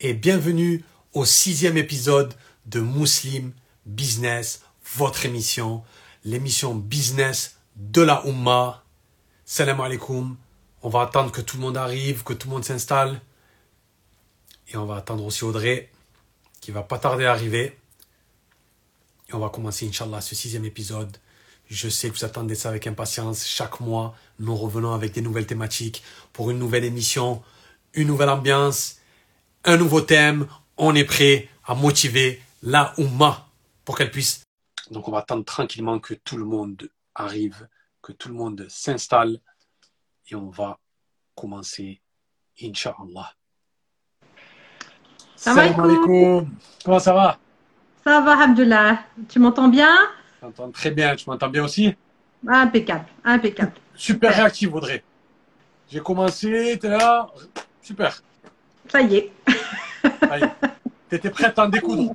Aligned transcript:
et 0.00 0.12
bienvenue 0.12 0.84
au 1.12 1.24
sixième 1.24 1.76
épisode 1.76 2.34
de 2.66 2.80
Muslim 2.80 3.52
Business, 3.86 4.64
votre 4.96 5.24
émission, 5.24 5.84
l'émission 6.24 6.74
business 6.74 7.60
de 7.76 8.02
la 8.02 8.26
Ummah. 8.26 8.82
Salam 9.44 9.80
alaikum. 9.80 10.36
On 10.82 10.88
va 10.88 11.02
attendre 11.02 11.30
que 11.30 11.40
tout 11.40 11.56
le 11.56 11.62
monde 11.62 11.76
arrive, 11.76 12.24
que 12.24 12.32
tout 12.32 12.48
le 12.48 12.54
monde 12.54 12.64
s'installe. 12.64 13.20
Et 14.66 14.76
on 14.76 14.86
va 14.86 14.96
attendre 14.96 15.24
aussi 15.24 15.44
Audrey, 15.44 15.92
qui 16.60 16.72
va 16.72 16.82
pas 16.82 16.98
tarder 16.98 17.24
à 17.24 17.30
arriver. 17.30 17.78
Et 19.28 19.34
on 19.34 19.38
va 19.38 19.48
commencer, 19.48 19.86
Inch'Allah, 19.86 20.20
ce 20.20 20.34
sixième 20.34 20.64
épisode. 20.64 21.16
Je 21.74 21.88
sais 21.88 22.08
que 22.08 22.14
vous 22.14 22.24
attendez 22.24 22.54
ça 22.54 22.68
avec 22.68 22.86
impatience. 22.86 23.44
Chaque 23.44 23.80
mois, 23.80 24.14
nous 24.38 24.54
revenons 24.54 24.94
avec 24.94 25.10
des 25.10 25.20
nouvelles 25.20 25.46
thématiques 25.46 26.04
pour 26.32 26.52
une 26.52 26.58
nouvelle 26.60 26.84
émission, 26.84 27.42
une 27.94 28.06
nouvelle 28.06 28.28
ambiance, 28.30 29.00
un 29.64 29.76
nouveau 29.76 30.00
thème. 30.00 30.46
On 30.76 30.94
est 30.94 31.04
prêt 31.04 31.48
à 31.66 31.74
motiver 31.74 32.40
la 32.62 32.94
Oumma 32.96 33.48
pour 33.84 33.98
qu'elle 33.98 34.12
puisse. 34.12 34.44
Donc, 34.92 35.08
on 35.08 35.10
va 35.10 35.18
attendre 35.18 35.44
tranquillement 35.44 35.98
que 35.98 36.14
tout 36.14 36.36
le 36.36 36.44
monde 36.44 36.88
arrive, 37.16 37.66
que 38.00 38.12
tout 38.12 38.28
le 38.28 38.34
monde 38.34 38.66
s'installe 38.68 39.40
et 40.30 40.36
on 40.36 40.50
va 40.50 40.78
commencer, 41.34 42.00
Inch'Allah. 42.62 43.32
Salam 45.34 45.80
alaikum. 45.80 46.56
Comment 46.84 47.00
ça 47.00 47.12
va? 47.12 47.36
Ça 48.04 48.20
va, 48.20 48.44
Abdullah. 48.44 49.00
Tu 49.28 49.40
m'entends 49.40 49.68
bien? 49.68 49.92
T'entends 50.44 50.70
très 50.70 50.90
bien. 50.90 51.16
Tu 51.16 51.28
m'entends 51.28 51.48
bien 51.48 51.64
aussi? 51.64 51.94
Impeccable, 52.46 53.06
impeccable. 53.24 53.72
Super 53.94 54.34
réactif, 54.34 54.72
Audrey. 54.72 55.02
J'ai 55.90 56.00
commencé, 56.00 56.78
t'es 56.80 56.88
là. 56.88 57.28
Super. 57.80 58.22
Ça 58.88 59.00
y 59.00 59.16
est. 59.16 59.32
T'étais 61.08 61.30
prête 61.30 61.58
à 61.58 61.64
en 61.64 61.68
découdre 61.68 62.14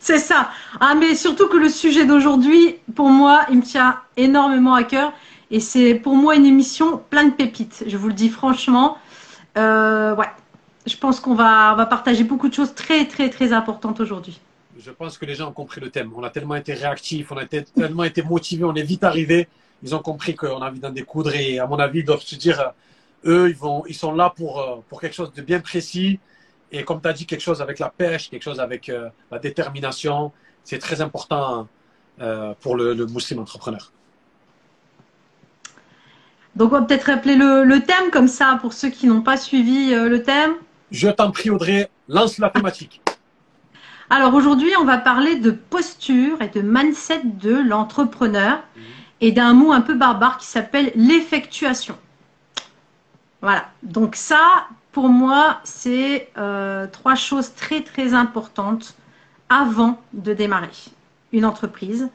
C'est 0.00 0.18
ça. 0.18 0.50
Ah, 0.80 0.94
mais 0.94 1.14
surtout 1.14 1.48
que 1.48 1.56
le 1.56 1.68
sujet 1.68 2.06
d'aujourd'hui, 2.06 2.76
pour 2.94 3.08
moi, 3.08 3.44
il 3.50 3.58
me 3.58 3.62
tient 3.62 4.00
énormément 4.16 4.74
à 4.74 4.84
cœur. 4.84 5.12
Et 5.50 5.60
c'est 5.60 5.94
pour 5.94 6.16
moi 6.16 6.34
une 6.34 6.46
émission 6.46 6.98
plein 7.10 7.24
de 7.24 7.32
pépites. 7.32 7.84
Je 7.86 7.96
vous 7.96 8.08
le 8.08 8.14
dis 8.14 8.28
franchement. 8.28 8.98
Euh, 9.56 10.14
ouais. 10.16 10.26
Je 10.86 10.96
pense 10.96 11.20
qu'on 11.20 11.34
va, 11.34 11.72
on 11.72 11.76
va 11.76 11.86
partager 11.86 12.24
beaucoup 12.24 12.48
de 12.48 12.54
choses 12.54 12.74
très, 12.74 13.06
très, 13.06 13.28
très 13.28 13.52
importantes 13.52 14.00
aujourd'hui. 14.00 14.40
Je 14.86 14.92
pense 14.92 15.18
que 15.18 15.26
les 15.26 15.34
gens 15.34 15.48
ont 15.48 15.52
compris 15.52 15.80
le 15.80 15.90
thème. 15.90 16.12
On 16.14 16.22
a 16.22 16.30
tellement 16.30 16.54
été 16.54 16.72
réactifs, 16.72 17.32
on 17.32 17.36
a 17.36 17.44
tellement 17.44 18.04
été 18.04 18.22
motivés, 18.22 18.62
on 18.62 18.74
est 18.76 18.84
vite 18.84 19.02
arrivés. 19.02 19.48
Ils 19.82 19.96
ont 19.96 19.98
compris 19.98 20.36
qu'on 20.36 20.62
a 20.62 20.68
envie 20.68 20.78
d'en 20.78 20.90
découdre 20.90 21.34
et 21.34 21.58
à 21.58 21.66
mon 21.66 21.76
avis, 21.80 21.98
ils 21.98 22.04
doivent 22.04 22.20
se 22.22 22.36
dire, 22.36 22.72
eux, 23.24 23.48
ils, 23.50 23.56
vont, 23.56 23.82
ils 23.88 23.96
sont 23.96 24.12
là 24.12 24.32
pour, 24.36 24.60
euh, 24.60 24.76
pour 24.88 25.00
quelque 25.00 25.16
chose 25.16 25.32
de 25.32 25.42
bien 25.42 25.58
précis. 25.58 26.20
Et 26.70 26.84
comme 26.84 27.00
tu 27.00 27.08
as 27.08 27.12
dit, 27.12 27.26
quelque 27.26 27.40
chose 27.40 27.60
avec 27.60 27.80
la 27.80 27.88
pêche, 27.90 28.30
quelque 28.30 28.44
chose 28.44 28.60
avec 28.60 28.88
euh, 28.88 29.08
la 29.32 29.40
détermination. 29.40 30.30
C'est 30.62 30.78
très 30.78 31.00
important 31.00 31.66
euh, 32.20 32.54
pour 32.60 32.76
le, 32.76 32.94
le 32.94 33.06
musulman 33.06 33.42
entrepreneur. 33.42 33.90
Donc, 36.54 36.72
on 36.72 36.78
va 36.78 36.82
peut-être 36.82 37.08
rappeler 37.10 37.34
le, 37.34 37.64
le, 37.64 37.80
thème 37.80 38.12
comme 38.12 38.28
ça 38.28 38.56
pour 38.60 38.72
ceux 38.72 38.90
qui 38.90 39.08
n'ont 39.08 39.22
pas 39.22 39.36
suivi 39.36 39.92
le 39.92 40.22
thème. 40.22 40.54
Je 40.92 41.08
t'en 41.08 41.32
prie, 41.32 41.50
Audrey, 41.50 41.90
lance 42.06 42.38
la 42.38 42.50
thématique. 42.50 43.02
Alors 44.08 44.34
aujourd'hui, 44.34 44.70
on 44.80 44.84
va 44.84 44.98
parler 44.98 45.36
de 45.36 45.50
posture 45.50 46.40
et 46.40 46.48
de 46.48 46.60
mindset 46.60 47.22
de 47.24 47.56
l'entrepreneur 47.56 48.62
et 49.20 49.32
d'un 49.32 49.52
mot 49.52 49.72
un 49.72 49.80
peu 49.80 49.94
barbare 49.94 50.38
qui 50.38 50.46
s'appelle 50.46 50.92
l'effectuation. 50.94 51.98
Voilà, 53.42 53.66
donc 53.82 54.14
ça, 54.14 54.68
pour 54.92 55.08
moi, 55.08 55.60
c'est 55.64 56.28
euh, 56.38 56.86
trois 56.86 57.16
choses 57.16 57.54
très 57.54 57.82
très 57.82 58.14
importantes 58.14 58.94
avant 59.48 60.00
de 60.12 60.32
démarrer 60.32 60.70
une 61.32 61.44
entreprise, 61.44 62.08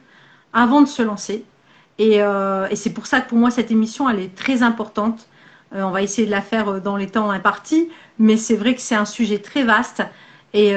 avant 0.54 0.80
de 0.80 0.88
se 0.88 1.02
lancer. 1.02 1.44
Et, 1.98 2.22
euh, 2.22 2.74
c'est 2.74 2.94
pour 2.94 3.06
ça 3.06 3.20
que 3.20 3.28
pour 3.28 3.38
moi, 3.38 3.50
cette 3.50 3.70
émission, 3.70 4.08
elle 4.08 4.18
est 4.18 4.34
très 4.34 4.62
importante. 4.62 5.28
Euh, 5.74 5.82
on 5.82 5.90
va 5.90 6.00
essayer 6.00 6.26
de 6.26 6.32
la 6.32 6.40
faire 6.40 6.80
dans 6.80 6.96
les 6.96 7.08
temps 7.08 7.30
impartis, 7.30 7.90
mais 8.18 8.38
c'est 8.38 8.56
vrai 8.56 8.74
que 8.74 8.80
c'est 8.80 8.94
un 8.94 9.04
sujet 9.04 9.38
très 9.38 9.62
vaste 9.62 10.02
et 10.54 10.74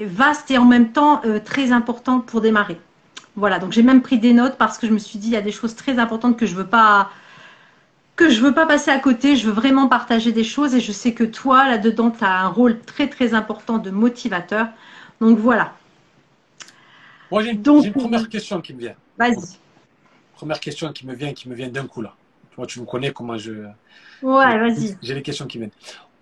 vaste 0.00 0.50
et 0.50 0.58
en 0.58 0.64
même 0.64 0.92
temps 0.92 1.22
très 1.44 1.72
important 1.72 2.20
pour 2.20 2.40
démarrer. 2.40 2.78
Voilà, 3.36 3.58
donc 3.58 3.72
j'ai 3.72 3.82
même 3.82 4.02
pris 4.02 4.18
des 4.18 4.32
notes 4.32 4.56
parce 4.58 4.76
que 4.76 4.86
je 4.86 4.92
me 4.92 4.98
suis 4.98 5.18
dit, 5.18 5.28
il 5.28 5.32
y 5.32 5.36
a 5.36 5.40
des 5.40 5.52
choses 5.52 5.74
très 5.74 5.98
importantes 5.98 6.36
que 6.36 6.46
je 6.46 6.52
ne 6.52 6.58
veux 6.58 6.66
pas 6.66 7.10
que 8.16 8.28
je 8.28 8.42
veux 8.42 8.52
pas 8.52 8.66
passer 8.66 8.90
à 8.90 8.98
côté, 8.98 9.34
je 9.34 9.46
veux 9.46 9.52
vraiment 9.52 9.88
partager 9.88 10.30
des 10.30 10.44
choses 10.44 10.74
et 10.74 10.80
je 10.80 10.92
sais 10.92 11.14
que 11.14 11.24
toi, 11.24 11.66
là-dedans, 11.66 12.10
tu 12.10 12.22
as 12.22 12.40
un 12.40 12.48
rôle 12.48 12.78
très 12.80 13.08
très 13.08 13.32
important 13.32 13.78
de 13.78 13.90
motivateur. 13.90 14.66
Donc 15.22 15.38
voilà. 15.38 15.72
Moi, 17.30 17.42
j'ai 17.42 17.52
une, 17.52 17.62
une, 17.66 17.92
première 17.92 18.28
question 18.28 18.60
qui 18.60 18.74
me 18.74 18.80
vient. 18.80 18.94
Vas-y. 19.16 19.56
Première 20.34 20.60
question 20.60 20.92
qui 20.92 21.06
me 21.06 21.14
vient, 21.14 21.32
qui 21.32 21.48
me 21.48 21.54
vient 21.54 21.68
d'un 21.68 21.86
coup 21.86 22.02
là. 22.02 22.14
Toi, 22.54 22.66
tu 22.66 22.80
me 22.80 22.84
connais 22.84 23.10
comment 23.10 23.38
je. 23.38 23.52
Ouais, 24.20 24.58
vas-y. 24.58 24.98
J'ai 25.00 25.14
les 25.14 25.22
questions 25.22 25.46
qui 25.46 25.56
viennent. 25.56 25.70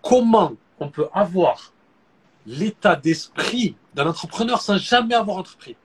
Comment 0.00 0.52
on 0.78 0.88
peut 0.88 1.08
avoir 1.12 1.72
l'état 2.48 2.96
d'esprit 2.96 3.76
d'un 3.94 4.06
entrepreneur 4.06 4.60
sans 4.60 4.78
jamais 4.78 5.14
avoir 5.14 5.36
entrepris 5.36 5.76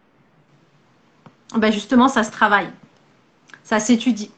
ben 1.56 1.72
Justement, 1.72 2.08
ça 2.08 2.24
se 2.24 2.32
travaille. 2.32 2.70
Ça 3.64 3.80
s'étudie 3.80 4.32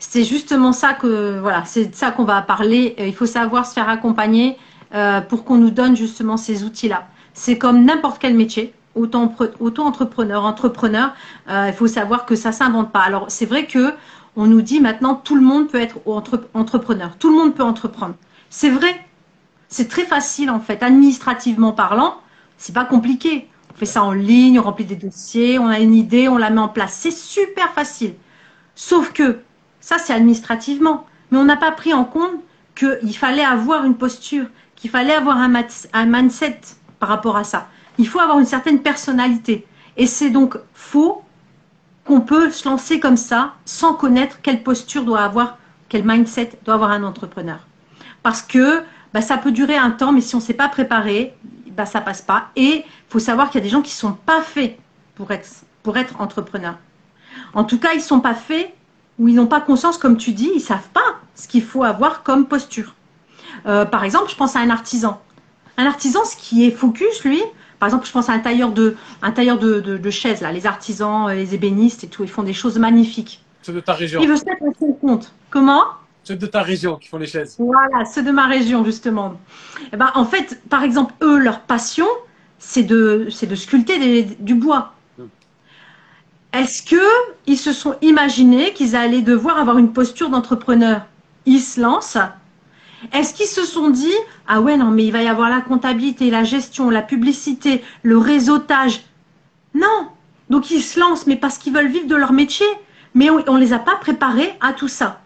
c'est 0.00 0.24
justement 0.24 0.72
ça 0.72 0.94
que 0.94 1.38
voilà, 1.38 1.64
c'est 1.66 1.94
ça 1.94 2.10
qu'on 2.10 2.24
va 2.24 2.42
parler. 2.42 2.96
Euh, 2.98 3.06
il 3.06 3.14
faut 3.14 3.26
savoir 3.26 3.66
se 3.66 3.74
faire 3.74 3.88
accompagner 3.88 4.56
euh, 4.94 5.20
pour 5.20 5.44
qu'on 5.44 5.56
nous 5.56 5.70
donne 5.70 5.94
justement 5.94 6.36
ces 6.36 6.64
outils-là. 6.64 7.06
C'est 7.34 7.58
comme 7.58 7.84
n'importe 7.84 8.18
quel 8.18 8.34
métier, 8.34 8.74
auto-entrepreneur, 8.96 10.44
entrepreneur. 10.44 11.12
Euh, 11.48 11.66
il 11.68 11.74
faut 11.74 11.86
savoir 11.86 12.24
que 12.24 12.34
ça 12.34 12.50
s'invente 12.50 12.90
pas. 12.90 13.00
Alors 13.00 13.26
c'est 13.28 13.46
vrai 13.46 13.66
que 13.66 13.92
on 14.36 14.46
nous 14.46 14.62
dit 14.62 14.80
maintenant 14.80 15.14
tout 15.14 15.34
le 15.36 15.42
monde 15.42 15.68
peut 15.68 15.80
être 15.80 15.98
entrepreneur, 16.54 17.16
tout 17.18 17.30
le 17.30 17.36
monde 17.36 17.54
peut 17.54 17.62
entreprendre. 17.62 18.14
C'est 18.48 18.70
vrai, 18.70 19.06
c'est 19.70 19.88
très 19.88 20.04
facile 20.04 20.50
en 20.50 20.60
fait, 20.60 20.82
administrativement 20.82 21.72
parlant, 21.72 22.16
c'est 22.58 22.74
pas 22.74 22.84
compliqué. 22.84 23.48
On 23.72 23.78
fait 23.78 23.86
ça 23.86 24.02
en 24.02 24.12
ligne, 24.12 24.60
on 24.60 24.62
remplit 24.62 24.84
des 24.84 24.96
dossiers, 24.96 25.58
on 25.58 25.68
a 25.68 25.78
une 25.78 25.94
idée, 25.94 26.28
on 26.28 26.36
la 26.36 26.50
met 26.50 26.60
en 26.60 26.68
place. 26.68 26.98
C'est 27.00 27.12
super 27.12 27.72
facile. 27.72 28.14
Sauf 28.74 29.12
que 29.12 29.40
ça, 29.80 29.96
c'est 29.98 30.12
administrativement. 30.12 31.06
Mais 31.30 31.38
on 31.38 31.44
n'a 31.44 31.56
pas 31.56 31.70
pris 31.70 31.94
en 31.94 32.04
compte 32.04 32.34
qu'il 32.74 33.16
fallait 33.16 33.44
avoir 33.44 33.84
une 33.84 33.96
posture, 33.96 34.46
qu'il 34.76 34.90
fallait 34.90 35.14
avoir 35.14 35.38
un, 35.38 35.52
un 35.92 36.06
mindset 36.06 36.60
par 36.98 37.08
rapport 37.08 37.36
à 37.36 37.44
ça. 37.44 37.68
Il 37.96 38.08
faut 38.08 38.20
avoir 38.20 38.38
une 38.38 38.46
certaine 38.46 38.82
personnalité. 38.82 39.66
Et 39.96 40.06
c'est 40.06 40.30
donc 40.30 40.58
faux 40.74 41.22
qu'on 42.04 42.20
peut 42.20 42.50
se 42.50 42.68
lancer 42.68 43.00
comme 43.00 43.16
ça 43.16 43.54
sans 43.64 43.94
connaître 43.94 44.40
quelle 44.42 44.62
posture 44.62 45.04
doit 45.04 45.20
avoir, 45.20 45.58
quel 45.88 46.04
mindset 46.04 46.58
doit 46.64 46.74
avoir 46.74 46.90
un 46.90 47.04
entrepreneur. 47.04 47.66
Parce 48.22 48.42
que 48.42 48.82
bah, 49.12 49.20
ça 49.20 49.36
peut 49.36 49.52
durer 49.52 49.76
un 49.76 49.90
temps, 49.90 50.12
mais 50.12 50.20
si 50.20 50.34
on 50.34 50.38
ne 50.38 50.42
s'est 50.42 50.54
pas 50.54 50.68
préparé, 50.68 51.34
bah, 51.70 51.86
ça 51.86 52.00
passe 52.00 52.22
pas. 52.22 52.48
Et 52.56 52.84
il 52.84 52.84
faut 53.08 53.18
savoir 53.18 53.50
qu'il 53.50 53.58
y 53.58 53.62
a 53.62 53.64
des 53.64 53.70
gens 53.70 53.82
qui 53.82 53.92
ne 53.92 53.98
sont 53.98 54.12
pas 54.12 54.42
faits 54.42 54.78
pour 55.14 55.30
être, 55.30 55.48
pour 55.82 55.96
être 55.96 56.20
entrepreneur. 56.20 56.76
En 57.54 57.64
tout 57.64 57.78
cas, 57.78 57.92
ils 57.92 57.98
ne 57.98 58.02
sont 58.02 58.20
pas 58.20 58.34
faits 58.34 58.72
où 59.18 59.28
ils 59.28 59.34
n'ont 59.34 59.46
pas 59.46 59.60
conscience, 59.60 59.98
comme 59.98 60.16
tu 60.16 60.32
dis, 60.32 60.50
ils 60.52 60.58
ne 60.58 60.62
savent 60.62 60.88
pas 60.92 61.16
ce 61.34 61.48
qu'il 61.48 61.62
faut 61.62 61.84
avoir 61.84 62.22
comme 62.22 62.46
posture. 62.46 62.94
Euh, 63.66 63.84
par 63.84 64.04
exemple, 64.04 64.30
je 64.30 64.36
pense 64.36 64.56
à 64.56 64.60
un 64.60 64.70
artisan. 64.70 65.20
Un 65.76 65.86
artisan, 65.86 66.24
ce 66.24 66.36
qui 66.36 66.66
est 66.66 66.70
focus, 66.70 67.24
lui, 67.24 67.42
par 67.78 67.88
exemple, 67.88 68.06
je 68.06 68.12
pense 68.12 68.28
à 68.28 68.32
un 68.32 68.38
tailleur 68.38 68.72
de, 68.72 68.96
un 69.22 69.32
tailleur 69.32 69.58
de, 69.58 70.10
chaises, 70.10 70.40
là, 70.42 70.52
les 70.52 70.66
artisans, 70.66 71.28
euh, 71.28 71.34
les 71.34 71.54
ébénistes 71.54 72.04
et 72.04 72.08
tout, 72.08 72.22
ils 72.22 72.30
font 72.30 72.42
des 72.42 72.52
choses 72.52 72.78
magnifiques. 72.78 73.44
Ceux 73.62 73.72
de 73.72 73.80
ta 73.80 73.94
région. 73.94 74.20
Ils 74.20 74.28
veulent 74.28 74.38
se 74.38 74.44
mettre 74.44 74.62
à 74.62 74.78
son 74.78 74.92
compte. 74.92 75.32
Comment? 75.50 75.84
Ceux 76.24 76.36
de 76.36 76.46
ta 76.46 76.62
région 76.62 76.96
qui 76.96 77.08
font 77.08 77.18
les 77.18 77.26
chaises. 77.26 77.56
Voilà, 77.58 78.04
ceux 78.04 78.22
de 78.22 78.30
ma 78.30 78.46
région, 78.46 78.84
justement. 78.84 79.40
Et 79.80 79.88
eh 79.94 79.96
ben, 79.96 80.10
en 80.14 80.24
fait, 80.24 80.60
par 80.68 80.82
exemple, 80.82 81.14
eux, 81.22 81.38
leur 81.38 81.60
passion, 81.60 82.06
c'est 82.58 82.82
de, 82.82 83.28
de 83.42 83.54
sculpter 83.54 84.24
du 84.38 84.54
bois. 84.54 84.92
Est-ce 86.52 86.82
qu'ils 86.82 87.58
se 87.58 87.72
sont 87.72 87.96
imaginés 88.02 88.72
qu'ils 88.72 88.96
allaient 88.96 89.22
devoir 89.22 89.58
avoir 89.58 89.78
une 89.78 89.92
posture 89.92 90.30
d'entrepreneur? 90.30 91.06
Ils 91.46 91.60
se 91.60 91.80
lancent. 91.80 92.18
Est-ce 93.12 93.34
qu'ils 93.34 93.46
se 93.46 93.64
sont 93.64 93.88
dit 93.88 94.12
ah 94.46 94.60
ouais 94.60 94.76
non 94.76 94.90
mais 94.90 95.04
il 95.06 95.10
va 95.10 95.22
y 95.22 95.28
avoir 95.28 95.48
la 95.48 95.62
comptabilité, 95.62 96.28
la 96.28 96.44
gestion, 96.44 96.90
la 96.90 97.00
publicité, 97.02 97.82
le 98.02 98.18
réseautage 98.18 99.04
Non. 99.74 100.08
Donc 100.50 100.70
ils 100.70 100.82
se 100.82 101.00
lancent 101.00 101.26
mais 101.26 101.36
parce 101.36 101.56
qu'ils 101.56 101.72
veulent 101.72 101.90
vivre 101.90 102.08
de 102.08 102.16
leur 102.16 102.32
métier. 102.32 102.66
Mais 103.14 103.30
on, 103.30 103.38
ne 103.38 103.58
les 103.58 103.72
a 103.72 103.78
pas 103.78 103.96
préparés 103.96 104.52
à 104.60 104.72
tout 104.72 104.86
ça. 104.86 105.20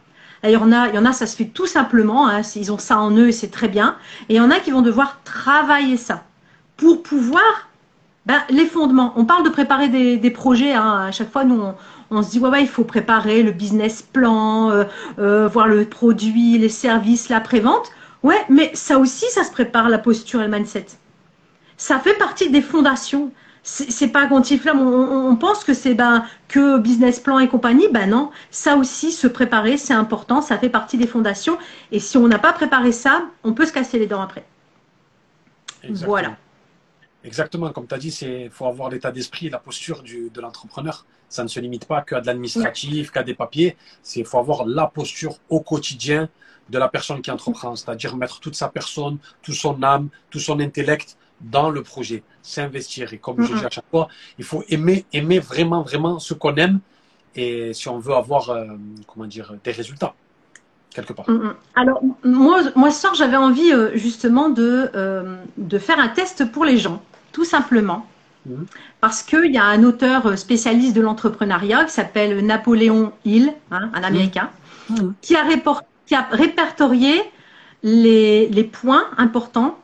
Il 0.51 0.53
y 0.53 0.57
en 0.57 0.73
a, 0.73 0.89
il 0.89 0.95
y 0.95 0.99
en 0.99 1.05
a, 1.05 1.13
ça 1.13 1.27
se 1.27 1.37
fait 1.37 1.47
tout 1.47 1.67
simplement. 1.67 2.29
Hein, 2.29 2.43
ils 2.57 2.73
ont 2.73 2.79
ça 2.79 2.99
en 2.99 3.11
eux 3.13 3.29
et 3.29 3.33
c'est 3.33 3.51
très 3.51 3.69
bien. 3.69 3.97
Et 4.29 4.35
il 4.35 4.37
y 4.37 4.41
en 4.41 4.51
a 4.51 4.61
qui 4.61 4.71
vont 4.71 4.83
devoir 4.83 5.21
travailler 5.25 5.97
ça 5.97 6.25
pour 6.77 7.03
pouvoir 7.03 7.69
ben, 8.27 8.43
les 8.51 8.67
fondements. 8.67 9.13
On 9.17 9.25
parle 9.25 9.45
de 9.45 9.51
préparer 9.51 9.89
des, 9.89 10.31
projets. 10.31 10.73
Hein. 10.73 11.07
À 11.09 11.13
chaque 11.13 11.31
fois, 11.31 11.45
nous, 11.45 11.63
on, 12.11 12.23
se 12.23 12.31
dit 12.31 12.39
ouais, 12.39 12.63
il 12.63 12.69
faut 12.69 12.85
préparer 12.85 13.43
le 13.43 13.53
business 13.53 14.03
plan, 14.03 14.71
euh, 14.71 14.85
euh, 15.19 15.49
voir 15.49 15.67
le 15.67 15.85
produit, 15.85 16.59
les 16.59 16.69
services, 16.69 17.29
la 17.29 17.41
prévente. 17.41 17.91
Ouais, 18.23 18.41
mais 18.49 18.71
ça 18.75 18.99
aussi, 18.99 19.27
ça 19.31 19.45
se 19.45 19.51
prépare, 19.51 19.89
la 19.89 19.99
posture 19.99 20.41
et 20.41 20.45
le 20.45 20.51
mindset. 20.51 20.87
Ça 21.77 21.99
fait 21.99 22.15
partie 22.15 22.51
des 22.51 22.63
fondations. 22.63 23.31
C'est 23.67 24.09
pas 24.09 24.27
quantiflame. 24.27 24.79
On, 24.79 25.31
on 25.31 25.37
pense 25.37 25.65
que 25.65 25.73
c'est 25.73 25.95
ben, 25.95 26.27
que 26.49 26.79
business 26.79 27.19
plan 27.19 27.39
et 27.39 27.49
compagnie. 27.49 27.89
Ben 27.91 28.09
non, 28.09 28.31
ça 28.51 28.77
aussi, 28.77 29.11
se 29.11 29.27
préparer, 29.27 29.79
c'est 29.79 29.95
important. 29.95 30.43
Ça 30.43 30.59
fait 30.59 30.69
partie 30.69 30.99
des 30.99 31.07
fondations. 31.07 31.57
Et 31.91 31.99
si 31.99 32.19
on 32.19 32.29
n'a 32.29 32.39
pas 32.39 32.53
préparé 32.53 32.93
ça, 32.93 33.25
on 33.43 33.55
peut 33.55 33.65
se 33.65 33.73
casser 33.73 33.99
les 33.99 34.07
dents 34.07 34.21
après. 34.21 34.45
Voilà. 35.89 36.37
Exactement, 37.25 37.73
comme 37.73 37.87
tu 37.87 37.95
as 37.95 37.99
dit, 37.99 38.09
il 38.21 38.51
faut 38.51 38.67
avoir 38.67 38.91
l'état 38.91 39.11
d'esprit, 39.11 39.49
la 39.49 39.59
posture 39.59 40.03
du, 40.03 40.29
de 40.29 40.41
l'entrepreneur. 40.43 41.07
Ça 41.31 41.43
ne 41.43 41.49
se 41.49 41.59
limite 41.59 41.87
pas 41.87 42.03
qu'à 42.03 42.21
de 42.21 42.27
l'administratif, 42.27 43.11
qu'à 43.11 43.23
des 43.23 43.33
papiers. 43.33 43.79
Il 44.15 44.27
faut 44.27 44.39
avoir 44.39 44.67
la 44.67 44.87
posture 44.87 45.39
au 45.49 45.61
quotidien 45.61 46.29
de 46.69 46.79
la 46.79 46.89
personne 46.89 47.23
qui 47.23 47.31
entreprend, 47.31 47.77
c'est-à-dire 47.77 48.15
mettre 48.17 48.41
toute 48.41 48.55
sa 48.55 48.69
personne, 48.69 49.17
tout 49.43 49.55
son 49.55 49.83
âme, 49.83 50.11
tout 50.31 50.39
son 50.39 50.61
intellect 50.61 51.17
dans 51.51 51.71
le 51.71 51.83
projet, 51.83 52.23
s'investir. 52.43 53.13
Et 53.13 53.19
comme 53.19 53.43
je 53.43 53.55
dis 53.55 53.65
à 53.65 53.71
chaque 53.71 53.89
fois, 53.91 54.09
il 54.39 54.45
faut 54.45 54.65
aimer, 54.69 55.05
aimer 55.13 55.39
vraiment, 55.39 55.83
vraiment 55.83 56.19
ce 56.19 56.35
qu'on 56.35 56.55
aime 56.57 56.81
et 57.37 57.75
si 57.75 57.89
on 57.89 57.99
veut 57.99 58.15
avoir, 58.15 58.51
euh, 58.51 58.65
comment 59.07 59.27
dire, 59.27 59.55
des 59.65 59.73
résultats 59.73 60.15
quelque 60.95 61.13
part. 61.13 61.27
Alors, 61.75 62.01
moi, 62.25 62.61
moi 62.77 62.91
ce 62.91 63.01
soir, 63.01 63.15
j'avais 63.15 63.37
envie 63.37 63.73
euh, 63.73 63.91
justement 63.97 64.49
de, 64.49 64.91
euh, 64.95 65.37
de 65.59 65.79
faire 65.79 65.99
un 65.99 66.09
test 66.09 66.51
pour 66.51 66.65
les 66.65 66.79
gens, 66.79 67.03
tout 67.33 67.45
simplement. 67.45 68.07
Mm-hmm. 68.49 68.67
Parce 69.01 69.23
qu'il 69.23 69.53
y 69.53 69.59
a 69.59 69.65
un 69.65 69.83
auteur 69.83 70.39
spécialiste 70.39 70.95
de 70.95 71.01
l'entrepreneuriat 71.01 71.85
qui 71.85 71.93
s'appelle 71.93 72.47
Napoléon 72.47 73.13
Hill, 73.25 73.53
hein, 73.71 73.91
un 73.93 74.03
Américain, 74.03 74.51
mm-hmm. 74.91 75.13
qui, 75.21 75.35
a 75.35 75.43
qui, 76.07 76.15
a 76.15 76.29
répertorié 76.31 77.21
les, 77.83 78.49
les, 78.49 78.65
points 78.65 79.07
importants, 79.19 79.79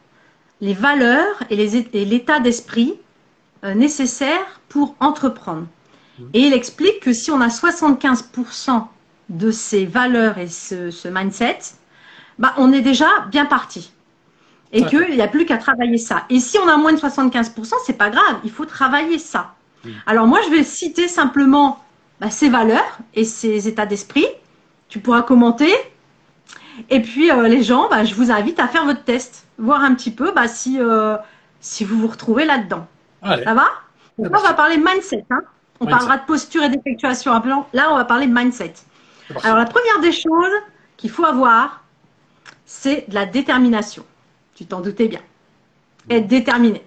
les 0.60 0.74
valeurs 0.74 1.42
et 1.50 1.56
l'état 2.04 2.40
d'esprit 2.40 2.94
euh, 3.64 3.74
nécessaires 3.74 4.60
pour 4.68 4.94
entreprendre. 5.00 5.66
Mm-hmm. 6.18 6.24
Et 6.34 6.40
il 6.40 6.52
explique 6.52 7.00
que 7.00 7.12
si 7.12 7.30
on 7.30 7.40
a 7.40 7.48
75% 7.48 8.86
de 9.30 9.50
ces 9.50 9.86
valeurs 9.86 10.38
et 10.38 10.48
ce, 10.48 11.08
mindset, 11.08 11.58
bah, 12.38 12.54
on 12.58 12.72
est 12.72 12.80
déjà 12.80 13.06
bien 13.30 13.46
parti. 13.46 13.92
Et 14.72 14.84
qu'il 14.84 15.10
n'y 15.10 15.20
a 15.20 15.26
plus 15.26 15.46
qu'à 15.46 15.58
travailler 15.58 15.98
ça. 15.98 16.26
Et 16.30 16.38
si 16.38 16.56
on 16.58 16.68
a 16.68 16.76
moins 16.76 16.92
de 16.92 16.98
75%, 16.98 17.72
c'est 17.84 17.98
pas 17.98 18.08
grave, 18.08 18.38
il 18.44 18.52
faut 18.52 18.66
travailler 18.66 19.18
ça. 19.18 19.54
Alors 20.06 20.26
moi, 20.26 20.40
je 20.44 20.50
vais 20.50 20.62
citer 20.62 21.08
simplement 21.08 21.82
bah, 22.20 22.30
ces 22.30 22.48
valeurs 22.48 22.98
et 23.14 23.24
ces 23.24 23.66
états 23.66 23.86
d'esprit. 23.86 24.26
Tu 24.88 25.00
pourras 25.00 25.22
commenter. 25.22 25.72
Et 26.88 27.00
puis 27.00 27.30
euh, 27.30 27.48
les 27.48 27.62
gens, 27.62 27.88
bah, 27.88 28.04
je 28.04 28.14
vous 28.14 28.30
invite 28.30 28.60
à 28.60 28.68
faire 28.68 28.84
votre 28.84 29.02
test, 29.02 29.46
voir 29.60 29.82
un 29.82 29.94
petit 29.94 30.10
peu 30.10 30.32
bah, 30.32 30.48
si, 30.48 30.80
euh, 30.80 31.16
si 31.60 31.84
vous 31.84 31.98
vous 31.98 32.08
retrouvez 32.08 32.44
là-dedans. 32.44 32.86
Ça 33.22 33.54
va 33.54 33.66
on 34.18 34.28
va 34.28 34.54
parler 34.54 34.76
mindset. 34.76 35.24
Hein. 35.30 35.40
on 35.80 35.86
parlera 35.86 36.18
de 36.18 36.26
posture 36.26 36.62
et 36.62 36.68
d'effectuation. 36.68 37.32
Là, 37.72 37.88
on 37.90 37.96
va 37.96 38.04
parler 38.04 38.26
mindset. 38.26 38.74
Alors 39.42 39.56
la 39.56 39.64
première 39.64 40.00
des 40.00 40.12
choses 40.12 40.52
qu'il 40.96 41.10
faut 41.10 41.24
avoir, 41.24 41.84
c'est 42.66 43.08
de 43.08 43.14
la 43.14 43.26
détermination. 43.26 44.04
Tu 44.54 44.66
t'en 44.66 44.80
doutais 44.80 45.08
bien. 45.08 45.20
Être 46.08 46.26
déterminé. 46.26 46.82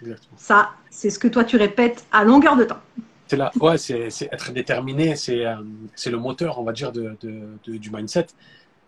Exactement. 0.00 0.36
Ça, 0.36 0.70
c'est 0.88 1.10
ce 1.10 1.18
que 1.18 1.28
toi 1.28 1.44
tu 1.44 1.56
répètes 1.56 2.06
à 2.12 2.24
longueur 2.24 2.56
de 2.56 2.64
temps. 2.64 2.80
C'est 3.26 3.36
là, 3.36 3.52
ouais, 3.60 3.78
c'est 3.78 4.08
être 4.32 4.52
déterminé, 4.52 5.14
c'est 5.14 5.46
euh, 5.46 5.56
le 6.06 6.16
moteur, 6.16 6.58
on 6.58 6.64
va 6.64 6.72
dire, 6.72 6.90
de, 6.90 7.16
du 7.66 7.90
mindset. 7.90 8.26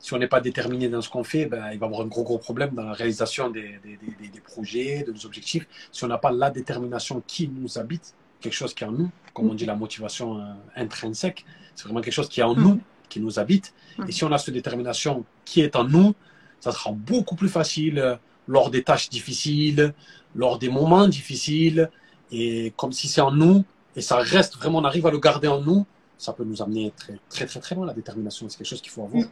Si 0.03 0.13
on 0.13 0.19
n'est 0.19 0.27
pas 0.27 0.41
déterminé 0.41 0.89
dans 0.89 1.01
ce 1.01 1.09
qu'on 1.09 1.23
fait, 1.23 1.47
ben, 1.47 1.71
il 1.73 1.79
va 1.79 1.87
y 1.87 1.89
avoir 1.89 2.01
un 2.01 2.07
gros, 2.07 2.25
gros 2.25 2.39
problème 2.39 2.75
dans 2.75 2.83
la 2.83 2.93
réalisation 2.93 3.49
des, 3.51 3.79
des 3.85 4.41
projets, 4.41 5.05
de 5.07 5.13
nos 5.13 5.25
objectifs. 5.25 5.65
Si 5.93 6.03
on 6.05 6.09
n'a 6.09 6.19
pas 6.19 6.33
la 6.33 6.51
détermination 6.51 7.23
qui 7.25 7.49
nous 7.49 7.79
habite, 7.79 8.13
quelque 8.41 8.53
chose 8.53 8.75
qui 8.75 8.83
est 8.83 8.87
en 8.89 8.93
nous, 8.93 9.11
comme 9.33 9.49
on 9.49 9.55
dit 9.55 9.65
la 9.65 9.77
motivation 9.77 10.39
euh, 10.39 10.43
intrinsèque, 10.75 11.47
c'est 11.77 11.85
vraiment 11.85 12.01
quelque 12.01 12.13
chose 12.13 12.29
qui 12.29 12.41
est 12.41 12.43
en 12.43 12.57
nous, 12.57 12.81
qui 13.09 13.21
nous 13.21 13.39
habite. 13.39 13.73
Et 14.09 14.13
si 14.13 14.25
on 14.25 14.33
a 14.33 14.39
cette 14.39 14.55
détermination 14.55 15.25
qui 15.45 15.61
est 15.61 15.77
en 15.77 15.85
nous, 15.85 16.15
ça 16.59 16.73
sera 16.73 16.91
beaucoup 16.91 17.37
plus 17.37 17.49
facile 17.49 17.99
euh, 18.01 18.17
lors 18.49 18.71
des 18.71 18.83
tâches 18.83 19.09
difficiles, 19.09 19.95
lors 20.35 20.59
des 20.59 20.69
moments 20.69 21.07
difficiles, 21.07 21.91
et 22.33 22.73
comme 22.77 22.93
si 22.93 23.07
c'est 23.07 23.21
en 23.21 23.31
nous, 23.31 23.65
et 23.95 24.01
ça 24.01 24.17
reste 24.17 24.57
vraiment, 24.57 24.79
on 24.79 24.85
arrive 24.85 25.07
à 25.07 25.13
le 25.13 25.21
garder 25.21 25.47
en 25.47 25.61
nous, 25.61 25.87
ça 26.19 26.33
peut 26.33 26.45
nous 26.45 26.61
amener 26.61 26.93
très 26.97 27.19
très 27.29 27.47
très, 27.47 27.61
très 27.61 27.75
loin 27.75 27.87
la 27.87 27.95
détermination. 27.95 28.49
C'est 28.49 28.59
quelque 28.59 28.67
chose 28.69 28.83
qu'il 28.83 28.93
faut 28.93 29.05
avoir. 29.05 29.25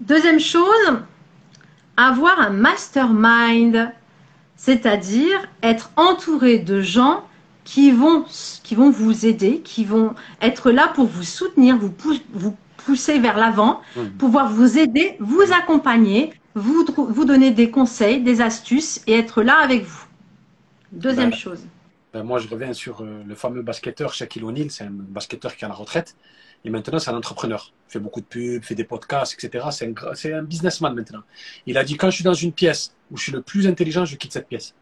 Deuxième 0.00 0.40
chose, 0.40 0.98
avoir 1.96 2.40
un 2.40 2.50
mastermind 2.50 3.92
c'est-à-dire 4.60 5.48
être 5.62 5.90
entouré 5.96 6.58
de 6.58 6.82
gens 6.82 7.24
qui 7.64 7.90
vont, 7.92 8.26
qui 8.62 8.74
vont 8.74 8.90
vous 8.90 9.24
aider, 9.24 9.60
qui 9.60 9.86
vont 9.86 10.14
être 10.42 10.70
là 10.70 10.88
pour 10.88 11.06
vous 11.06 11.22
soutenir, 11.22 11.78
vous, 11.78 11.94
vous 12.34 12.54
pousser 12.76 13.18
vers 13.18 13.38
l'avant, 13.38 13.80
pouvoir 14.18 14.50
vous 14.50 14.76
aider, 14.78 15.16
vous 15.18 15.50
accompagner, 15.58 16.34
vous, 16.54 16.84
vous 16.94 17.24
donner 17.24 17.52
des 17.52 17.70
conseils, 17.70 18.20
des 18.20 18.42
astuces 18.42 19.00
et 19.06 19.14
être 19.14 19.42
là 19.42 19.56
avec 19.62 19.84
vous. 19.86 20.04
Deuxième 20.92 21.30
ben, 21.30 21.36
chose. 21.36 21.60
Ben, 22.12 22.24
moi, 22.24 22.38
je 22.40 22.48
reviens 22.48 22.72
sur 22.72 23.02
euh, 23.02 23.22
le 23.24 23.34
fameux 23.36 23.62
basketteur 23.62 24.12
Shaquille 24.14 24.42
O'Neal, 24.42 24.70
c'est 24.70 24.84
un 24.84 24.90
basketteur 24.90 25.54
qui 25.54 25.64
est 25.64 25.66
à 25.66 25.68
la 25.68 25.74
retraite. 25.74 26.16
Et 26.64 26.70
maintenant, 26.70 26.98
c'est 26.98 27.10
un 27.10 27.16
entrepreneur. 27.16 27.72
Il 27.88 27.92
fait 27.92 27.98
beaucoup 28.00 28.20
de 28.20 28.26
pubs, 28.26 28.62
fait 28.64 28.74
des 28.74 28.84
podcasts, 28.84 29.32
etc. 29.32 29.66
C'est 29.70 29.86
un, 29.86 30.38
un 30.38 30.42
businessman 30.42 30.94
maintenant. 30.94 31.22
Il 31.66 31.78
a 31.78 31.84
dit, 31.84 31.96
quand 31.96 32.10
je 32.10 32.16
suis 32.16 32.24
dans 32.24 32.34
une 32.34 32.52
pièce 32.52 32.94
où 33.10 33.16
je 33.16 33.22
suis 33.22 33.32
le 33.32 33.42
plus 33.42 33.66
intelligent, 33.68 34.04
je 34.04 34.16
quitte 34.16 34.32
cette 34.32 34.48
pièce. 34.48 34.74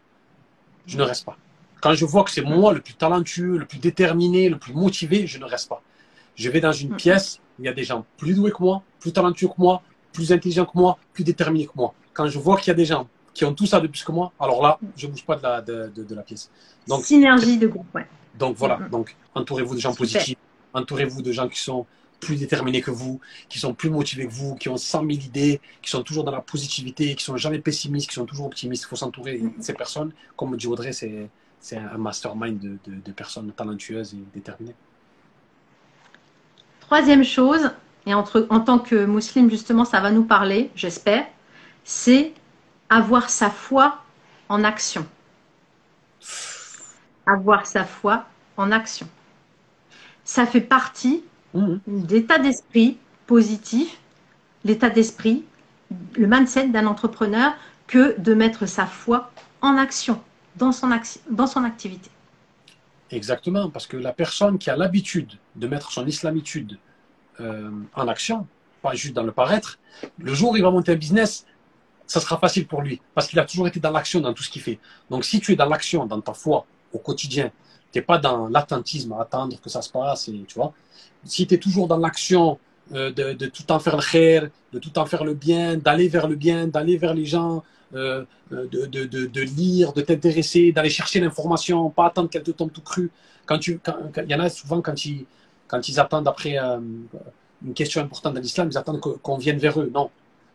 Je 0.87 0.97
ne 0.97 1.03
reste 1.03 1.25
pas. 1.25 1.37
Quand 1.81 1.93
je 1.93 2.03
vois 2.03 2.23
que 2.23 2.31
c'est 2.31 2.41
moi 2.41 2.73
le 2.73 2.81
plus 2.81 2.95
talentueux, 2.95 3.57
le 3.57 3.65
plus 3.65 3.79
déterminé, 3.79 4.49
le 4.49 4.57
plus 4.57 4.73
motivé, 4.73 5.27
je 5.27 5.37
ne 5.37 5.45
reste 5.45 5.69
pas. 5.69 5.81
Je 6.35 6.49
vais 6.49 6.59
dans 6.59 6.71
une 6.71 6.95
pièce 6.95 7.39
où 7.57 7.63
il 7.63 7.65
y 7.65 7.69
a 7.69 7.73
des 7.73 7.83
gens 7.83 8.05
plus 8.17 8.33
doués 8.33 8.51
que 8.51 8.61
moi, 8.61 8.83
plus 8.99 9.13
talentueux 9.13 9.47
que 9.47 9.53
moi, 9.57 9.81
plus 10.11 10.33
intelligents 10.33 10.65
que 10.65 10.77
moi, 10.77 10.97
plus 11.13 11.23
déterminés 11.23 11.67
que 11.67 11.73
moi. 11.75 11.93
Quand 12.13 12.27
je 12.27 12.39
vois 12.39 12.57
qu'il 12.57 12.67
y 12.67 12.71
a 12.71 12.75
des 12.75 12.85
gens 12.85 13.07
qui 13.39 13.45
ont 13.45 13.53
tout 13.53 13.65
ça 13.65 13.79
de 13.79 13.87
plus 13.87 14.03
que 14.03 14.11
moi, 14.11 14.33
alors 14.37 14.61
là, 14.61 14.77
je 14.97 15.07
ne 15.07 15.13
bouge 15.13 15.23
pas 15.23 15.37
de 15.37 15.43
la, 15.43 15.61
de, 15.61 15.89
de, 15.95 16.13
la 16.13 16.23
pièce. 16.23 16.51
Donc, 16.85 17.05
Synergie 17.05 17.57
de 17.57 17.67
groupe, 17.67 17.87
ouais. 17.95 18.05
Donc 18.37 18.57
voilà, 18.57 18.77
donc 18.91 19.15
entourez-vous 19.33 19.75
de 19.75 19.79
gens 19.79 19.93
positifs, 19.95 20.35
entourez-vous 20.73 21.21
de 21.21 21.31
gens 21.31 21.47
qui 21.47 21.57
sont 21.57 21.85
plus 22.19 22.35
déterminés 22.35 22.81
que 22.81 22.91
vous, 22.91 23.21
qui 23.47 23.57
sont 23.57 23.73
plus 23.73 23.89
motivés 23.89 24.27
que 24.27 24.33
vous, 24.33 24.55
qui 24.55 24.67
ont 24.67 24.75
100 24.75 24.99
000 24.99 25.11
idées, 25.11 25.61
qui 25.81 25.89
sont 25.89 26.03
toujours 26.03 26.25
dans 26.25 26.33
la 26.33 26.41
positivité, 26.41 27.15
qui 27.15 27.23
sont 27.23 27.37
jamais 27.37 27.59
pessimistes, 27.59 28.09
qui 28.09 28.15
sont 28.15 28.25
toujours 28.25 28.47
optimistes. 28.47 28.83
Il 28.83 28.87
faut 28.87 28.97
s'entourer 28.97 29.37
de 29.37 29.63
ces 29.63 29.73
personnes. 29.73 30.11
Comme 30.35 30.57
dit 30.57 30.67
Audrey, 30.67 30.91
c'est 30.91 31.77
un 31.77 31.97
mastermind 31.97 32.59
de, 32.59 32.77
de, 32.85 33.11
personnes 33.13 33.53
talentueuses 33.53 34.15
et 34.15 34.23
déterminées. 34.33 34.75
Troisième 36.81 37.23
chose, 37.23 37.71
et 38.05 38.13
entre, 38.13 38.47
en 38.49 38.59
tant 38.59 38.79
que 38.79 39.05
musulman, 39.05 39.49
justement, 39.49 39.85
ça 39.85 40.01
va 40.01 40.11
nous 40.11 40.25
parler, 40.25 40.71
j'espère, 40.75 41.25
c'est 41.85 42.33
avoir 42.89 43.29
sa 43.29 43.49
foi 43.49 44.03
en 44.49 44.63
action. 44.63 45.05
Avoir 47.25 47.65
sa 47.65 47.85
foi 47.85 48.25
en 48.57 48.71
action 48.71 49.07
ça 50.29 50.45
fait 50.45 50.61
partie 50.61 51.23
mhm. 51.55 51.81
d'état 51.87 52.37
d'esprit 52.37 52.97
positif, 53.25 53.97
l'état 54.63 54.91
d'esprit, 54.91 55.43
le 56.15 56.27
mindset 56.27 56.67
d'un 56.67 56.85
entrepreneur 56.85 57.53
que 57.87 58.19
de 58.21 58.35
mettre 58.35 58.67
sa 58.67 58.85
foi 58.85 59.31
en 59.61 59.75
action 59.75 60.21
dans 60.55 60.71
son, 60.71 60.87
dans 61.31 61.47
son 61.47 61.63
activité. 61.63 62.11
Exactement, 63.09 63.71
parce 63.71 63.87
que 63.87 63.97
la 63.97 64.13
personne 64.13 64.59
qui 64.59 64.69
a 64.69 64.77
l'habitude 64.77 65.31
de 65.55 65.67
mettre 65.67 65.91
son 65.91 66.05
islamitude 66.05 66.77
euh, 67.39 67.71
en 67.95 68.07
action, 68.07 68.45
pas 68.83 68.93
juste 68.93 69.15
dans 69.15 69.23
le 69.23 69.31
paraître, 69.31 69.79
le 70.19 70.35
jour 70.35 70.51
où 70.51 70.57
il 70.57 70.61
va 70.61 70.69
monter 70.69 70.91
un 70.91 70.95
business, 70.95 71.47
ça 72.09 72.19
sera 72.19 72.37
facile 72.39 72.65
pour 72.65 72.81
lui, 72.81 72.99
parce 73.13 73.27
qu'il 73.27 73.37
a 73.37 73.45
toujours 73.45 73.67
été 73.67 73.79
dans 73.79 73.91
l'action 73.91 74.19
dans 74.19 74.33
tout 74.33 74.41
ce 74.41 74.49
qu'il 74.49 74.63
fait. 74.63 74.79
Donc 75.11 75.23
si 75.23 75.39
tu 75.39 75.53
es 75.53 75.55
dans 75.55 75.67
l'action, 75.67 76.07
dans 76.07 76.19
ta 76.19 76.33
foi 76.33 76.65
au 76.91 76.97
quotidien, 76.97 77.51
tu 77.91 77.99
n'es 77.99 78.01
pas 78.01 78.17
dans 78.17 78.47
l'attentisme 78.47 79.13
à 79.13 79.21
attendre 79.21 79.61
que 79.61 79.69
ça 79.69 79.83
se 79.83 79.91
passe. 79.91 80.25
Tu 80.25 80.55
vois. 80.55 80.73
Si 81.23 81.45
tu 81.45 81.53
es 81.53 81.59
toujours 81.59 81.87
dans 81.87 81.97
l'action 81.97 82.57
euh, 82.93 83.11
de, 83.11 83.45
tout 83.45 83.71
en 83.71 83.77
faire 83.77 83.95
le 83.95 84.01
khair, 84.01 84.49
de 84.73 84.79
tout 84.79 84.97
en 84.97 85.05
faire 85.05 85.23
le 85.23 85.35
bien, 85.35 85.77
d'aller 85.77 86.07
vers 86.07 86.27
le 86.27 86.35
bien, 86.35 86.65
d'aller 86.65 86.97
vers 86.97 87.13
les 87.13 87.25
gens, 87.25 87.63
euh, 87.93 88.25
euh 88.53 88.65
de, 88.67 89.41
lire, 89.41 89.93
de 89.93 90.01
t'intéresser, 90.01 90.71
d'aller 90.71 90.89
chercher 90.89 91.19
l'information, 91.19 91.91
pas 91.91 92.07
attendre 92.07 92.27
qu'elle 92.31 92.41
te 92.41 92.51
tombe 92.51 92.71
tout 92.71 92.81
cru. 92.81 93.11
Quand 93.45 93.67
il 93.67 93.79
y 94.27 94.33
en 94.33 94.39
a 94.39 94.49
souvent 94.49 94.81
quand 94.81 95.05
ils, 95.05 95.99
attendent 95.99 96.27
après 96.27 96.57
une 96.57 97.73
question 97.75 98.01
importante 98.01 98.33
dans 98.33 98.41
l'islam, 98.41 98.69
ils 98.71 98.77
attendent 98.79 98.99
qu'on 98.99 99.37
vienne 99.37 99.59
vers 99.59 99.79
eux. 99.79 99.91
Non. 99.93 100.09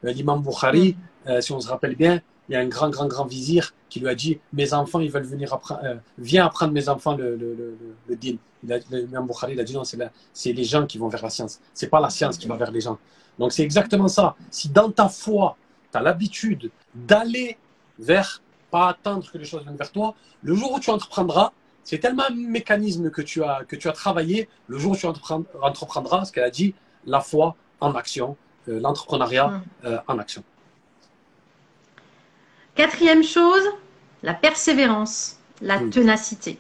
Euh, 0.05 0.13
l'imam 0.13 0.43
Bukhari, 0.43 0.97
si 1.41 1.53
on 1.53 1.61
se 1.61 1.69
rappelle 1.69 1.97
bien, 1.97 2.21
il 2.49 2.53
y 2.53 2.57
a 2.57 2.61
un 2.61 2.69
grand, 2.69 2.91
grand, 2.91 3.07
grand 3.07 3.25
vizir 3.25 3.75
qui 3.89 4.01
lui 4.01 4.09
a 4.09 4.15
dit 4.15 4.39
Mes 4.53 4.75
enfants, 4.75 5.01
ils 5.01 5.11
veulent 5.11 5.25
venir 5.25 5.53
apprendre, 5.53 5.81
euh, 5.85 5.97
viens 6.19 6.47
apprendre 6.47 6.73
mes 6.73 6.89
enfants 6.89 7.17
le, 7.17 7.37
le, 7.37 7.55
le, 7.55 7.79
le 8.09 8.17
din. 8.17 8.37
Il 8.63 8.73
a, 8.73 8.79
le 8.91 9.05
Imam 9.05 9.27
Bukhari, 9.27 9.55
il 9.55 9.61
a 9.61 9.65
dit 9.65 9.75
Non, 9.75 9.85
c'est, 9.85 10.53
les 10.53 10.65
gens 10.65 10.87
qui 10.87 10.99
vont 10.99 11.09
vers 11.09 11.23
la 11.23 11.31
science. 11.31 11.61
C'est 11.73 11.89
pas 11.89 12.01
la 12.01 12.11
science 12.11 12.37
qui 12.37 12.47
va 12.47 12.57
vers 12.57 12.71
les 12.71 12.81
gens. 12.81 12.99
Donc 13.39 13.53
c'est 13.53 13.63
exactement 13.63 14.09
ça. 14.09 14.37
Si 14.51 14.69
dans 14.69 14.91
ta 14.91 15.09
foi, 15.09 15.57
tu 15.91 15.99
as 15.99 16.03
l'habitude 16.03 16.71
d'aller 16.95 17.57
vers, 17.99 18.43
pas 18.71 18.89
attendre 18.89 19.31
que 19.31 19.39
les 19.39 19.45
choses 19.45 19.63
viennent 19.63 19.77
vers 19.77 19.93
toi, 19.93 20.15
le 20.43 20.55
jour 20.55 20.73
où 20.73 20.81
tu 20.81 20.91
entreprendras, 20.91 21.53
c'est 21.83 21.99
tellement 21.99 22.25
un 22.29 22.35
mécanisme 22.35 23.11
que 23.11 23.23
tu 23.23 23.43
as, 23.43 23.65
que 23.65 23.77
tu 23.77 23.89
as 23.89 23.93
travaillé, 23.93 24.49
le 24.69 24.79
jour 24.79 24.93
où 24.93 24.97
tu 24.97 25.07
entreprendras, 25.07 26.25
ce 26.25 26.33
qu'elle 26.33 26.45
a 26.45 26.51
dit, 26.51 26.75
la 27.07 27.21
foi 27.21 27.57
en 27.81 27.95
action, 27.95 28.31
euh, 28.31 28.44
l'entrepreneuriat 28.67 29.49
Mm. 29.49 29.63
euh, 29.87 29.99
en 30.09 30.19
action. 30.19 30.43
Quatrième 32.75 33.23
chose, 33.23 33.63
la 34.23 34.35
persévérance, 34.35 35.39
la 35.61 35.79
Mm. 35.81 35.91
ténacité. 35.91 36.59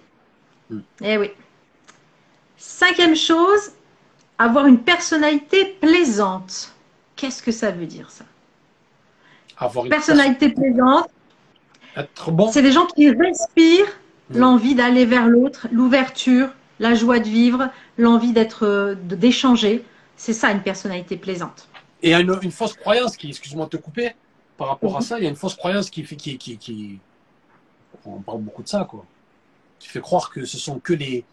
Eh 1.02 1.18
oui. 1.18 1.30
Cinquième 2.56 3.16
chose, 3.16 3.72
avoir 4.38 4.66
une 4.66 4.78
personnalité 4.80 5.76
plaisante. 5.80 6.72
Qu'est-ce 7.16 7.42
que 7.42 7.52
ça 7.52 7.70
veut 7.70 7.86
dire 7.86 8.10
ça? 8.10 8.24
Avoir 9.58 9.84
une 9.84 9.90
Personnalité 9.90 10.48
plaisante, 10.48 11.08
être 11.96 12.30
bon. 12.32 12.50
c'est 12.50 12.62
des 12.62 12.72
gens 12.72 12.86
qui 12.86 13.10
respirent 13.10 13.86
l'envie 14.30 14.74
d'aller 14.74 15.04
vers 15.06 15.26
l'autre, 15.28 15.68
l'ouverture, 15.70 16.48
la 16.80 16.94
joie 16.94 17.20
de 17.20 17.28
vivre, 17.28 17.68
l'envie 17.98 18.32
d'être, 18.32 18.64
euh, 18.66 18.94
d'échanger. 18.96 19.84
C'est 20.16 20.32
ça 20.32 20.50
une 20.50 20.62
personnalité 20.62 21.16
plaisante. 21.16 21.68
Et 22.02 22.08
il 22.08 22.10
y 22.10 22.14
a 22.14 22.20
une, 22.20 22.36
une 22.42 22.50
fausse 22.50 22.74
croyance 22.74 23.16
qui, 23.16 23.28
excuse-moi 23.28 23.64
de 23.66 23.70
te 23.70 23.76
couper, 23.76 24.14
par 24.56 24.68
rapport 24.68 24.94
à 24.96 25.00
Mhm. 25.00 25.04
ça, 25.06 25.18
il 25.18 25.24
y 25.24 25.26
a 25.26 25.30
une 25.30 25.36
fausse 25.36 25.54
croyance 25.54 25.90
qui 25.90 26.04
fait, 26.04 26.16
qui, 26.16 26.36
qui, 26.38 26.58
qui, 26.58 26.98
on 28.04 28.20
parle 28.20 28.40
beaucoup 28.42 28.62
de 28.62 28.68
ça, 28.68 28.84
quoi. 28.84 29.04
Qui 29.78 29.88
fait 29.88 30.00
croire 30.00 30.30
que 30.30 30.44
ce 30.44 30.58
sont 30.58 30.78
que 30.78 30.92
les, 30.92 31.24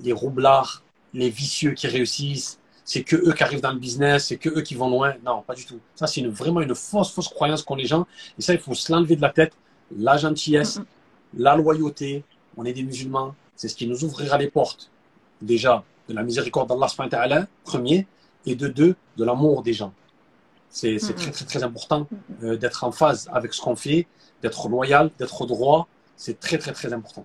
les 0.00 0.12
roublards, 0.12 0.82
les 1.14 1.30
vicieux 1.30 1.72
qui 1.72 1.86
réussissent, 1.86 2.58
c'est 2.84 3.02
que 3.02 3.16
eux 3.16 3.32
qui 3.34 3.42
arrivent 3.42 3.60
dans 3.60 3.72
le 3.72 3.78
business, 3.78 4.26
c'est 4.28 4.36
que 4.38 4.48
eux 4.48 4.62
qui 4.62 4.74
vont 4.74 4.88
loin. 4.88 5.14
Non, 5.24 5.42
pas 5.42 5.54
du 5.54 5.66
tout. 5.66 5.78
Ça, 5.94 6.06
c'est 6.06 6.20
une, 6.20 6.30
vraiment 6.30 6.60
une 6.60 6.74
fausse, 6.74 7.12
fausse 7.12 7.28
croyance 7.28 7.62
qu'ont 7.62 7.74
les 7.74 7.86
gens. 7.86 8.06
Et 8.38 8.42
ça, 8.42 8.54
il 8.54 8.60
faut 8.60 8.74
se 8.74 8.90
l'enlever 8.92 9.16
de 9.16 9.20
la 9.22 9.30
tête. 9.30 9.52
La 9.96 10.16
gentillesse, 10.16 10.78
Mhm. 10.78 10.86
la 11.38 11.56
loyauté, 11.56 12.24
on 12.56 12.64
est 12.64 12.72
des 12.72 12.82
musulmans, 12.82 13.34
c'est 13.56 13.68
ce 13.68 13.74
qui 13.76 13.86
nous 13.86 14.04
ouvrira 14.04 14.38
les 14.38 14.48
portes. 14.50 14.90
Déjà, 15.42 15.84
de 16.08 16.14
la 16.14 16.22
miséricorde 16.22 16.68
d'Allah, 16.68 17.46
premier, 17.64 18.06
et 18.48 18.56
de 18.56 18.68
deux, 18.68 18.96
de 19.16 19.24
l'amour 19.24 19.62
des 19.62 19.72
gens. 19.72 19.92
C'est 20.70 20.98
très, 20.98 21.30
très, 21.30 21.44
très 21.44 21.62
important 21.62 22.06
euh, 22.42 22.56
d'être 22.56 22.84
en 22.84 22.92
phase 22.92 23.28
avec 23.32 23.54
ce 23.54 23.60
qu'on 23.60 23.76
fait, 23.76 24.06
d'être 24.42 24.68
loyal, 24.68 25.10
d'être 25.18 25.46
droit. 25.46 25.88
C'est 26.16 26.38
très, 26.40 26.58
très, 26.58 26.72
très 26.72 26.92
important. 26.92 27.24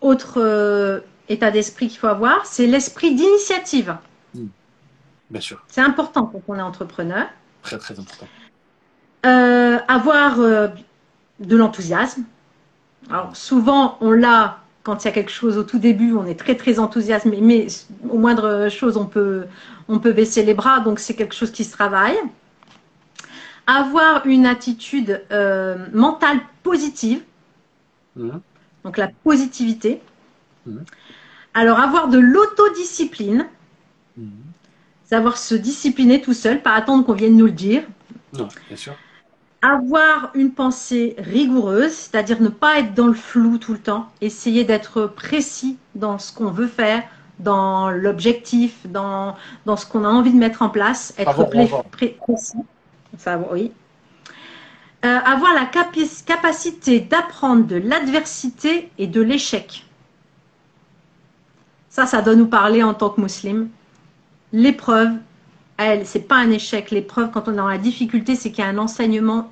Autre 0.00 0.40
euh, 0.40 1.00
état 1.28 1.50
d'esprit 1.50 1.88
qu'il 1.88 1.98
faut 1.98 2.06
avoir, 2.06 2.46
c'est 2.46 2.66
l'esprit 2.66 3.14
d'initiative. 3.14 3.96
Bien 5.30 5.40
sûr. 5.40 5.64
C'est 5.68 5.80
important 5.80 6.26
quand 6.26 6.42
on 6.46 6.56
est 6.56 6.62
entrepreneur. 6.62 7.26
Très, 7.62 7.78
très 7.78 7.98
important. 7.98 8.26
Euh, 9.24 9.78
avoir 9.88 10.38
de 10.38 11.56
l'enthousiasme. 11.56 12.24
Alors 13.10 13.36
souvent 13.36 13.96
on 14.00 14.10
l'a 14.10 14.61
quand 14.82 15.02
il 15.04 15.06
y 15.06 15.08
a 15.08 15.12
quelque 15.12 15.30
chose 15.30 15.56
au 15.58 15.62
tout 15.62 15.78
début, 15.78 16.12
on 16.14 16.26
est 16.26 16.38
très 16.38 16.56
très 16.56 16.78
enthousiaste, 16.78 17.26
mais, 17.26 17.40
mais 17.40 17.66
au 18.08 18.18
moindre 18.18 18.68
chose 18.68 18.96
on 18.96 19.06
peut, 19.06 19.44
on 19.88 19.98
peut 19.98 20.12
baisser 20.12 20.42
les 20.44 20.54
bras, 20.54 20.80
donc 20.80 20.98
c'est 20.98 21.14
quelque 21.14 21.34
chose 21.34 21.52
qui 21.52 21.64
se 21.64 21.72
travaille. 21.72 22.16
Avoir 23.66 24.26
une 24.26 24.46
attitude 24.46 25.22
euh, 25.30 25.76
mentale 25.92 26.40
positive, 26.62 27.22
Mhm. 28.16 28.40
donc 28.84 28.96
la 28.98 29.08
positivité. 29.24 30.00
Mhm. 30.66 30.84
Alors 31.54 31.78
avoir 31.80 32.08
de 32.08 32.18
l'autodiscipline, 32.18 33.46
Mhm. 34.16 34.30
savoir 35.04 35.38
se 35.38 35.54
discipliner 35.54 36.20
tout 36.20 36.34
seul, 36.34 36.60
pas 36.60 36.72
attendre 36.72 37.04
qu'on 37.06 37.12
vienne 37.14 37.36
nous 37.36 37.46
le 37.46 37.52
dire. 37.52 37.84
Non, 38.36 38.48
bien 38.68 38.76
sûr. 38.76 38.94
Avoir 39.62 40.30
une 40.34 40.50
pensée 40.52 41.14
rigoureuse, 41.18 41.92
c'est-à-dire 41.92 42.42
ne 42.42 42.48
pas 42.48 42.80
être 42.80 42.94
dans 42.94 43.06
le 43.06 43.14
flou 43.14 43.58
tout 43.58 43.72
le 43.72 43.78
temps, 43.78 44.08
essayer 44.20 44.64
d'être 44.64 45.06
précis 45.06 45.78
dans 45.94 46.18
ce 46.18 46.32
qu'on 46.32 46.50
veut 46.50 46.66
faire, 46.66 47.04
dans 47.38 47.90
l'objectif, 47.90 48.86
dans, 48.88 49.36
dans 49.64 49.76
ce 49.76 49.86
qu'on 49.86 50.04
a 50.04 50.08
envie 50.08 50.32
de 50.32 50.38
mettre 50.38 50.62
en 50.62 50.68
place, 50.68 51.14
être 51.16 51.48
pré- 51.90 52.16
précis. 52.20 52.58
Ça, 53.16 53.38
oui. 53.52 53.70
Euh, 55.04 55.18
avoir 55.24 55.52
la 55.54 55.66
capacité 55.66 57.00
d'apprendre 57.00 57.64
de 57.64 57.76
l'adversité 57.76 58.90
et 58.98 59.06
de 59.06 59.20
l'échec. 59.20 59.84
Ça, 61.88 62.06
ça 62.06 62.22
doit 62.22 62.36
nous 62.36 62.46
parler 62.46 62.82
en 62.82 62.94
tant 62.94 63.10
que 63.10 63.20
musulmans. 63.20 63.68
L'épreuve, 64.52 65.10
elle, 65.76 66.06
c'est 66.06 66.20
pas 66.28 66.36
un 66.36 66.50
échec. 66.50 66.90
L'épreuve, 66.90 67.30
quand 67.32 67.48
on 67.48 67.52
est 67.52 67.56
dans 67.56 67.68
la 67.68 67.78
difficulté, 67.78 68.34
c'est 68.36 68.50
qu'il 68.50 68.64
y 68.64 68.66
a 68.66 68.70
un 68.70 68.78
enseignement 68.78 69.50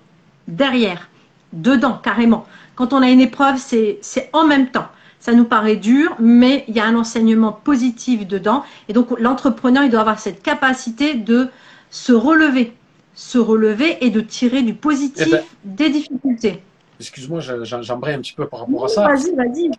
derrière, 0.48 1.08
dedans, 1.52 1.98
carrément. 2.02 2.46
Quand 2.74 2.92
on 2.92 3.02
a 3.02 3.10
une 3.10 3.20
épreuve, 3.20 3.56
c'est 3.58 4.00
en 4.32 4.46
même 4.46 4.70
temps. 4.70 4.86
Ça 5.18 5.32
nous 5.34 5.44
paraît 5.44 5.76
dur, 5.76 6.16
mais 6.18 6.64
il 6.66 6.74
y 6.74 6.80
a 6.80 6.86
un 6.86 6.94
enseignement 6.96 7.52
positif 7.52 8.26
dedans. 8.26 8.64
Et 8.88 8.94
donc, 8.94 9.08
l'entrepreneur, 9.20 9.84
il 9.84 9.90
doit 9.90 10.00
avoir 10.00 10.18
cette 10.18 10.42
capacité 10.42 11.14
de 11.14 11.48
se 11.90 12.12
relever, 12.12 12.72
se 13.14 13.36
relever 13.36 14.02
et 14.04 14.08
de 14.10 14.20
tirer 14.22 14.62
du 14.62 14.72
positif 14.72 15.24
Eh 15.26 15.30
ben- 15.30 15.42
des 15.64 15.90
difficultés. 15.90 16.62
Excuse-moi, 16.98 17.40
j'embraye 17.40 18.14
un 18.14 18.18
petit 18.20 18.32
peu 18.34 18.46
par 18.46 18.60
rapport 18.60 18.84
à 18.84 18.88
ça. 18.88 19.06
Vas-y, 19.08 19.34
vas-y. 19.34 19.70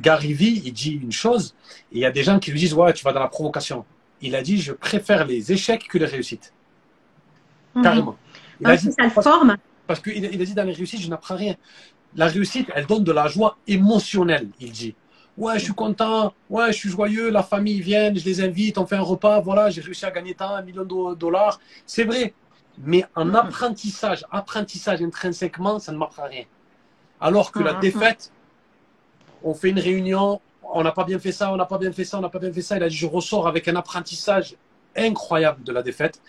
Gary 0.00 0.32
Vee, 0.32 0.62
il 0.64 0.72
dit 0.72 0.98
une 1.02 1.12
chose, 1.12 1.54
et 1.92 1.96
il 1.96 2.00
y 2.00 2.06
a 2.06 2.10
des 2.10 2.22
gens 2.22 2.38
qui 2.38 2.50
lui 2.50 2.58
disent 2.58 2.74
Ouais, 2.74 2.92
tu 2.92 3.04
vas 3.04 3.12
dans 3.12 3.20
la 3.20 3.28
provocation. 3.28 3.84
Il 4.20 4.34
a 4.36 4.42
dit 4.42 4.58
Je 4.60 4.72
préfère 4.72 5.26
les 5.26 5.52
échecs 5.52 5.86
que 5.88 5.98
les 5.98 6.06
réussites. 6.06 6.52
Carrément. 7.82 8.16
Il 8.60 8.66
Mhm. 8.66 8.72
a 8.72 8.76
dit, 8.76 8.86
que 8.88 8.92
ça 8.94 9.04
le 9.04 9.10
parce, 9.10 9.26
forme. 9.26 9.56
parce 9.86 10.00
qu'il 10.00 10.16
il 10.24 10.40
a 10.40 10.44
dit 10.44 10.54
Dans 10.54 10.64
les 10.64 10.72
réussites, 10.72 11.00
je 11.00 11.08
n'apprends 11.08 11.36
rien. 11.36 11.54
La 12.16 12.26
réussite, 12.26 12.68
elle 12.74 12.86
donne 12.86 13.04
de 13.04 13.12
la 13.12 13.28
joie 13.28 13.56
émotionnelle, 13.66 14.48
il 14.58 14.72
dit. 14.72 14.94
Ouais, 15.36 15.58
je 15.58 15.64
suis 15.64 15.72
content, 15.72 16.34
ouais, 16.50 16.66
je 16.72 16.76
suis 16.76 16.90
joyeux, 16.90 17.30
la 17.30 17.42
famille 17.42 17.80
vient, 17.80 18.12
je 18.12 18.24
les 18.24 18.42
invite, 18.42 18.76
on 18.78 18.84
fait 18.84 18.96
un 18.96 19.00
repas, 19.00 19.40
voilà, 19.40 19.70
j'ai 19.70 19.80
réussi 19.80 20.04
à 20.04 20.10
gagner 20.10 20.34
tant, 20.34 20.54
un 20.54 20.62
million 20.62 20.82
de 20.84 21.14
dollars. 21.14 21.60
C'est 21.86 22.04
vrai. 22.04 22.34
Mais 22.78 23.04
en 23.14 23.26
Mhm. 23.26 23.36
apprentissage, 23.36 24.24
apprentissage 24.30 25.00
intrinsèquement, 25.02 25.78
ça 25.78 25.92
ne 25.92 25.98
m'apprend 25.98 26.24
rien. 26.26 26.44
Alors 27.20 27.52
que 27.52 27.62
la 27.62 27.74
Mhm. 27.74 27.80
défaite, 27.80 28.32
on 29.42 29.54
fait 29.54 29.70
une 29.70 29.78
réunion, 29.78 30.40
on 30.74 30.82
n'a 30.82 30.92
pas 30.92 31.04
bien 31.04 31.18
fait 31.18 31.32
ça, 31.32 31.52
on 31.52 31.56
n'a 31.56 31.66
pas 31.66 31.78
bien 31.78 31.92
fait 31.92 32.04
ça, 32.04 32.18
on 32.18 32.22
n'a 32.22 32.28
pas 32.28 32.38
bien 32.38 32.52
fait 32.52 32.62
ça. 32.62 32.76
Il 32.76 32.82
a 32.82 32.88
dit, 32.88 32.96
je 32.96 33.06
ressors 33.06 33.46
avec 33.48 33.68
un 33.68 33.76
apprentissage 33.76 34.56
incroyable 34.96 35.62
de 35.64 35.72
la 35.72 35.82
défaite. 35.82 36.20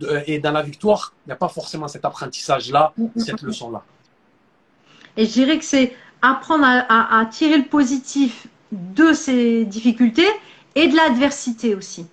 De- 0.00 0.22
et 0.26 0.38
dans 0.40 0.52
la 0.52 0.62
victoire, 0.62 1.14
il 1.24 1.28
n'y 1.28 1.32
a 1.32 1.36
pas 1.36 1.48
forcément 1.48 1.88
cet 1.88 2.04
apprentissage-là, 2.04 2.92
cette 3.16 3.42
leçon-là. 3.42 3.82
Et 5.16 5.26
je 5.26 5.32
dirais 5.32 5.58
que 5.58 5.64
c'est 5.64 5.94
apprendre 6.22 6.64
à, 6.64 6.78
à- 6.88 7.20
à 7.20 7.26
tirer 7.26 7.58
le 7.58 7.64
positif 7.64 8.46
de 8.72 9.12
ces 9.12 9.64
difficultés 9.64 10.26
et 10.74 10.88
de 10.88 10.96
l'adversité 10.96 11.74
aussi. 11.74 12.06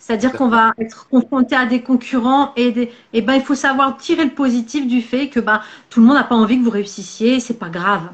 C'est-à-dire 0.00 0.34
qu'on 0.34 0.48
va 0.48 0.72
être 0.78 1.08
confronté 1.08 1.54
à 1.54 1.64
des 1.66 1.82
concurrents 1.82 2.52
et, 2.56 2.72
des, 2.72 2.92
et 3.12 3.22
ben, 3.22 3.34
il 3.34 3.42
faut 3.42 3.54
savoir 3.54 3.96
tirer 3.96 4.24
le 4.24 4.34
positif 4.34 4.88
du 4.88 5.02
fait 5.02 5.28
que 5.28 5.38
ben, 5.38 5.60
tout 5.90 6.00
le 6.00 6.06
monde 6.06 6.16
n'a 6.16 6.24
pas 6.24 6.34
envie 6.34 6.58
que 6.58 6.64
vous 6.64 6.70
réussissiez, 6.70 7.38
c'est 7.38 7.54
pas 7.58 7.68
grave. 7.68 8.10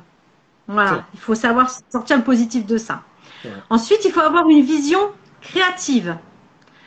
Voilà, 0.68 1.04
il 1.14 1.20
faut 1.20 1.34
savoir 1.34 1.70
sortir 1.90 2.16
le 2.18 2.24
positif 2.24 2.66
de 2.66 2.76
ça. 2.78 3.02
Ensuite, 3.70 4.04
il 4.04 4.12
faut 4.12 4.20
avoir 4.20 4.48
une 4.48 4.62
vision 4.64 5.00
créative. 5.40 6.16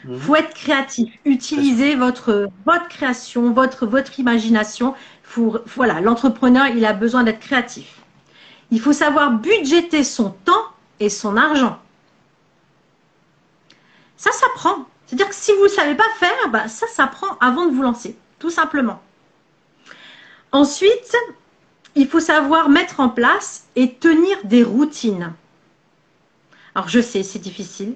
Il 0.05 0.11
Mhm. 0.11 0.19
faut 0.19 0.35
être 0.35 0.53
créatif, 0.53 1.13
utiliser 1.25 1.95
votre, 1.95 2.49
votre 2.65 2.87
création, 2.87 3.51
votre, 3.51 3.85
votre 3.85 4.19
imagination. 4.19 4.93
Faut- 5.23 5.57
voilà, 5.75 6.01
l'entrepreneur, 6.01 6.67
il 6.67 6.85
a 6.85 6.93
besoin 6.93 7.23
d'être 7.23 7.39
créatif. 7.39 8.01
Il 8.71 8.79
faut 8.79 8.93
savoir 8.93 9.31
budgéter 9.31 10.03
son 10.03 10.31
temps 10.45 10.65
et 10.99 11.09
son 11.09 11.37
argent. 11.37 11.79
Ça 14.17 14.31
s'apprend. 14.31 14.85
C'est-à-dire 15.05 15.29
que 15.29 15.35
si 15.35 15.51
vous 15.53 15.63
ne 15.63 15.67
savez 15.69 15.95
pas 15.95 16.09
faire, 16.19 16.49
bah, 16.49 16.67
ça 16.67 16.87
s'apprend 16.87 17.37
avant 17.39 17.65
de 17.67 17.71
vous 17.73 17.81
lancer, 17.83 18.17
tout 18.39 18.49
simplement. 18.49 19.01
Ensuite, 20.51 21.15
il 21.95 22.07
faut 22.07 22.19
savoir 22.19 22.69
mettre 22.69 22.99
en 22.99 23.09
place 23.09 23.67
et 23.75 23.93
tenir 23.95 24.37
des 24.43 24.63
routines. 24.63 25.33
Alors 26.77 26.89
je 26.89 26.99
sais, 26.99 27.23
c'est 27.23 27.39
difficile, 27.39 27.95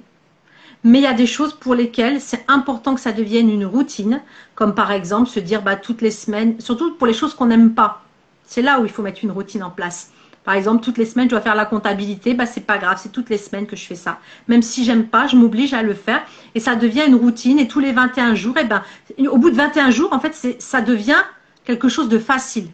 mais 0.84 0.98
il 0.98 1.04
y 1.04 1.06
a 1.06 1.14
des 1.14 1.28
choses 1.28 1.54
pour 1.54 1.76
lesquelles 1.76 2.20
c'est 2.20 2.44
important 2.48 2.96
que 2.96 3.00
ça 3.00 3.12
devienne 3.12 3.48
une 3.48 3.64
routine, 3.64 4.24
comme 4.56 4.74
par 4.74 4.92
exemple 4.92 5.30
se 5.30 5.40
dire 5.40 5.62
bah, 5.62 5.76
toutes 5.76 6.02
les 6.02 6.10
semaines, 6.10 6.60
surtout 6.60 6.96
pour 6.96 7.06
les 7.06 7.14
choses 7.14 7.36
qu'on 7.36 7.46
n'aime 7.46 7.76
pas. 7.76 8.02
C'est 8.44 8.64
là 8.64 8.80
où 8.80 8.86
il 8.86 8.90
faut 8.90 9.04
mettre 9.04 9.24
une 9.24 9.30
routine 9.30 9.62
en 9.62 9.70
place. 9.70 10.10
Par 10.44 10.56
exemple, 10.56 10.84
toutes 10.84 10.98
les 10.98 11.06
semaines, 11.06 11.28
je 11.28 11.36
dois 11.36 11.42
faire 11.42 11.54
la 11.54 11.68
comptabilité, 11.68 12.34
bah, 12.34 12.48
c'est 12.48 12.66
pas 12.66 12.80
grave, 12.80 12.98
c'est 13.00 13.12
toutes 13.12 13.30
les 13.30 13.38
semaines 13.38 13.68
que 13.68 13.76
je 13.76 13.86
fais 13.86 13.94
ça. 13.94 14.18
Même 14.48 14.64
si 14.64 14.84
j'aime 14.84 15.06
pas, 15.06 15.28
je 15.28 15.36
m'oblige 15.36 15.76
à 15.76 15.84
le 15.84 15.94
faire 15.94 16.24
et 16.56 16.60
ça 16.60 16.74
devient 16.74 17.04
une 17.06 17.14
routine. 17.14 17.60
Et 17.60 17.68
tous 17.68 17.82
les 17.82 17.92
21 17.92 18.34
jours, 18.34 18.58
et 18.58 18.66
ben, 18.66 18.82
au 19.30 19.38
bout 19.38 19.52
de 19.52 19.58
21 19.58 19.92
jours, 19.92 20.12
en 20.12 20.20
fait, 20.20 20.58
ça 20.58 20.82
devient 20.82 21.22
quelque 21.66 21.88
chose 21.88 22.10
de 22.10 22.18
facile. 22.18 22.70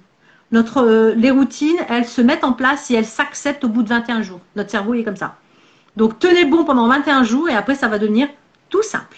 Notre, 0.54 0.78
euh, 0.78 1.14
les 1.16 1.32
routines, 1.32 1.76
elles 1.90 2.08
se 2.08 2.22
mettent 2.22 2.46
en 2.46 2.54
place 2.54 2.90
et 2.92 2.94
elles 2.94 3.06
s'acceptent 3.06 3.66
au 3.66 3.68
bout 3.68 3.84
de 3.84 3.90
21 3.90 4.22
jours. 4.22 4.40
Notre 4.56 4.72
cerveau 4.72 4.94
est 4.94 5.04
comme 5.04 5.18
ça. 5.18 5.36
Donc 5.98 6.20
tenez 6.20 6.46
bon 6.46 6.64
pendant 6.64 6.88
21 6.88 7.24
jours 7.24 7.50
et 7.50 7.56
après 7.56 7.74
ça 7.74 7.88
va 7.88 7.98
devenir 7.98 8.30
tout 8.70 8.84
simple. 8.84 9.18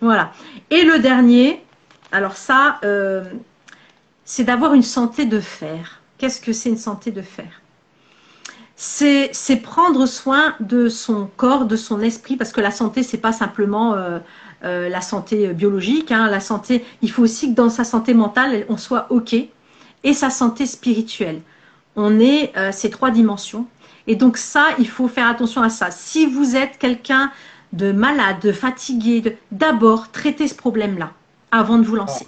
Voilà. 0.00 0.30
Et 0.70 0.82
le 0.84 1.00
dernier, 1.00 1.60
alors 2.12 2.36
ça, 2.36 2.78
euh, 2.84 3.24
c'est 4.24 4.44
d'avoir 4.44 4.74
une 4.74 4.84
santé 4.84 5.26
de 5.26 5.40
fer. 5.40 6.00
Qu'est-ce 6.16 6.40
que 6.40 6.52
c'est 6.52 6.68
une 6.68 6.78
santé 6.78 7.10
de 7.10 7.20
fer? 7.20 7.62
C'est, 8.76 9.32
prendre 9.60 10.06
soin 10.06 10.54
de 10.60 10.88
son 10.88 11.28
corps, 11.36 11.64
de 11.64 11.74
son 11.74 12.00
esprit, 12.00 12.36
parce 12.36 12.52
que 12.52 12.60
la 12.60 12.70
santé, 12.70 13.02
c'est 13.02 13.18
pas 13.18 13.32
simplement 13.32 13.94
euh, 13.94 14.20
euh, 14.62 14.88
la 14.88 15.00
santé 15.00 15.48
biologique. 15.52 16.12
Hein. 16.12 16.28
la 16.30 16.38
santé, 16.38 16.84
il 17.02 17.10
faut 17.10 17.22
aussi 17.22 17.50
que 17.50 17.56
dans 17.56 17.70
sa 17.70 17.82
santé 17.82 18.14
mentale, 18.14 18.64
on 18.68 18.76
soit 18.76 19.08
ok, 19.10 19.34
et 20.04 20.12
sa 20.12 20.30
santé 20.30 20.64
spirituelle. 20.64 21.40
On 21.96 22.20
est 22.20 22.52
ces 22.70 22.90
trois 22.90 23.10
dimensions. 23.10 23.66
Et 24.08 24.16
donc 24.16 24.38
ça, 24.38 24.68
il 24.78 24.88
faut 24.88 25.06
faire 25.06 25.28
attention 25.28 25.62
à 25.62 25.68
ça. 25.68 25.90
Si 25.90 26.26
vous 26.26 26.56
êtes 26.56 26.78
quelqu'un 26.78 27.30
de 27.74 27.92
malade, 27.92 28.40
de 28.42 28.52
fatigué, 28.52 29.36
d'abord 29.52 30.10
traitez 30.10 30.48
ce 30.48 30.54
problème-là 30.54 31.12
avant 31.50 31.78
de 31.78 31.84
vous 31.84 31.94
lancer. 31.94 32.26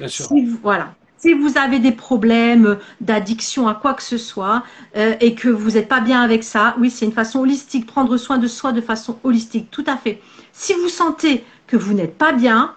Ah, 0.00 0.08
si 0.08 0.22
vous, 0.44 0.58
voilà. 0.62 0.94
Si 1.18 1.34
vous 1.34 1.56
avez 1.56 1.78
des 1.78 1.92
problèmes 1.92 2.78
d'addiction 3.00 3.68
à 3.68 3.74
quoi 3.74 3.94
que 3.94 4.02
ce 4.02 4.18
soit 4.18 4.64
euh, 4.96 5.14
et 5.20 5.34
que 5.34 5.48
vous 5.48 5.72
n'êtes 5.72 5.88
pas 5.88 6.00
bien 6.00 6.20
avec 6.20 6.42
ça, 6.42 6.74
oui, 6.78 6.90
c'est 6.90 7.04
une 7.04 7.12
façon 7.12 7.40
holistique, 7.40 7.86
prendre 7.86 8.16
soin 8.16 8.38
de 8.38 8.48
soi 8.48 8.72
de 8.72 8.80
façon 8.80 9.18
holistique, 9.22 9.70
tout 9.70 9.84
à 9.86 9.96
fait. 9.96 10.20
Si 10.52 10.72
vous 10.72 10.88
sentez 10.88 11.44
que 11.66 11.76
vous 11.76 11.92
n'êtes 11.92 12.16
pas 12.16 12.32
bien, 12.32 12.74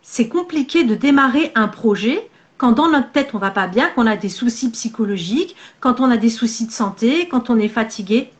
c'est 0.00 0.28
compliqué 0.28 0.84
de 0.84 0.94
démarrer 0.94 1.52
un 1.54 1.68
projet 1.68 2.30
quand 2.62 2.70
dans 2.70 2.88
notre 2.88 3.10
tête 3.10 3.30
on 3.34 3.38
va 3.38 3.50
pas 3.50 3.66
bien, 3.66 3.88
qu'on 3.88 4.06
a 4.06 4.16
des 4.16 4.28
soucis 4.28 4.70
psychologiques, 4.70 5.56
quand 5.80 5.98
on 5.98 6.08
a 6.12 6.16
des 6.16 6.30
soucis 6.30 6.64
de 6.64 6.70
santé, 6.70 7.26
quand 7.26 7.50
on 7.50 7.58
est 7.58 7.66
fatigué. 7.66 8.30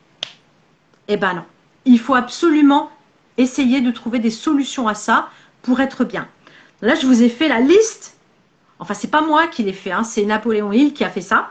Eh 1.08 1.16
ben 1.16 1.34
non. 1.34 1.42
Il 1.86 1.98
faut 1.98 2.14
absolument 2.14 2.92
essayer 3.36 3.80
de 3.80 3.90
trouver 3.90 4.20
des 4.20 4.30
solutions 4.30 4.86
à 4.86 4.94
ça 4.94 5.28
pour 5.62 5.80
être 5.80 6.04
bien. 6.04 6.28
Là, 6.82 6.94
je 6.94 7.04
vous 7.04 7.24
ai 7.24 7.28
fait 7.28 7.48
la 7.48 7.58
liste. 7.58 8.16
Enfin, 8.78 8.94
c'est 8.94 9.10
pas 9.10 9.22
moi 9.22 9.48
qui 9.48 9.64
l'ai 9.64 9.72
fait, 9.72 9.90
hein, 9.90 10.04
c'est 10.04 10.24
Napoléon 10.24 10.70
Hill 10.70 10.92
qui 10.92 11.02
a 11.02 11.10
fait 11.10 11.20
ça. 11.20 11.50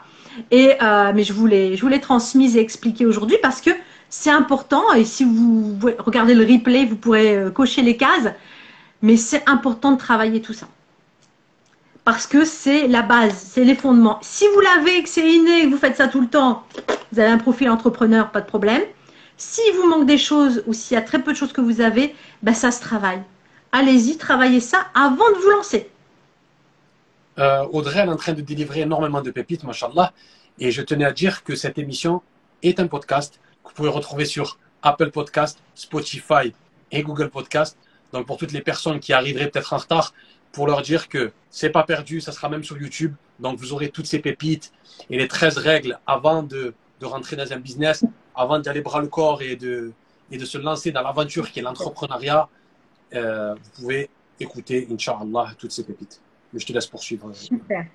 Et 0.49 0.75
euh, 0.81 1.11
mais 1.13 1.25
je 1.25 1.33
vous 1.33 1.47
l'ai, 1.47 1.75
je 1.75 1.81
vous 1.81 1.89
l'ai 1.89 1.99
transmise 1.99 2.55
et 2.55 2.61
expliqué 2.61 3.05
aujourd'hui 3.05 3.35
parce 3.41 3.59
que 3.59 3.71
c'est 4.09 4.31
important. 4.31 4.93
Et 4.93 5.03
si 5.03 5.25
vous 5.25 5.77
regardez 5.99 6.35
le 6.35 6.45
replay, 6.45 6.85
vous 6.85 6.95
pourrez 6.95 7.35
euh, 7.35 7.49
cocher 7.49 7.81
les 7.81 7.97
cases. 7.97 8.29
Mais 9.01 9.17
c'est 9.17 9.43
important 9.49 9.91
de 9.91 9.97
travailler 9.97 10.41
tout 10.41 10.53
ça 10.53 10.69
parce 12.03 12.25
que 12.27 12.45
c'est 12.45 12.87
la 12.87 13.01
base, 13.01 13.33
c'est 13.35 13.63
les 13.63 13.75
fondements. 13.75 14.19
Si 14.21 14.45
vous 14.53 14.59
l'avez, 14.59 15.03
que 15.03 15.09
c'est 15.09 15.27
inné, 15.27 15.63
que 15.63 15.69
vous 15.69 15.77
faites 15.77 15.97
ça 15.97 16.07
tout 16.07 16.21
le 16.21 16.27
temps, 16.27 16.63
vous 17.11 17.19
avez 17.19 17.29
un 17.29 17.37
profil 17.37 17.69
entrepreneur, 17.69 18.31
pas 18.31 18.41
de 18.41 18.47
problème. 18.47 18.81
S'il 19.37 19.73
vous 19.75 19.87
manque 19.87 20.05
des 20.05 20.17
choses 20.17 20.63
ou 20.67 20.73
s'il 20.73 20.95
y 20.95 20.97
a 20.97 21.01
très 21.01 21.21
peu 21.21 21.31
de 21.31 21.37
choses 21.37 21.53
que 21.53 21.61
vous 21.61 21.81
avez, 21.81 22.15
ben 22.41 22.53
ça 22.53 22.71
se 22.71 22.81
travaille. 22.81 23.21
Allez-y, 23.71 24.17
travaillez 24.17 24.59
ça 24.59 24.87
avant 24.93 25.29
de 25.31 25.37
vous 25.37 25.49
lancer. 25.49 25.89
Euh, 27.39 27.65
Audrey, 27.71 27.99
elle 27.99 28.09
est 28.09 28.11
en 28.11 28.17
train 28.17 28.33
de 28.33 28.41
délivrer 28.41 28.81
énormément 28.81 29.21
de 29.21 29.31
pépites, 29.31 29.63
machallah. 29.63 30.13
Et 30.59 30.71
je 30.71 30.81
tenais 30.81 31.05
à 31.05 31.11
dire 31.11 31.43
que 31.43 31.55
cette 31.55 31.77
émission 31.77 32.21
est 32.61 32.79
un 32.79 32.87
podcast 32.87 33.39
que 33.63 33.69
vous 33.69 33.75
pouvez 33.75 33.89
retrouver 33.89 34.25
sur 34.25 34.57
Apple 34.83 35.11
Podcast, 35.11 35.59
Spotify 35.75 36.53
et 36.91 37.03
Google 37.03 37.29
Podcast. 37.29 37.77
Donc 38.13 38.27
pour 38.27 38.37
toutes 38.37 38.51
les 38.51 38.61
personnes 38.61 38.99
qui 38.99 39.13
arriveraient 39.13 39.49
peut-être 39.49 39.73
en 39.73 39.77
retard, 39.77 40.13
pour 40.51 40.67
leur 40.67 40.81
dire 40.81 41.09
que 41.09 41.31
c'est 41.49 41.69
pas 41.69 41.83
perdu, 41.83 42.21
ça 42.21 42.31
sera 42.31 42.49
même 42.49 42.63
sur 42.63 42.77
YouTube. 42.77 43.15
Donc 43.39 43.57
vous 43.57 43.73
aurez 43.73 43.89
toutes 43.89 44.05
ces 44.05 44.19
pépites 44.19 44.71
et 45.09 45.17
les 45.17 45.27
13 45.27 45.57
règles 45.57 45.99
avant 46.05 46.43
de, 46.43 46.73
de 46.99 47.05
rentrer 47.05 47.35
dans 47.35 47.51
un 47.51 47.57
business 47.57 48.03
avant 48.35 48.59
d'y 48.59 48.69
aller 48.69 48.81
bras 48.81 49.01
le 49.01 49.07
corps 49.07 49.41
et 49.41 49.55
de, 49.55 49.91
et 50.31 50.37
de 50.37 50.45
se 50.45 50.57
lancer 50.57 50.91
dans 50.91 51.01
l'aventure 51.01 51.51
qui 51.51 51.59
est 51.59 51.61
l'entrepreneuriat, 51.61 52.47
euh, 53.13 53.53
vous 53.55 53.69
pouvez 53.81 54.09
écouter, 54.39 54.87
Inch'Allah, 54.91 55.53
toutes 55.57 55.71
ces 55.71 55.83
pépites. 55.83 56.21
Mais 56.53 56.59
je 56.59 56.65
te 56.65 56.73
laisse 56.73 56.87
poursuivre. 56.87 57.31
Super. 57.33 57.85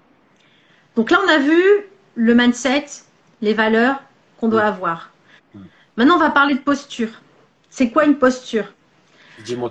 Donc 0.94 1.10
là, 1.10 1.18
on 1.24 1.28
a 1.28 1.38
vu 1.38 1.62
le 2.14 2.34
mindset, 2.34 2.86
les 3.40 3.54
valeurs 3.54 4.02
qu'on 4.38 4.48
doit 4.48 4.64
avoir. 4.64 5.10
Maintenant, 5.96 6.16
on 6.16 6.20
va 6.20 6.30
parler 6.30 6.54
de 6.54 6.60
posture. 6.60 7.08
C'est 7.70 7.90
quoi 7.90 8.04
une 8.04 8.18
posture? 8.18 8.72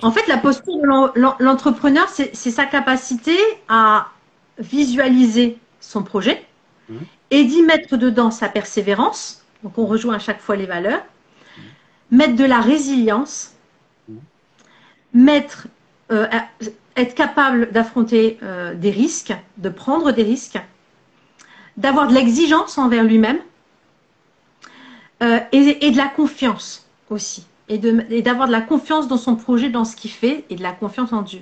En 0.01 0.12
fait, 0.12 0.28
la 0.28 0.38
posture 0.38 0.75
de 0.75 1.43
l'entrepreneur, 1.43 2.08
c'est 2.10 2.34
sa 2.34 2.65
capacité 2.65 3.36
à 3.67 4.08
visualiser 4.60 5.58
son 5.80 6.04
projet 6.04 6.45
et 7.32 7.43
d'y 7.43 7.63
mettre 7.63 7.97
dedans 7.97 8.32
sa 8.32 8.47
persévérance, 8.47 9.43
donc 9.63 9.78
on 9.78 9.86
rejoint 9.86 10.15
à 10.15 10.19
chaque 10.19 10.39
fois 10.39 10.56
les 10.56 10.67
valeurs. 10.67 11.04
Mettre 12.12 12.36
de 12.36 12.45
la 12.45 12.62
résilience, 12.62 13.56
mettre, 15.13 15.67
euh, 16.12 16.28
être 16.95 17.15
capable 17.15 17.71
d'affronter 17.71 18.38
euh, 18.43 18.75
des 18.75 18.91
risques, 18.91 19.34
de 19.58 19.69
prendre 19.69 20.12
des 20.12 20.21
risques, 20.21 20.60
d'avoir 21.78 22.08
de 22.08 22.13
l'exigence 22.13 22.78
envers 22.78 23.04
lui-même. 23.04 23.39
Euh, 25.23 25.39
et, 25.54 25.91
de 25.91 25.97
la 25.97 26.08
confiance 26.08 26.86
aussi. 27.10 27.47
Et 27.67 27.78
d'avoir 28.21 28.47
de, 28.47 28.51
la 28.51 28.62
confiance 28.62 29.08
dans 29.08 29.17
son 29.17 29.36
projet, 29.36 29.69
dans 29.69 29.86
ce 29.86 29.95
qu'il 29.95 30.12
fait 30.12 30.45
et 30.49 30.56
de 30.56 30.62
la 30.62 30.71
confiance 30.71 31.13
en 31.13 31.23
Dieu. 31.23 31.41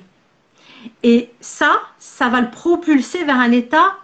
Et 1.03 1.31
ça, 1.41 1.81
ça 1.99 2.29
va 2.29 2.41
le 2.41 2.49
propulser 2.49 3.23
vers 3.23 3.39
un 3.39 3.51
état, 3.51 3.97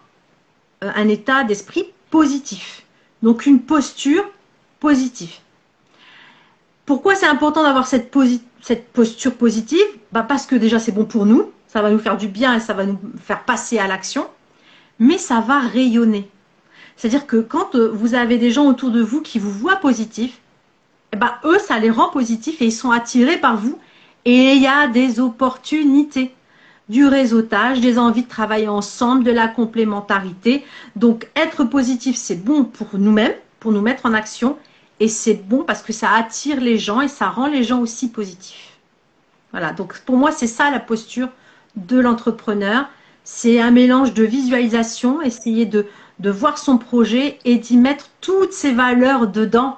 un 0.82 1.08
état 1.08 1.44
d'esprit 1.44 1.86
positif. 2.10 2.84
Donc 3.24 3.46
une 3.46 3.62
posture 3.62 4.24
positive. 4.80 5.34
Pourquoi 6.86 7.16
c'est 7.16 7.28
important 7.28 7.64
d'avoir 7.64 7.86
cette, 7.86 8.12
posture 8.94 9.36
positive? 9.36 9.86
Bah 10.12 10.24
Parce 10.24 10.46
que 10.46 10.56
déjà 10.56 10.80
c'est 10.80 10.92
bon 10.92 11.06
pour 11.06 11.26
nous, 11.26 11.52
ça 11.68 11.82
va 11.82 11.92
nous 11.92 12.00
faire 12.00 12.18
du 12.18 12.28
bien 12.28 12.56
et 12.56 12.60
ça 12.60 12.74
va 12.74 12.86
nous 12.86 13.00
faire 13.22 13.44
passer 13.44 13.78
à 13.78 13.88
l'action, 13.88 14.28
mais 14.98 15.18
ça 15.18 15.40
va 15.40 15.60
rayonner. 15.60 16.30
C'est-à-dire 16.96 17.28
que 17.28 17.38
quand 17.38 17.76
euh, 17.76 17.90
vous 17.94 18.16
avez 18.16 18.38
des 18.38 18.52
gens 18.52 18.66
autour 18.66 18.92
de 18.92 19.02
vous 19.02 19.22
qui 19.22 19.40
vous 19.40 19.52
voient 19.52 19.78
positif, 19.78 20.40
eh 21.14 21.18
ben, 21.18 21.34
eux, 21.44 21.60
ça 21.60 21.80
les 21.80 21.90
rend 21.90 22.10
positifs 22.10 22.62
et 22.62 22.66
ils 22.66 22.72
sont 22.72 22.92
attirés 22.92 23.38
par 23.38 23.58
vous. 23.58 23.78
Et 24.26 24.54
il 24.54 24.62
y 24.62 24.68
a 24.68 24.88
des 24.88 25.20
opportunités 25.20 26.34
du 26.90 27.06
réseautage, 27.06 27.80
des 27.80 27.98
envies 27.98 28.24
de 28.24 28.30
travailler 28.30 28.68
ensemble, 28.68 29.24
de 29.24 29.32
la 29.32 29.48
complémentarité. 29.48 30.66
Donc 30.96 31.30
être 31.36 31.64
positif, 31.64 32.16
c'est 32.16 32.44
bon 32.44 32.64
pour 32.64 32.88
nous-mêmes, 32.94 33.36
pour 33.60 33.72
nous 33.72 33.82
mettre 33.82 34.06
en 34.06 34.14
action, 34.14 34.58
et 35.00 35.08
c'est 35.08 35.36
bon 35.36 35.64
parce 35.64 35.82
que 35.82 35.94
ça 35.94 36.12
attire 36.12 36.60
les 36.60 36.78
gens 36.78 37.02
et 37.02 37.08
ça 37.08 37.30
rend 37.30 37.48
les 37.48 37.64
gens 37.64 37.80
aussi 37.80 38.10
positifs. 38.10 38.78
Voilà, 39.52 39.72
donc 39.72 40.00
pour 40.00 40.18
moi, 40.18 40.32
c'est 40.32 40.48
ça 40.48 40.70
la 40.72 40.80
posture 40.80 41.30
de 41.76 42.00
l'entrepreneur. 42.00 42.90
C'est 43.24 43.60
un 43.60 43.72
mélange 43.72 44.14
de 44.14 44.24
visualisation, 44.24 45.22
essayer 45.22 45.66
de, 45.66 45.86
de 46.20 46.30
voir 46.30 46.58
son 46.58 46.78
projet 46.78 47.40
et 47.46 47.58
d'y 47.58 47.78
mettre 47.78 48.10
toutes 48.22 48.54
ses 48.54 48.74
valeurs 48.74 49.28
dedans. 49.28 49.78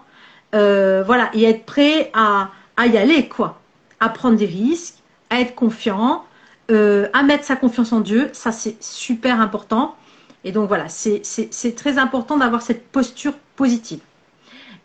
Euh, 0.53 1.03
voilà, 1.05 1.29
et 1.33 1.43
être 1.43 1.65
prêt 1.65 2.11
à, 2.13 2.49
y 2.79 2.97
aller, 2.97 3.27
quoi. 3.27 3.59
À 3.99 4.09
prendre 4.09 4.37
des 4.37 4.45
risques, 4.45 4.95
à 5.29 5.39
être 5.39 5.55
confiant, 5.55 6.25
euh, 6.71 7.07
à 7.13 7.23
mettre 7.23 7.45
sa 7.45 7.55
confiance 7.55 7.91
en 7.93 8.01
Dieu, 8.01 8.29
ça 8.33 8.51
c'est 8.51 8.81
super 8.81 9.39
important. 9.39 9.95
Et 10.43 10.51
donc 10.51 10.67
voilà, 10.67 10.89
c'est 10.89 11.75
très 11.75 11.97
important 11.97 12.37
d'avoir 12.37 12.61
cette 12.61 12.87
posture 12.87 13.33
positive. 13.55 13.99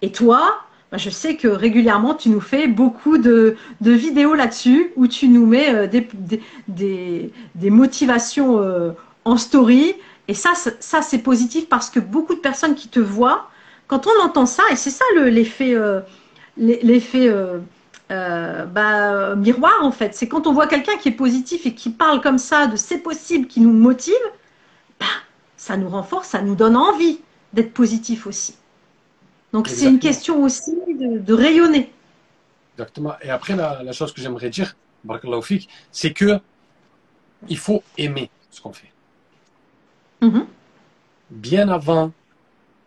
Et 0.02 0.12
toi, 0.12 0.60
bah, 0.92 0.98
je 0.98 1.10
sais 1.10 1.36
que 1.36 1.48
régulièrement 1.48 2.14
tu 2.14 2.28
nous 2.28 2.40
fais 2.40 2.68
beaucoup 2.68 3.18
de, 3.18 3.56
vidéos 3.80 4.34
là-dessus 4.34 4.92
où 4.96 5.06
tu 5.06 5.28
nous 5.28 5.46
mets 5.46 5.74
euh, 5.74 5.86
des, 5.86 7.32
des, 7.54 7.70
motivations 7.70 8.60
euh, 8.60 8.92
en 9.24 9.36
story. 9.36 9.94
Et 10.28 10.34
ça, 10.34 10.50
ça 10.54 11.02
c'est 11.02 11.18
positif 11.18 11.68
parce 11.68 11.88
que 11.88 12.00
beaucoup 12.00 12.34
de 12.34 12.40
personnes 12.40 12.74
qui 12.74 12.88
te 12.88 13.00
voient, 13.00 13.48
quand 13.86 14.06
on 14.06 14.24
entend 14.24 14.46
ça, 14.46 14.62
et 14.70 14.76
c'est 14.76 14.90
ça 14.90 15.04
l'effet 15.16 15.76
l'effet 16.56 17.28
euh, 18.10 18.64
bah, 18.66 19.34
miroir 19.34 19.82
en 19.82 19.90
fait. 19.90 20.14
C'est 20.14 20.28
quand 20.28 20.46
on 20.46 20.52
voit 20.52 20.68
quelqu'un 20.68 20.96
qui 20.96 21.08
est 21.08 21.12
positif 21.12 21.66
et 21.66 21.74
qui 21.74 21.90
parle 21.90 22.20
comme 22.20 22.38
ça 22.38 22.68
de 22.68 22.76
c'est 22.76 22.98
possible, 22.98 23.48
qui 23.48 23.60
nous 23.60 23.72
motive, 23.72 24.14
bah, 25.00 25.06
ça 25.56 25.76
nous 25.76 25.88
renforce, 25.88 26.28
ça 26.28 26.42
nous 26.42 26.54
donne 26.54 26.76
envie 26.76 27.20
d'être 27.52 27.72
positif 27.72 28.26
aussi. 28.26 28.56
Donc 29.52 29.68
c'est 29.68 29.86
une 29.86 29.98
question 29.98 30.42
aussi 30.42 30.76
de, 30.86 31.32
rayonner. 31.32 31.90
Exactement. 32.74 33.14
Et 33.22 33.30
après, 33.30 33.56
la, 33.56 33.92
chose 33.92 34.12
que 34.12 34.20
j'aimerais 34.20 34.50
dire, 34.50 34.76
c'est 35.92 36.12
que 36.12 36.38
il 37.48 37.58
faut 37.58 37.82
aimer 37.96 38.30
ce 38.50 38.60
qu'on 38.60 38.72
fait. 38.72 38.92
Mm-hmm. 40.22 40.44
Bien 41.30 41.68
avant, 41.68 42.12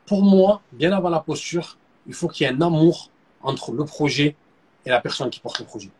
pour 0.09 0.23
moi, 0.23 0.61
bien 0.71 0.91
avant 0.91 1.09
la 1.09 1.19
posture, 1.19 1.77
il 2.07 2.15
faut 2.15 2.27
qu'il 2.27 2.47
y 2.47 2.49
ait 2.49 2.53
un 2.53 2.61
amour 2.61 3.11
entre 3.43 3.71
le 3.71 3.85
projet 3.85 4.35
et 4.83 4.89
la 4.89 4.99
personne 4.99 5.29
qui 5.29 5.39
porte 5.39 5.59
le 5.59 5.65
projet. 5.65 5.91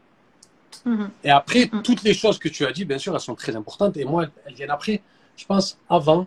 Mhm. 0.83 1.11
Et 1.23 1.29
après, 1.29 1.69
mhm. 1.71 1.83
toutes 1.83 2.01
les 2.01 2.15
choses 2.15 2.39
que 2.39 2.49
tu 2.49 2.65
as 2.65 2.71
dit, 2.71 2.85
bien 2.85 2.97
sûr, 2.97 3.13
elles 3.13 3.21
sont 3.21 3.35
très 3.35 3.55
importantes. 3.55 3.97
Et 3.97 4.05
moi, 4.05 4.25
elles 4.47 4.55
viennent 4.55 4.71
après. 4.71 5.03
Je 5.37 5.45
pense 5.45 5.77
avant, 5.87 6.25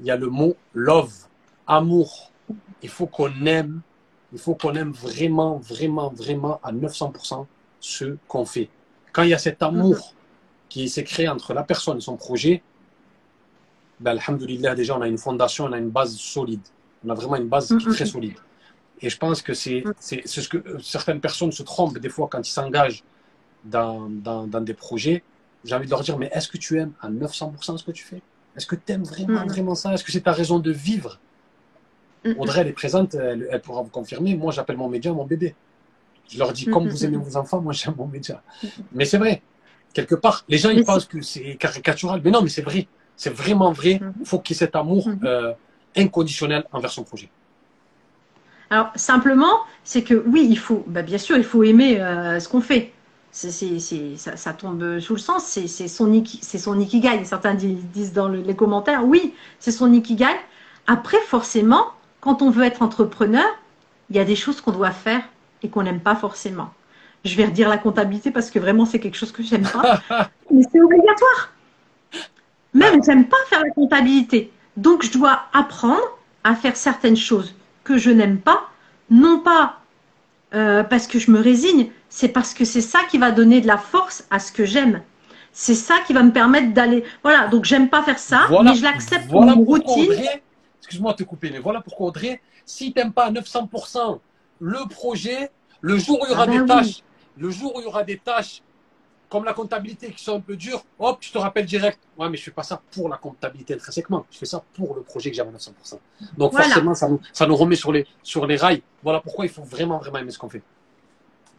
il 0.00 0.06
y 0.06 0.10
a 0.10 0.16
le 0.16 0.26
mot 0.26 0.56
love, 0.74 1.14
amour. 1.68 2.32
Il 2.82 2.88
faut 2.88 3.06
qu'on 3.06 3.46
aime, 3.46 3.80
il 4.32 4.40
faut 4.40 4.56
qu'on 4.56 4.74
aime 4.74 4.90
vraiment, 4.90 5.58
vraiment, 5.58 6.08
vraiment 6.10 6.58
à 6.64 6.72
900% 6.72 7.46
ce 7.78 8.16
qu'on 8.26 8.44
fait. 8.44 8.68
Quand 9.12 9.22
il 9.22 9.28
y 9.28 9.34
a 9.34 9.38
cet 9.38 9.62
amour 9.62 9.94
mhm. 9.94 10.68
qui 10.68 10.88
s'est 10.88 11.04
créé 11.04 11.28
entre 11.28 11.54
la 11.54 11.62
personne 11.62 11.98
et 11.98 12.00
son 12.00 12.16
projet, 12.16 12.60
ben, 14.00 14.18
alhamdoulilah, 14.18 14.74
déjà, 14.74 14.98
on 14.98 15.02
a 15.02 15.06
une 15.06 15.18
fondation, 15.18 15.66
on 15.66 15.72
a 15.72 15.78
une 15.78 15.90
base 15.90 16.16
solide. 16.16 16.66
On 17.04 17.10
a 17.10 17.14
vraiment 17.14 17.36
une 17.36 17.48
base 17.48 17.68
qui 17.68 17.74
est 17.74 17.92
très 17.92 18.06
solide. 18.06 18.34
Et 19.02 19.08
je 19.08 19.16
pense 19.16 19.42
que 19.42 19.54
c'est 19.54 19.84
ce 19.98 20.48
que 20.48 20.78
certaines 20.80 21.20
personnes 21.20 21.52
se 21.52 21.62
trompent 21.62 21.98
des 21.98 22.08
fois 22.08 22.28
quand 22.30 22.46
ils 22.46 22.52
s'engagent 22.52 23.02
dans, 23.64 24.08
dans, 24.08 24.46
dans, 24.46 24.60
des 24.60 24.74
projets. 24.74 25.22
J'ai 25.64 25.74
envie 25.74 25.86
de 25.86 25.90
leur 25.90 26.02
dire, 26.02 26.18
mais 26.18 26.30
est-ce 26.32 26.48
que 26.48 26.58
tu 26.58 26.78
aimes 26.78 26.92
à 27.00 27.10
900% 27.10 27.78
ce 27.78 27.84
que 27.84 27.90
tu 27.92 28.04
fais? 28.04 28.22
Est-ce 28.56 28.66
que 28.66 28.76
tu 28.76 28.92
aimes 28.92 29.04
vraiment, 29.04 29.46
vraiment 29.46 29.74
ça? 29.74 29.94
Est-ce 29.94 30.04
que 30.04 30.12
c'est 30.12 30.22
ta 30.22 30.32
raison 30.32 30.58
de 30.58 30.70
vivre? 30.70 31.18
Audrey, 32.36 32.60
elle 32.60 32.68
est 32.68 32.72
présente, 32.72 33.14
elle, 33.14 33.60
pourra 33.62 33.82
vous 33.82 33.88
confirmer. 33.88 34.36
Moi, 34.36 34.52
j'appelle 34.52 34.76
mon 34.76 34.88
média 34.88 35.12
mon 35.12 35.24
bébé. 35.24 35.54
Je 36.28 36.38
leur 36.38 36.52
dis, 36.52 36.66
comme 36.66 36.88
vous 36.88 37.04
aimez 37.04 37.16
vos 37.16 37.36
enfants, 37.36 37.60
moi, 37.60 37.72
j'aime 37.72 37.94
mon 37.96 38.06
média. 38.06 38.42
Mais 38.92 39.04
c'est 39.04 39.18
vrai. 39.18 39.42
Quelque 39.92 40.14
part, 40.14 40.44
les 40.48 40.58
gens, 40.58 40.70
ils 40.70 40.84
pensent 40.84 41.06
que 41.06 41.20
c'est 41.22 41.56
caricatural. 41.56 42.20
Mais 42.22 42.30
non, 42.30 42.42
mais 42.42 42.50
c'est 42.50 42.62
vrai. 42.62 42.86
C'est 43.16 43.34
vraiment 43.34 43.72
vrai. 43.72 44.00
Il 44.20 44.26
faut 44.26 44.38
qu'il 44.38 44.54
y 44.54 44.56
ait 44.56 44.60
cet 44.60 44.76
amour 44.76 45.08
euh, 45.24 45.52
inconditionnel 45.96 46.64
envers 46.72 46.90
son 46.90 47.04
projet. 47.04 47.28
Alors, 48.70 48.90
simplement, 48.94 49.60
c'est 49.82 50.02
que 50.02 50.14
oui, 50.26 50.46
il 50.48 50.58
faut, 50.58 50.84
bah, 50.86 51.02
bien 51.02 51.18
sûr, 51.18 51.36
il 51.36 51.44
faut 51.44 51.64
aimer 51.64 52.00
euh, 52.00 52.38
ce 52.38 52.48
qu'on 52.48 52.60
fait. 52.60 52.92
C'est, 53.32 53.50
ça, 54.16 54.36
ça, 54.36 54.52
tombe 54.52 54.98
sous 54.98 55.14
le 55.14 55.20
sens, 55.20 55.44
c'est, 55.44 55.68
son, 55.68 56.24
c'est 56.42 56.58
son 56.58 56.80
ikigai. 56.80 57.24
Certains 57.24 57.54
disent 57.54 58.12
dans 58.12 58.28
les 58.28 58.56
commentaires, 58.56 59.04
oui, 59.04 59.34
c'est 59.60 59.70
son 59.70 59.92
ikigai. 59.92 60.36
Après, 60.88 61.18
forcément, 61.18 61.86
quand 62.20 62.42
on 62.42 62.50
veut 62.50 62.64
être 62.64 62.82
entrepreneur, 62.82 63.46
il 64.10 64.16
y 64.16 64.18
a 64.18 64.24
des 64.24 64.36
choses 64.36 64.60
qu'on 64.60 64.72
doit 64.72 64.90
faire 64.90 65.22
et 65.62 65.68
qu'on 65.68 65.82
n'aime 65.82 66.00
pas 66.00 66.16
forcément. 66.16 66.70
Je 67.24 67.36
vais 67.36 67.44
redire 67.44 67.68
la 67.68 67.78
comptabilité 67.78 68.30
parce 68.30 68.50
que 68.50 68.58
vraiment 68.58 68.86
c'est 68.86 68.98
quelque 68.98 69.16
chose 69.16 69.32
que 69.32 69.42
j'aime 69.42 69.66
pas, 69.66 70.00
mais 70.50 70.62
c'est 70.70 70.80
obligatoire. 70.80 71.52
Même 72.72 73.02
j'aime 73.04 73.28
pas 73.28 73.36
faire 73.48 73.60
la 73.60 73.70
comptabilité, 73.70 74.50
donc 74.80 75.02
je 75.04 75.12
dois 75.12 75.42
apprendre 75.52 76.18
à 76.44 76.54
faire 76.54 76.76
certaines 76.76 77.16
choses 77.16 77.54
que 77.84 77.98
je 77.98 78.10
n'aime 78.10 78.38
pas, 78.38 78.68
non 79.10 79.40
pas 79.40 79.80
euh, 80.54 80.82
parce 80.82 81.06
que 81.06 81.18
je 81.18 81.30
me 81.30 81.40
résigne, 81.40 81.90
c'est 82.08 82.28
parce 82.28 82.54
que 82.54 82.64
c'est 82.64 82.80
ça 82.80 83.00
qui 83.10 83.18
va 83.18 83.30
donner 83.30 83.60
de 83.60 83.66
la 83.66 83.78
force 83.78 84.26
à 84.30 84.38
ce 84.38 84.50
que 84.52 84.64
j'aime. 84.64 85.02
C'est 85.52 85.74
ça 85.74 85.96
qui 86.06 86.12
va 86.12 86.22
me 86.22 86.32
permettre 86.32 86.72
d'aller. 86.72 87.04
Voilà, 87.22 87.48
donc 87.48 87.64
j'aime 87.64 87.88
pas 87.88 88.02
faire 88.02 88.18
ça, 88.18 88.42
mais 88.62 88.74
je 88.74 88.82
l'accepte 88.82 89.30
comme 89.30 89.50
routine 89.50 90.12
excuse-moi 90.90 91.12
de 91.12 91.18
te 91.18 91.22
couper, 91.22 91.50
mais 91.50 91.60
voilà 91.60 91.80
pourquoi 91.80 92.08
Audrey, 92.08 92.40
si 92.66 92.92
tu 92.92 92.98
n'aimes 92.98 93.12
pas 93.12 93.26
à 93.26 93.30
900% 93.30 94.18
le 94.58 94.88
projet, 94.88 95.50
le 95.80 95.96
jour 95.96 96.20
où 96.20 96.26
il 96.26 96.30
y 96.30 96.32
aura 96.32 96.42
ah 96.42 96.46
ben 96.46 96.62
des 96.62 96.66
tâches, 96.66 97.02
le 97.36 97.50
jour 97.50 97.76
où 97.76 97.80
il 97.80 97.84
y 97.84 97.86
aura 97.86 98.02
des 98.02 98.18
tâches 98.18 98.60
comme 99.30 99.44
la 99.44 99.54
comptabilité 99.54 100.10
qui 100.10 100.22
sont 100.22 100.36
un 100.36 100.40
peu 100.40 100.56
dures, 100.56 100.84
hop, 100.98 101.18
je 101.20 101.32
te 101.32 101.38
rappelle 101.38 101.64
direct. 101.64 102.00
Ouais, 102.18 102.28
mais 102.28 102.36
je 102.36 102.42
fais 102.42 102.50
pas 102.50 102.64
ça 102.64 102.82
pour 102.90 103.08
la 103.08 103.16
comptabilité 103.16 103.74
intrinsèquement. 103.74 104.26
Je 104.30 104.36
fais 104.36 104.44
ça 104.44 104.62
pour 104.74 104.96
le 104.96 105.02
projet 105.02 105.30
que 105.30 105.36
j'ai 105.36 105.42
à 105.42 105.46
900%. 105.46 105.70
Donc 106.36 106.52
forcément, 106.52 106.94
ça 106.94 107.08
nous, 107.08 107.20
ça 107.32 107.46
nous 107.46 107.56
remet 107.56 107.76
sur 107.76 107.92
les, 107.92 108.06
sur 108.24 108.44
les 108.44 108.56
rails. 108.56 108.82
Voilà 109.04 109.20
pourquoi 109.20 109.46
il 109.46 109.48
faut 109.48 109.62
vraiment, 109.62 109.98
vraiment 109.98 110.18
aimer 110.18 110.32
ce 110.32 110.38
qu'on 110.38 110.50
fait. 110.50 110.62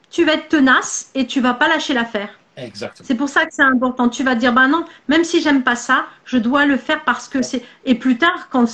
Tu 0.09 0.25
vas 0.25 0.33
être 0.33 0.49
tenace 0.49 1.09
et 1.15 1.25
tu 1.25 1.39
vas 1.39 1.53
pas 1.53 1.69
lâcher 1.69 1.93
l'affaire. 1.93 2.37
Exactement. 2.57 3.07
C'est 3.07 3.15
pour 3.15 3.29
ça 3.29 3.45
que 3.45 3.53
c'est 3.53 3.63
important. 3.63 4.09
Tu 4.09 4.25
vas 4.25 4.35
dire, 4.35 4.51
bah 4.51 4.67
non, 4.67 4.83
même 5.07 5.23
si 5.23 5.41
j'aime 5.41 5.63
pas 5.63 5.77
ça, 5.77 6.07
je 6.25 6.37
dois 6.37 6.65
le 6.65 6.75
faire 6.75 7.05
parce 7.05 7.29
que 7.29 7.41
c'est. 7.41 7.63
Et 7.85 7.95
plus 7.95 8.17
tard, 8.17 8.49
quand 8.49 8.65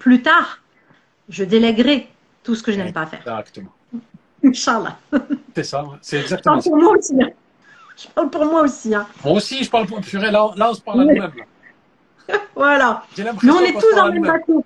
plus 0.00 0.22
tard, 0.22 0.58
je 1.28 1.44
délèguerai 1.44 2.08
tout 2.42 2.56
ce 2.56 2.64
que 2.64 2.72
je 2.72 2.78
n'aime 2.78 2.92
pas 2.92 3.06
faire. 3.06 3.20
Exactement. 3.20 3.72
Inch'Allah. 4.42 4.98
C'est 5.54 5.64
ça, 5.64 5.84
c'est 6.02 6.18
exactement 6.18 6.60
ça. 6.60 6.70
Pour 6.70 6.90
aussi. 6.90 7.14
Je 8.02 8.08
parle 8.08 8.30
pour 8.30 8.44
moi 8.46 8.62
aussi. 8.62 8.94
Hein. 8.94 9.06
Moi 9.24 9.34
aussi, 9.34 9.62
je 9.62 9.70
parle 9.70 9.86
pour 9.86 10.00
purée. 10.00 10.30
Là, 10.30 10.50
là 10.56 10.70
on 10.70 10.74
se 10.74 10.80
parle 10.80 11.02
à 11.02 11.04
nous-mêmes. 11.04 11.32
voilà. 12.54 13.04
Mais 13.18 13.50
on 13.50 13.60
est 13.60 13.72
tous 13.72 13.94
dans 13.94 14.06
le 14.06 14.12
même 14.12 14.22
bateau. 14.22 14.64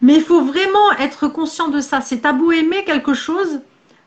Mais 0.00 0.14
il 0.14 0.22
faut 0.22 0.42
vraiment 0.44 0.92
être 0.98 1.28
conscient 1.28 1.68
de 1.68 1.80
ça. 1.80 2.00
C'est 2.00 2.18
tabou 2.18 2.52
aimer 2.52 2.84
quelque 2.84 3.14
chose 3.14 3.60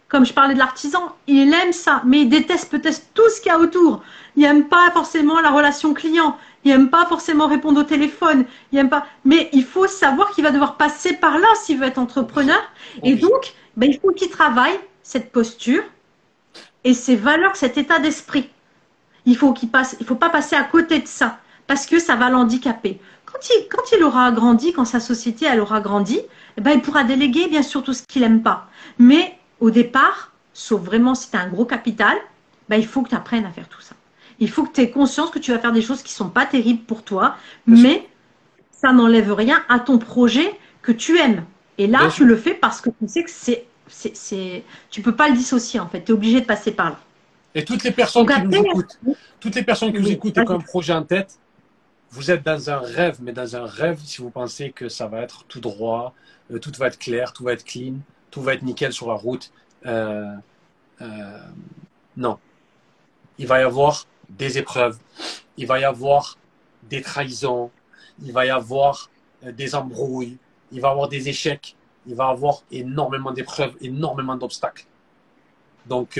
comme 0.09 0.25
je 0.25 0.33
parlais 0.33 0.55
de 0.55 0.59
l'artisan, 0.59 1.15
il 1.27 1.53
aime 1.53 1.71
ça, 1.71 2.01
mais 2.03 2.21
il 2.21 2.29
déteste 2.29 2.71
peut-être 2.71 3.13
tout 3.13 3.29
ce 3.29 3.39
qu'il 3.39 3.51
y 3.51 3.55
a 3.55 3.59
autour. 3.59 4.01
Il 4.35 4.41
n'aime 4.41 4.67
pas 4.67 4.89
forcément 4.91 5.39
la 5.39 5.51
relation 5.51 5.93
client, 5.93 6.35
il 6.65 6.71
n'aime 6.71 6.89
pas 6.89 7.05
forcément 7.05 7.47
répondre 7.47 7.81
au 7.81 7.83
téléphone, 7.83 8.45
il 8.71 8.79
aime 8.79 8.89
pas. 8.89 9.05
Mais 9.23 9.49
il 9.53 9.63
faut 9.63 9.87
savoir 9.87 10.31
qu'il 10.31 10.43
va 10.43 10.51
devoir 10.51 10.77
passer 10.77 11.13
par 11.13 11.37
là 11.37 11.47
s'il 11.61 11.77
veut 11.77 11.85
être 11.85 11.99
entrepreneur. 11.99 12.59
Et 13.03 13.15
donc, 13.15 13.53
ben, 13.77 13.87
il 13.87 13.99
faut 13.99 14.11
qu'il 14.11 14.29
travaille 14.29 14.79
cette 15.03 15.31
posture 15.31 15.83
et 16.83 16.93
ses 16.93 17.15
valeurs, 17.15 17.55
cet 17.55 17.77
état 17.77 17.99
d'esprit. 17.99 18.49
Il 19.25 19.35
faut 19.35 19.53
qu'il 19.53 19.69
passe, 19.69 19.95
il 19.99 20.05
faut 20.05 20.15
pas 20.15 20.29
passer 20.29 20.55
à 20.55 20.63
côté 20.63 20.99
de 20.99 21.07
ça 21.07 21.39
parce 21.67 21.85
que 21.85 21.99
ça 21.99 22.15
va 22.15 22.29
l'handicaper. 22.29 22.99
Quand 23.25 23.39
il, 23.49 23.67
quand 23.69 23.83
il 23.95 24.03
aura 24.03 24.31
grandi, 24.31 24.73
quand 24.73 24.85
sa 24.85 24.99
société 24.99 25.45
elle 25.45 25.59
aura 25.59 25.81
grandi, 25.81 26.19
eh 26.57 26.61
ben, 26.61 26.71
il 26.71 26.81
pourra 26.81 27.03
déléguer 27.03 27.47
bien 27.47 27.61
sûr 27.61 27.83
tout 27.83 27.93
ce 27.93 28.03
qu'il 28.03 28.23
n'aime 28.23 28.41
pas. 28.41 28.67
Mais 28.97 29.37
au 29.59 29.69
départ, 29.69 30.31
sauf 30.53 30.81
vraiment 30.81 31.13
si 31.15 31.29
tu 31.29 31.37
as 31.37 31.41
un 31.41 31.47
gros 31.47 31.65
capital, 31.65 32.17
bah, 32.69 32.77
il 32.77 32.87
faut 32.87 33.01
que 33.01 33.09
tu 33.09 33.15
apprennes 33.15 33.45
à 33.45 33.51
faire 33.51 33.67
tout 33.67 33.81
ça. 33.81 33.95
Il 34.39 34.49
faut 34.49 34.63
que 34.63 34.73
tu 34.73 34.81
aies 34.81 34.89
conscience 34.89 35.29
que 35.29 35.39
tu 35.39 35.51
vas 35.51 35.59
faire 35.59 35.73
des 35.73 35.81
choses 35.81 36.01
qui 36.01 36.13
ne 36.13 36.17
sont 36.17 36.29
pas 36.29 36.45
terribles 36.45 36.83
pour 36.83 37.03
toi, 37.03 37.35
mais 37.67 38.07
ça 38.71 38.93
n'enlève 38.93 39.33
rien 39.33 39.61
à 39.67 39.79
ton 39.79 39.97
projet 39.97 40.57
que 40.81 40.91
tu 40.91 41.19
aimes. 41.19 41.43
Et 41.77 41.87
là, 41.87 42.09
tu 42.13 42.25
le 42.25 42.35
fais 42.35 42.53
parce 42.53 42.81
que 42.81 42.89
tu 42.89 43.07
sais 43.07 43.23
que 43.23 43.29
c'est, 43.29 43.67
c'est, 43.89 44.63
tu 44.89 45.01
peux 45.01 45.15
pas 45.15 45.29
le 45.29 45.35
dissocier 45.35 45.79
en 45.79 45.87
fait. 45.87 46.03
Tu 46.03 46.11
es 46.11 46.13
obligé 46.13 46.41
de 46.41 46.45
passer 46.45 46.71
par 46.71 46.91
là. 46.91 46.99
Et 47.55 47.65
toutes 47.65 47.83
les 47.83 47.91
personnes 47.91 48.27
qui 48.27 48.41
nous 48.41 48.53
écoutent, 48.53 48.99
toutes 49.39 49.55
les 49.55 49.63
personnes 49.63 49.91
qui 49.91 49.99
nous 49.99 50.09
écoutent 50.09 50.37
et 50.37 50.45
qui 50.45 50.51
ont 50.51 50.55
un 50.55 50.59
projet 50.59 50.93
en 50.93 51.03
tête, 51.03 51.39
vous 52.11 52.31
êtes 52.31 52.43
dans 52.43 52.69
un 52.69 52.79
rêve, 52.79 53.17
mais 53.21 53.33
dans 53.33 53.55
un 53.55 53.65
rêve 53.65 53.99
si 54.03 54.21
vous 54.21 54.29
pensez 54.29 54.71
que 54.71 54.87
ça 54.87 55.07
va 55.07 55.21
être 55.21 55.45
tout 55.45 55.59
droit, 55.59 56.13
euh, 56.51 56.59
tout 56.59 56.71
va 56.77 56.87
être 56.87 56.99
clair, 56.99 57.33
tout 57.33 57.43
va 57.43 57.53
être 57.53 57.65
clean 57.65 57.95
tout 58.31 58.41
va 58.41 58.53
être 58.53 58.63
nickel 58.63 58.93
sur 58.93 59.07
la 59.07 59.15
route. 59.15 59.51
Euh, 59.85 60.35
euh, 61.01 61.39
non. 62.17 62.37
Il 63.37 63.47
va 63.47 63.59
y 63.59 63.63
avoir 63.63 64.05
des 64.29 64.57
épreuves, 64.57 64.97
il 65.57 65.65
va 65.65 65.79
y 65.79 65.83
avoir 65.83 66.37
des 66.83 67.01
trahisons, 67.01 67.71
il 68.21 68.31
va 68.31 68.45
y 68.45 68.49
avoir 68.49 69.09
des 69.41 69.75
embrouilles, 69.75 70.37
il 70.71 70.81
va 70.81 70.89
y 70.89 70.91
avoir 70.91 71.07
des 71.07 71.29
échecs, 71.29 71.75
il 72.09 72.15
va 72.15 72.27
avoir 72.27 72.63
énormément 72.71 73.31
d'épreuves, 73.31 73.75
énormément 73.81 74.35
d'obstacles. 74.35 74.85
Donc, 75.85 76.19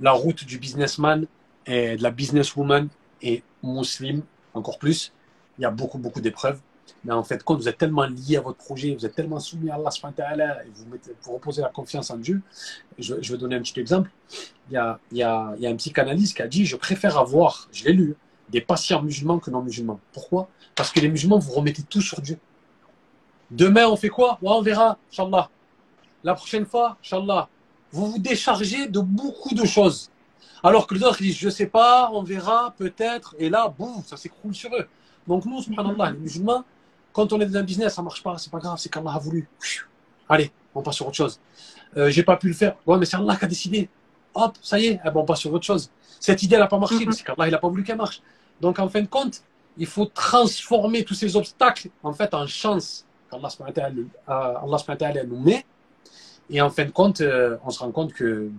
la 0.00 0.12
route 0.12 0.44
du 0.44 0.58
businessman 0.58 1.26
et 1.66 1.96
de 1.96 2.02
la 2.02 2.10
businesswoman 2.10 2.88
est 3.22 3.42
musulmane, 3.62 4.22
encore 4.54 4.78
plus. 4.78 5.12
Il 5.58 5.62
y 5.62 5.64
a 5.66 5.70
beaucoup, 5.70 5.98
beaucoup 5.98 6.20
d'épreuves. 6.20 6.60
Mais 7.04 7.12
en 7.12 7.22
fait, 7.22 7.44
quand 7.44 7.54
vous 7.54 7.68
êtes 7.68 7.76
tellement 7.76 8.06
lié 8.06 8.38
à 8.38 8.40
votre 8.40 8.56
projet, 8.56 8.94
vous 8.94 9.04
êtes 9.04 9.14
tellement 9.14 9.38
soumis 9.38 9.70
à 9.70 9.74
Allah 9.74 10.64
et 10.64 10.70
vous, 10.74 10.86
mettez, 10.86 11.12
vous 11.22 11.34
reposez 11.34 11.60
la 11.60 11.68
confiance 11.68 12.10
en 12.10 12.16
Dieu, 12.16 12.40
je, 12.98 13.14
vais 13.14 13.38
donner 13.38 13.56
un 13.56 13.60
petit 13.60 13.78
exemple. 13.78 14.10
Il 14.70 14.74
y, 14.74 14.76
a, 14.78 14.98
il, 15.12 15.18
y 15.18 15.22
a, 15.22 15.52
il 15.56 15.62
y 15.62 15.66
a 15.66 15.70
un 15.70 15.76
psychanalyste 15.76 16.36
qui 16.36 16.42
a 16.42 16.48
dit 16.48 16.64
Je 16.64 16.76
préfère 16.76 17.18
avoir, 17.18 17.68
je 17.72 17.84
l'ai 17.84 17.92
lu, 17.92 18.16
des 18.48 18.62
patients 18.62 19.02
musulmans 19.02 19.38
que 19.38 19.50
non 19.50 19.62
musulmans. 19.62 20.00
Pourquoi? 20.12 20.48
Parce 20.74 20.90
que 20.90 21.00
les 21.00 21.08
musulmans, 21.08 21.38
vous 21.38 21.52
remettez 21.52 21.82
tout 21.82 22.00
sur 22.00 22.22
Dieu. 22.22 22.38
Demain, 23.50 23.86
on 23.88 23.96
fait 23.96 24.08
quoi? 24.08 24.38
On 24.42 24.60
verra, 24.60 24.98
Inch'Allah. 25.10 25.48
La 26.22 26.34
prochaine 26.34 26.66
fois, 26.66 26.96
Inch'Allah. 27.02 27.48
Vous 27.90 28.12
vous 28.12 28.18
déchargez 28.18 28.88
de 28.88 29.00
beaucoup 29.00 29.54
de 29.54 29.64
choses. 29.64 30.10
Alors 30.62 30.86
que 30.86 30.94
les 30.94 31.02
autres 31.02 31.18
disent, 31.18 31.38
je 31.38 31.48
sais 31.48 31.66
pas, 31.66 32.10
on 32.12 32.22
verra, 32.22 32.74
peut-être, 32.76 33.34
et 33.38 33.48
là, 33.48 33.72
boum, 33.76 34.02
ça 34.04 34.16
s'écroule 34.16 34.54
sur 34.54 34.74
eux. 34.74 34.86
Donc 35.26 35.44
nous, 35.46 35.62
subhanallah, 35.62 36.10
les 36.10 36.18
musulmans, 36.18 36.64
quand 37.12 37.32
on 37.32 37.40
est 37.40 37.46
dans 37.46 37.58
un 37.58 37.62
business, 37.62 37.94
ça 37.94 38.02
marche 38.02 38.22
pas, 38.22 38.36
c'est 38.38 38.50
pas 38.50 38.58
grave, 38.58 38.76
c'est 38.78 38.88
qu'Allah 38.88 39.12
a 39.14 39.18
voulu. 39.18 39.48
Allez, 40.28 40.52
on 40.74 40.82
passe 40.82 40.96
sur 40.96 41.06
autre 41.06 41.16
chose. 41.16 41.40
Euh, 41.96 42.10
j'ai 42.10 42.22
pas 42.22 42.36
pu 42.36 42.48
le 42.48 42.54
faire. 42.54 42.76
Ouais, 42.86 42.98
mais 42.98 43.06
c'est 43.06 43.16
Allah 43.16 43.36
qui 43.36 43.44
a 43.44 43.48
décidé. 43.48 43.88
Hop, 44.34 44.58
ça 44.60 44.78
y 44.78 44.86
est, 44.86 45.00
eh 45.02 45.10
ben, 45.10 45.16
on 45.16 45.24
passe 45.24 45.40
sur 45.40 45.52
autre 45.52 45.64
chose. 45.64 45.90
Cette 46.20 46.42
idée, 46.42 46.56
elle 46.56 46.60
n'a 46.60 46.66
pas 46.66 46.78
marché, 46.78 46.96
mm-hmm. 46.96 47.12
c'est 47.12 47.24
qu'Allah, 47.24 47.48
il 47.48 47.52
n'a 47.52 47.58
pas 47.58 47.68
voulu 47.68 47.82
qu'elle 47.82 47.96
marche. 47.96 48.20
Donc, 48.60 48.78
en 48.78 48.88
fin 48.88 49.00
de 49.00 49.06
compte, 49.06 49.42
il 49.78 49.86
faut 49.86 50.06
transformer 50.06 51.04
tous 51.04 51.14
ces 51.14 51.36
obstacles, 51.36 51.88
en 52.02 52.12
fait, 52.12 52.34
en 52.34 52.46
chance 52.46 53.06
qu'Allah 53.30 53.48
Allah 54.26 55.24
nous 55.26 55.40
met. 55.40 55.64
Et 56.50 56.60
en 56.60 56.70
fin 56.70 56.84
de 56.84 56.90
compte, 56.90 57.20
euh, 57.20 57.56
on 57.64 57.70
se 57.70 57.78
rend 57.80 57.90
compte 57.90 58.12
que 58.12 58.50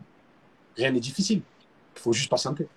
rien 0.77 0.91
n'est 0.91 0.99
difficile. 0.99 1.41
Il 1.95 1.99
faut 2.01 2.13
juste 2.13 2.29
patienter. 2.29 2.67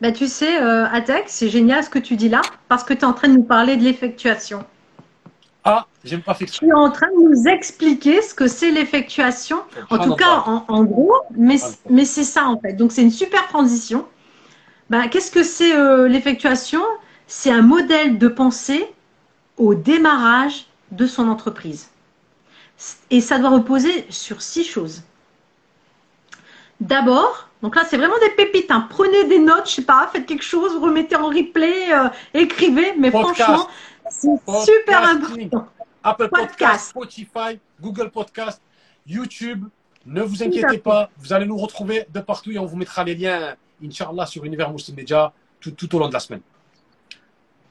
Bah, 0.00 0.12
tu 0.12 0.26
sais, 0.26 0.60
euh, 0.60 0.86
Atek, 0.86 1.24
c'est 1.28 1.48
génial 1.48 1.82
ce 1.82 1.88
que 1.88 1.98
tu 1.98 2.16
dis 2.16 2.28
là, 2.28 2.42
parce 2.68 2.84
que 2.84 2.92
tu 2.92 3.00
es 3.00 3.04
en 3.04 3.12
train 3.12 3.28
de 3.28 3.34
nous 3.34 3.44
parler 3.44 3.76
de 3.76 3.82
l'effectuation. 3.82 4.64
Ah, 5.64 5.86
j'aime 6.04 6.20
pas 6.20 6.34
faire 6.34 6.50
Tu 6.50 6.66
es 6.66 6.72
en 6.74 6.90
train 6.90 7.06
de 7.08 7.28
nous 7.30 7.48
expliquer 7.48 8.20
ce 8.20 8.34
que 8.34 8.46
c'est 8.48 8.70
l'effectuation, 8.70 9.62
en 9.88 9.98
tout 9.98 10.14
cas 10.14 10.44
en, 10.68 10.84
gros, 10.84 11.14
mais, 11.34 11.56
c'est 11.56 12.24
ça 12.24 12.48
en 12.48 12.60
fait. 12.60 12.74
Donc 12.74 12.92
c'est 12.92 13.02
une 13.02 13.10
super 13.10 13.48
transition. 13.48 14.04
Bah, 14.90 15.08
Qu'est-ce 15.08 15.30
que 15.30 15.42
c'est 15.42 15.74
euh, 15.74 16.06
l'effectuation? 16.06 16.82
C'est 17.26 17.50
un 17.50 17.62
modèle 17.62 18.18
de 18.18 18.28
pensée 18.28 18.93
au 19.56 19.74
démarrage 19.74 20.66
de 20.90 21.06
son 21.06 21.28
entreprise. 21.28 21.90
Et 23.10 23.20
ça 23.20 23.38
doit 23.38 23.50
reposer 23.50 24.06
sur 24.10 24.42
six 24.42 24.64
choses. 24.64 25.02
D'abord, 26.80 27.48
donc 27.62 27.76
là 27.76 27.84
c'est 27.88 27.96
vraiment 27.96 28.18
des 28.20 28.30
pépites. 28.30 28.70
hein. 28.70 28.86
Prenez 28.90 29.24
des 29.24 29.38
notes, 29.38 29.68
je 29.68 29.76
sais 29.76 29.82
pas, 29.82 30.08
faites 30.12 30.26
quelque 30.26 30.42
chose, 30.42 30.76
remettez 30.76 31.16
en 31.16 31.28
replay, 31.28 31.92
euh, 31.94 32.08
écrivez. 32.34 32.94
Mais 32.98 33.10
Podcast. 33.10 33.42
franchement, 33.42 33.68
c'est 34.10 34.38
super 34.64 35.08
important. 35.08 35.68
Apple 36.02 36.28
Podcast. 36.28 36.48
Podcast, 36.50 36.88
Spotify, 36.90 37.60
Google 37.80 38.10
Podcast, 38.10 38.60
YouTube. 39.06 39.66
Ne 40.04 40.22
vous 40.22 40.42
inquiétez 40.42 40.78
pas, 40.78 41.08
vous 41.16 41.32
allez 41.32 41.46
nous 41.46 41.56
retrouver 41.56 42.06
de 42.12 42.20
partout 42.20 42.50
et 42.50 42.58
on 42.58 42.66
vous 42.66 42.76
mettra 42.76 43.04
les 43.04 43.14
liens, 43.14 43.54
Inch'Allah, 43.82 44.26
sur 44.26 44.44
Univers 44.44 44.70
Muslim 44.70 44.96
Media 44.96 45.32
tout, 45.60 45.70
tout 45.70 45.94
au 45.96 45.98
long 45.98 46.08
de 46.08 46.12
la 46.12 46.20
semaine. 46.20 46.42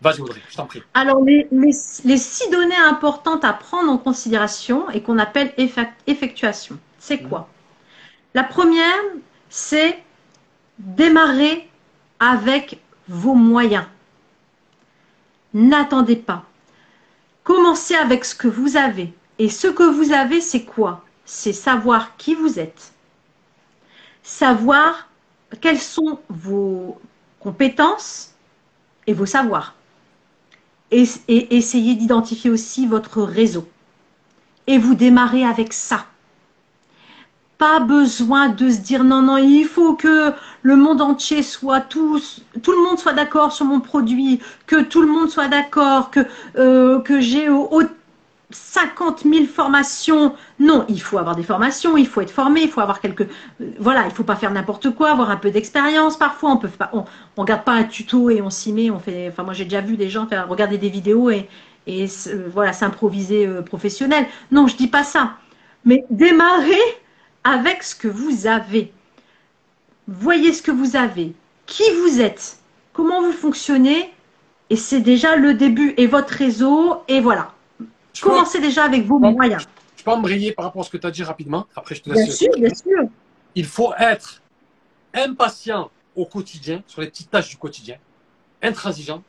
Vas-y 0.03 0.21
Audrey, 0.21 0.41
je 0.49 0.55
t'en 0.57 0.65
prie. 0.65 0.83
Alors, 0.93 1.23
les, 1.23 1.47
les- 1.51 1.77
les 2.03 2.17
six 2.17 2.49
données 2.49 2.75
importantes 2.75 3.45
à 3.45 3.53
prendre 3.53 3.89
en 3.91 3.97
considération 3.97 4.89
et 4.89 5.01
qu'on 5.01 5.17
appelle 5.17 5.53
effect- 5.57 5.93
effectuation, 6.07 6.77
c'est 6.99 7.19
quoi? 7.19 7.47
La 8.33 8.43
première, 8.43 8.99
c'est 9.49 10.03
démarrer 10.77 11.69
avec 12.19 12.81
vos 13.07 13.33
moyens. 13.35 13.85
N'attendez 15.53 16.15
pas. 16.15 16.43
Commencez 17.43 17.95
avec 17.95 18.25
ce 18.25 18.35
que 18.35 18.47
vous 18.47 18.75
avez. 18.75 19.13
Et 19.39 19.49
ce 19.49 19.67
que 19.67 19.83
vous 19.83 20.11
avez, 20.11 20.41
c'est 20.41 20.63
quoi? 20.65 21.03
C'est 21.25 21.53
savoir 21.53 22.17
qui 22.17 22.35
vous 22.35 22.59
êtes, 22.59 22.91
savoir 24.23 25.07
quelles 25.61 25.79
sont 25.79 26.19
vos 26.29 26.99
compétences 27.39 28.33
et 29.07 29.13
vos 29.13 29.25
savoirs 29.25 29.75
et, 30.93 31.55
essayez 31.55 31.95
d'identifier 31.95 32.49
aussi 32.49 32.87
votre 32.87 33.21
réseau. 33.21 33.67
Et 34.67 34.77
vous 34.77 34.95
démarrez 34.95 35.43
avec 35.45 35.73
ça. 35.73 36.05
Pas 37.57 37.79
besoin 37.79 38.49
de 38.49 38.69
se 38.69 38.77
dire 38.79 39.03
non, 39.03 39.21
non, 39.21 39.37
il 39.37 39.65
faut 39.65 39.93
que 39.93 40.33
le 40.63 40.75
monde 40.75 41.01
entier 41.01 41.43
soit 41.43 41.81
tous, 41.81 42.41
tout 42.61 42.71
le 42.71 42.83
monde 42.83 42.99
soit 42.99 43.13
d'accord 43.13 43.51
sur 43.53 43.65
mon 43.65 43.79
produit, 43.79 44.39
que 44.67 44.81
tout 44.81 45.01
le 45.01 45.07
monde 45.07 45.29
soit 45.29 45.47
d'accord, 45.47 46.11
que, 46.11 46.21
euh, 46.57 46.99
j'ai 47.19 47.49
au, 47.49 47.63
au- 47.71 47.83
50 48.53 49.23
000 49.25 49.45
formations. 49.45 50.35
Non, 50.59 50.85
il 50.89 51.01
faut 51.01 51.17
avoir 51.17 51.35
des 51.35 51.43
formations, 51.43 51.97
il 51.97 52.07
faut 52.07 52.21
être 52.21 52.31
formé, 52.31 52.61
il 52.61 52.69
faut 52.69 52.81
avoir 52.81 53.01
quelques. 53.01 53.21
euh, 53.61 53.71
Voilà, 53.79 54.05
il 54.05 54.11
faut 54.11 54.23
pas 54.23 54.35
faire 54.35 54.51
n'importe 54.51 54.91
quoi, 54.91 55.11
avoir 55.11 55.29
un 55.29 55.37
peu 55.37 55.51
d'expérience. 55.51 56.17
Parfois, 56.17 56.51
on 56.51 56.57
peut 56.57 56.67
pas, 56.69 56.89
on, 56.93 57.05
on 57.37 57.41
regarde 57.41 57.63
pas 57.63 57.73
un 57.73 57.83
tuto 57.83 58.29
et 58.29 58.41
on 58.41 58.49
s'y 58.49 58.73
met. 58.73 58.89
On 58.91 58.99
fait. 58.99 59.29
Enfin, 59.29 59.43
moi, 59.43 59.53
j'ai 59.53 59.65
déjà 59.65 59.81
vu 59.81 59.97
des 59.97 60.09
gens 60.09 60.27
faire 60.27 60.47
regarder 60.47 60.77
des 60.77 60.89
vidéos 60.89 61.29
et 61.29 61.49
et 61.85 62.05
euh, 62.27 62.49
voilà, 62.53 62.71
s'improviser 62.73 63.45
euh, 63.45 63.61
professionnel. 63.61 64.25
Non, 64.51 64.67
je 64.67 64.75
dis 64.77 64.87
pas 64.87 65.03
ça. 65.03 65.33
Mais 65.85 66.05
démarrez 66.09 66.79
avec 67.43 67.83
ce 67.83 67.95
que 67.95 68.07
vous 68.07 68.47
avez. 68.47 68.93
Voyez 70.07 70.53
ce 70.53 70.61
que 70.61 70.71
vous 70.71 70.95
avez, 70.95 71.33
qui 71.65 71.83
vous 72.01 72.21
êtes, 72.21 72.59
comment 72.93 73.21
vous 73.21 73.31
fonctionnez, 73.31 74.13
et 74.69 74.75
c'est 74.75 75.01
déjà 75.01 75.35
le 75.35 75.53
début 75.53 75.93
et 75.97 76.07
votre 76.07 76.33
réseau 76.33 77.03
et 77.07 77.19
voilà. 77.21 77.53
Je 78.13 78.21
peux, 78.21 78.29
Commencez 78.29 78.59
déjà 78.59 78.83
avec 78.85 79.05
vos 79.05 79.19
moyens. 79.19 79.65
je 79.97 80.03
peux 80.03 80.11
embrayer 80.11 80.51
par 80.51 80.65
rapport 80.65 80.81
à 80.81 80.85
ce 80.85 80.89
que 80.91 80.97
tu 80.97 81.07
as 81.07 81.11
dit 81.11 81.23
rapidement. 81.23 81.65
Après, 81.75 81.95
je 81.95 82.01
te 82.03 82.09
Bien 82.11 82.23
laisse. 82.25 82.37
sûr, 82.37 82.51
bien 82.57 82.73
sûr. 82.73 83.03
Il 83.55 83.65
faut 83.65 83.93
être 83.97 84.41
impatient 85.13 85.89
au 86.15 86.25
quotidien, 86.25 86.83
sur 86.87 87.01
les 87.01 87.07
petites 87.07 87.29
tâches 87.31 87.49
du 87.49 87.57
quotidien, 87.57 87.97
intransigeant, 88.61 89.23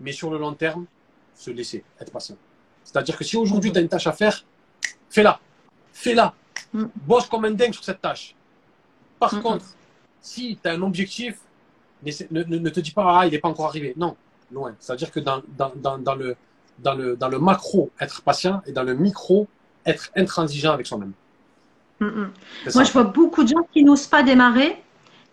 mais 0.00 0.12
sur 0.12 0.30
le 0.30 0.38
long 0.38 0.52
terme, 0.54 0.86
se 1.34 1.50
laisser 1.50 1.84
être 2.00 2.10
patient. 2.12 2.36
C'est-à-dire 2.84 3.16
que 3.16 3.24
si 3.24 3.36
aujourd'hui 3.36 3.72
tu 3.72 3.78
as 3.78 3.80
une 3.80 3.88
tâche 3.88 4.06
à 4.06 4.12
faire, 4.12 4.44
fais-la. 5.10 5.38
Fais-la. 5.92 6.34
Mm. 6.72 6.84
Bosse 7.06 7.26
comme 7.28 7.44
un 7.44 7.50
dingue 7.52 7.72
sur 7.72 7.84
cette 7.84 8.00
tâche. 8.00 8.34
Par 9.18 9.32
Mm, 9.34 9.42
contre, 9.42 9.64
si 10.20 10.58
tu 10.60 10.68
as 10.68 10.72
un 10.72 10.82
objectif, 10.82 11.38
ne, 12.04 12.42
ne- 12.42 12.58
ne 12.58 12.70
te 12.70 12.80
dis 12.80 12.90
pas, 12.90 13.20
ah, 13.20 13.26
il 13.26 13.32
n'est 13.32 13.38
pas 13.38 13.48
encore 13.48 13.66
arrivé. 13.66 13.94
Non, 13.96 14.16
loin. 14.52 14.74
C'est-à-dire 14.80 15.10
que 15.10 15.20
dans, 15.20 15.40
dans, 15.56 15.72
dans, 15.76 15.98
dans 15.98 16.14
le, 16.14 16.36
dans, 16.78 16.94
le, 16.94 17.16
dans 17.16 17.28
le 17.28 17.38
macro, 17.38 17.90
être 18.00 18.22
patient 18.22 18.62
et 18.66 18.72
dans 18.72 18.82
le 18.82 18.94
micro, 18.94 19.46
être 19.86 20.10
intransigeant 20.16 20.72
avec 20.72 20.86
soi-même. 20.86 21.12
Mm, 22.00 22.06
mm. 22.06 22.30
Moi, 22.74 22.84
je 22.84 22.92
vois 22.92 23.04
beaucoup 23.04 23.44
de 23.44 23.48
gens 23.48 23.66
qui 23.72 23.84
n'osent 23.84 24.06
pas 24.06 24.22
démarrer, 24.22 24.76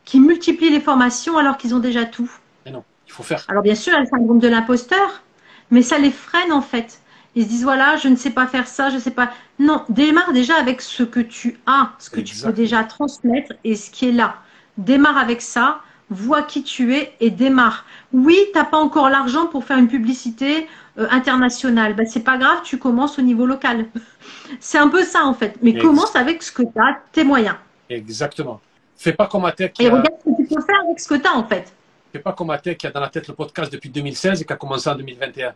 qui 0.06 0.20
multiplient 0.20 0.70
les 0.70 0.82
formations 0.82 1.38
alors 1.38 1.58
qu'ils 1.58 1.76
ont 1.76 1.80
déjà 1.80 2.06
tout. 2.06 2.32
Mais 2.66 2.72
non, 2.72 2.84
il 3.08 3.12
faut 3.12 3.24
faire. 3.24 3.46
Alors 3.48 3.64
bien 3.64 3.76
sûr, 3.76 3.94
il 3.94 3.96
y 3.96 3.98
a 3.98 4.02
le 4.02 4.08
syndrome 4.08 4.40
de 4.40 4.48
l'imposteur, 4.48 5.24
mais 5.70 5.82
ça 5.82 5.98
les 5.98 6.12
freine 6.12 6.52
en 6.52 6.62
fait. 6.62 7.02
Ils 7.36 7.44
se 7.44 7.50
disent 7.50 7.64
voilà, 7.64 7.96
je 7.96 8.10
ne 8.10 8.16
sais 8.16 8.32
pas 8.32 8.46
faire 8.46 8.68
ça, 8.68 8.90
je 8.90 8.96
ne 8.96 9.00
sais 9.00 9.12
pas. 9.12 9.32
Non, 9.58 9.84
démarre 9.90 10.34
déjà 10.34 10.56
avec 10.56 10.82
ce 10.82 11.04
que 11.04 11.20
tu 11.20 11.60
as, 11.66 11.92
ce 11.98 12.10
que 12.10 12.20
tu 12.20 12.36
peux 12.36 12.52
déjà 12.52 12.84
transmettre 12.84 13.54
et 13.64 13.76
ce 13.76 13.90
qui 13.90 14.10
est 14.10 14.12
là. 14.12 14.36
Démarre 14.78 15.18
avec 15.18 15.42
ça, 15.42 15.82
vois 16.12 16.44
qui 16.44 16.62
tu 16.62 16.94
es 16.96 17.14
et 17.20 17.30
démarre. 17.32 17.86
Oui, 18.14 18.38
tu 18.54 18.58
n'as 18.60 18.66
pas 18.66 18.78
encore 18.78 19.10
l'argent 19.10 19.48
pour 19.48 19.64
faire 19.64 19.78
une 19.78 19.88
publicité 19.88 20.68
euh, 21.00 21.08
internationale. 21.10 21.96
Ben, 21.96 22.06
c'est 22.06 22.24
pas 22.24 22.38
grave, 22.38 22.60
tu 22.64 22.78
commences 22.78 23.18
au 23.18 23.22
niveau 23.22 23.46
local. 23.46 23.86
c'est 24.60 24.78
un 24.78 24.90
peu 24.90 25.04
ça 25.04 25.24
en 25.26 25.34
fait. 25.34 25.56
Mais 25.62 25.74
commence 25.78 26.16
avec 26.16 26.44
ce 26.44 26.52
que 26.52 26.64
tu 26.64 26.80
as, 26.80 27.00
tes 27.12 27.24
moyens. 27.24 27.56
Exactement. 27.90 28.60
Fais 28.98 29.14
pas 29.14 29.26
comme 29.28 29.46
Atek 29.46 29.74
qui 29.74 29.84
Et 29.84 29.88
a- 29.88 29.92
regarde 29.92 30.14
ce 30.24 30.30
que 30.30 30.36
tu 30.38 30.56
peux 30.56 30.62
faire 30.62 30.82
avec 30.86 31.00
ce 31.00 31.08
que 31.08 31.16
tu 31.16 31.28
as 31.28 31.36
en 31.36 31.44
fait. 31.46 31.74
fais 32.12 32.20
pas 32.20 32.34
comme 32.34 32.50
Atek 32.52 32.78
qui 32.78 32.88
a 32.88 32.92
dans 32.92 33.00
la 33.00 33.10
tête 33.10 33.28
le 33.28 33.34
podcast 33.34 33.72
depuis 33.72 33.90
2016 33.90 34.42
et 34.42 34.46
qui 34.46 34.54
a 34.54 34.56
commencé 34.58 34.90
en 34.90 34.96
2021. 34.96 35.54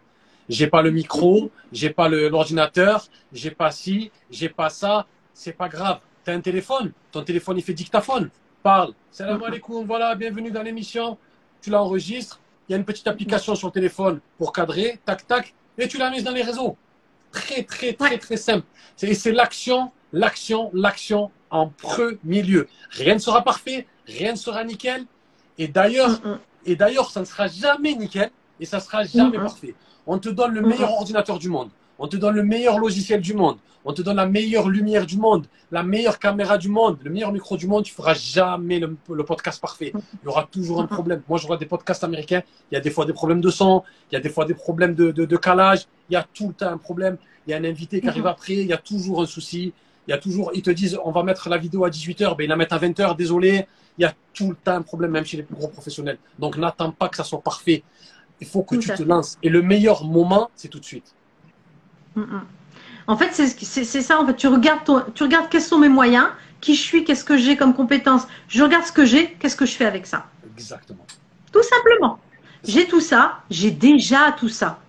J'ai 0.47 0.67
pas 0.67 0.81
le 0.81 0.91
micro, 0.91 1.51
j'ai 1.71 1.89
pas 1.89 2.07
l'ordinateur, 2.07 3.05
j'ai 3.33 3.51
pas 3.51 3.71
ci, 3.71 4.11
j'ai 4.31 4.49
pas 4.49 4.69
ça. 4.69 5.05
C'est 5.33 5.53
pas 5.53 5.67
grave. 5.67 5.99
T'as 6.23 6.33
un 6.33 6.39
téléphone, 6.39 6.91
ton 7.11 7.23
téléphone 7.23 7.57
il 7.57 7.63
fait 7.63 7.73
dictaphone. 7.73 8.29
Parle. 8.65 8.93
Salam 9.11 9.43
alaikum, 9.43 9.85
voilà, 9.85 10.15
bienvenue 10.15 10.49
dans 10.49 10.63
l'émission. 10.63 11.19
Tu 11.61 11.69
l'enregistres. 11.69 12.39
Il 12.67 12.71
y 12.71 12.73
a 12.73 12.79
une 12.79 12.83
petite 12.83 13.07
application 13.07 13.53
sur 13.53 13.67
le 13.67 13.71
téléphone 13.71 14.19
pour 14.39 14.51
cadrer, 14.53 14.99
tac 15.05 15.27
tac, 15.27 15.53
et 15.77 15.87
tu 15.87 15.99
la 15.99 16.09
mets 16.09 16.23
dans 16.23 16.31
les 16.31 16.41
réseaux. 16.41 16.75
Très 17.31 17.61
très 17.61 17.93
très 17.93 18.17
très 18.17 18.37
simple. 18.37 18.65
C'est 18.95 19.13
c'est 19.13 19.33
l'action, 19.33 19.91
l'action, 20.11 20.71
l'action 20.73 21.29
en 21.51 21.67
premier 21.67 22.41
lieu. 22.41 22.67
Rien 22.89 23.13
ne 23.13 23.19
sera 23.19 23.43
parfait, 23.43 23.85
rien 24.07 24.31
ne 24.31 24.37
sera 24.37 24.63
nickel. 24.63 25.05
Et 25.59 25.67
d'ailleurs, 25.67 26.19
Mm, 26.25 26.29
mm. 26.29 26.39
et 26.65 26.75
d'ailleurs, 26.75 27.11
ça 27.11 27.19
ne 27.19 27.25
sera 27.25 27.45
jamais 27.47 27.93
nickel 27.93 28.31
et 28.59 28.65
ça 28.65 28.79
sera 28.79 29.03
jamais 29.03 29.37
Mhm. 29.37 29.43
parfait. 29.45 29.75
On 30.07 30.17
te 30.17 30.29
donne 30.29 30.55
le 30.55 30.61
meilleur 30.61 30.91
ordinateur 30.91 31.37
du 31.37 31.49
monde. 31.49 31.69
On 31.99 32.07
te 32.07 32.17
donne 32.17 32.35
le 32.35 32.43
meilleur 32.43 32.79
logiciel 32.79 33.21
du 33.21 33.33
monde. 33.33 33.57
On 33.87 33.93
te 33.93 34.01
donne 34.01 34.15
la 34.17 34.25
meilleure 34.25 34.67
lumière 34.67 35.05
du 35.05 35.17
monde, 35.17 35.45
la 35.71 35.83
meilleure 35.83 36.17
caméra 36.17 36.57
du 36.57 36.69
monde, 36.69 36.97
le 37.03 37.11
meilleur 37.11 37.31
micro 37.31 37.55
du 37.55 37.67
monde. 37.67 37.83
Tu 37.83 37.93
feras 37.93 38.15
jamais 38.15 38.79
le, 38.79 38.97
le 39.09 39.23
podcast 39.23 39.61
parfait. 39.61 39.93
Il 39.93 40.25
y 40.25 40.27
aura 40.27 40.47
toujours 40.51 40.81
un 40.81 40.87
problème. 40.87 41.21
Moi, 41.29 41.37
je 41.37 41.45
vois 41.45 41.57
des 41.57 41.67
podcasts 41.67 42.03
américains. 42.03 42.41
Il 42.71 42.75
y 42.75 42.77
a 42.77 42.81
des 42.81 42.89
fois 42.89 43.05
des 43.05 43.13
problèmes 43.13 43.41
de 43.41 43.49
son. 43.51 43.83
Il 44.11 44.15
y 44.15 44.17
a 44.17 44.21
des 44.21 44.29
fois 44.29 44.45
des 44.45 44.55
problèmes 44.55 44.95
de, 44.95 45.11
de, 45.11 45.25
de 45.25 45.37
calage. 45.37 45.85
Il 46.09 46.13
y 46.13 46.15
a 46.15 46.25
tout 46.33 46.47
le 46.47 46.53
temps 46.55 46.69
un 46.69 46.77
problème. 46.79 47.17
Il 47.45 47.51
y 47.51 47.53
a 47.53 47.57
un 47.57 47.63
invité 47.63 48.01
qui 48.01 48.07
arrive 48.07 48.25
après. 48.25 48.53
Il 48.53 48.67
y 48.67 48.73
a 48.73 48.77
toujours 48.77 49.21
un 49.21 49.27
souci. 49.27 49.71
Il 50.07 50.11
y 50.11 50.13
a 50.13 50.17
toujours, 50.17 50.51
ils 50.53 50.61
te 50.61 50.69
disent, 50.71 50.97
on 51.03 51.11
va 51.11 51.23
mettre 51.23 51.49
la 51.49 51.57
vidéo 51.57 51.83
à 51.85 51.89
18h, 51.89 52.35
ben 52.35 52.43
ils 52.43 52.47
la 52.47 52.55
mettent 52.55 52.73
à 52.73 52.77
20h, 52.79 53.15
désolé. 53.15 53.67
Il 53.97 54.01
y 54.03 54.05
a 54.05 54.13
tout 54.33 54.49
le 54.49 54.55
temps 54.55 54.75
un 54.75 54.81
problème, 54.83 55.11
même 55.11 55.25
chez 55.25 55.37
les 55.37 55.43
plus 55.43 55.55
gros 55.55 55.67
professionnels. 55.67 56.17
Donc, 56.37 56.57
n'attends 56.57 56.91
pas 56.91 57.09
que 57.09 57.15
ça 57.17 57.23
soit 57.23 57.41
parfait. 57.41 57.83
Il 58.41 58.47
faut 58.47 58.63
que 58.63 58.75
Tout 58.75 58.81
tu 58.81 58.91
te 58.91 59.03
lances. 59.03 59.37
Et 59.41 59.49
le 59.49 59.61
meilleur 59.61 60.03
moment, 60.03 60.49
c'est 60.55 60.67
tout 60.67 60.79
de 60.79 60.85
suite. 60.85 61.15
En 63.07 63.17
fait, 63.17 63.31
c'est 63.33 64.01
ça. 64.01 64.19
En 64.19 64.25
fait, 64.25 64.35
tu 64.35 64.47
regardes, 64.47 64.83
ton- 64.83 65.03
tu 65.13 65.23
regardes 65.23 65.49
quels 65.49 65.61
sont 65.61 65.77
mes 65.77 65.89
moyens, 65.89 66.27
qui 66.61 66.75
je 66.75 66.81
suis, 66.81 67.03
qu'est-ce 67.03 67.23
que 67.23 67.37
j'ai 67.37 67.55
comme 67.57 67.73
compétences. 67.73 68.27
Je 68.47 68.63
regarde 68.63 68.85
ce 68.85 68.91
que 68.91 69.05
j'ai, 69.05 69.33
qu'est-ce 69.39 69.55
que 69.55 69.65
je 69.65 69.75
fais 69.75 69.85
avec 69.85 70.05
ça. 70.07 70.25
Exactement. 70.57 71.05
Tout 71.51 71.63
simplement. 71.63 72.19
J'ai 72.63 72.87
tout 72.87 72.99
ça, 73.01 73.41
j'ai 73.51 73.69
déjà 73.71 74.31
tout 74.31 74.49
ça. 74.49 74.79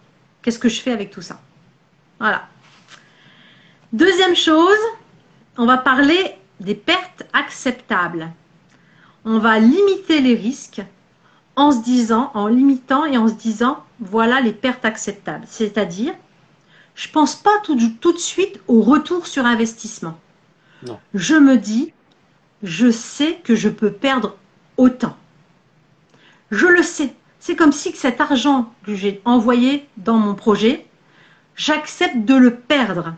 Qu'est-ce 0.40 0.58
que 0.58 0.68
je 0.68 0.80
fais 0.80 0.92
avec 0.92 1.10
tout 1.10 1.20
ça? 1.22 1.38
Voilà. 2.18 2.46
Deuxième 3.92 4.34
chose, 4.34 4.78
on 5.58 5.66
va 5.66 5.76
parler 5.76 6.36
des 6.60 6.74
pertes 6.74 7.24
acceptables. 7.32 8.30
On 9.24 9.38
va 9.38 9.58
limiter 9.58 10.20
les 10.20 10.34
risques 10.34 10.82
en 11.56 11.72
se 11.72 11.82
disant, 11.82 12.30
en 12.34 12.46
limitant 12.46 13.04
et 13.04 13.18
en 13.18 13.28
se 13.28 13.34
disant, 13.34 13.84
voilà 14.00 14.40
les 14.40 14.52
pertes 14.52 14.84
acceptables. 14.84 15.44
C'est-à-dire, 15.48 16.14
je 16.96 17.08
pense 17.08 17.36
pas 17.36 17.58
tout, 17.62 17.78
tout 18.00 18.12
de 18.12 18.18
suite 18.18 18.58
au 18.66 18.80
retour 18.80 19.26
sur 19.26 19.44
investissement. 19.44 20.18
Non. 20.82 20.98
Je 21.14 21.34
me 21.34 21.56
dis, 21.56 21.92
je 22.62 22.90
sais 22.90 23.38
que 23.44 23.54
je 23.54 23.68
peux 23.68 23.92
perdre 23.92 24.36
autant. 24.78 25.16
Je 26.50 26.66
le 26.66 26.82
sais. 26.82 27.14
C'est 27.38 27.54
comme 27.54 27.72
si 27.72 27.94
cet 27.94 28.20
argent 28.20 28.72
que 28.84 28.94
j'ai 28.94 29.20
envoyé 29.24 29.86
dans 29.98 30.16
mon 30.16 30.34
projet, 30.34 30.86
j'accepte 31.54 32.24
de 32.24 32.34
le 32.34 32.56
perdre 32.56 33.14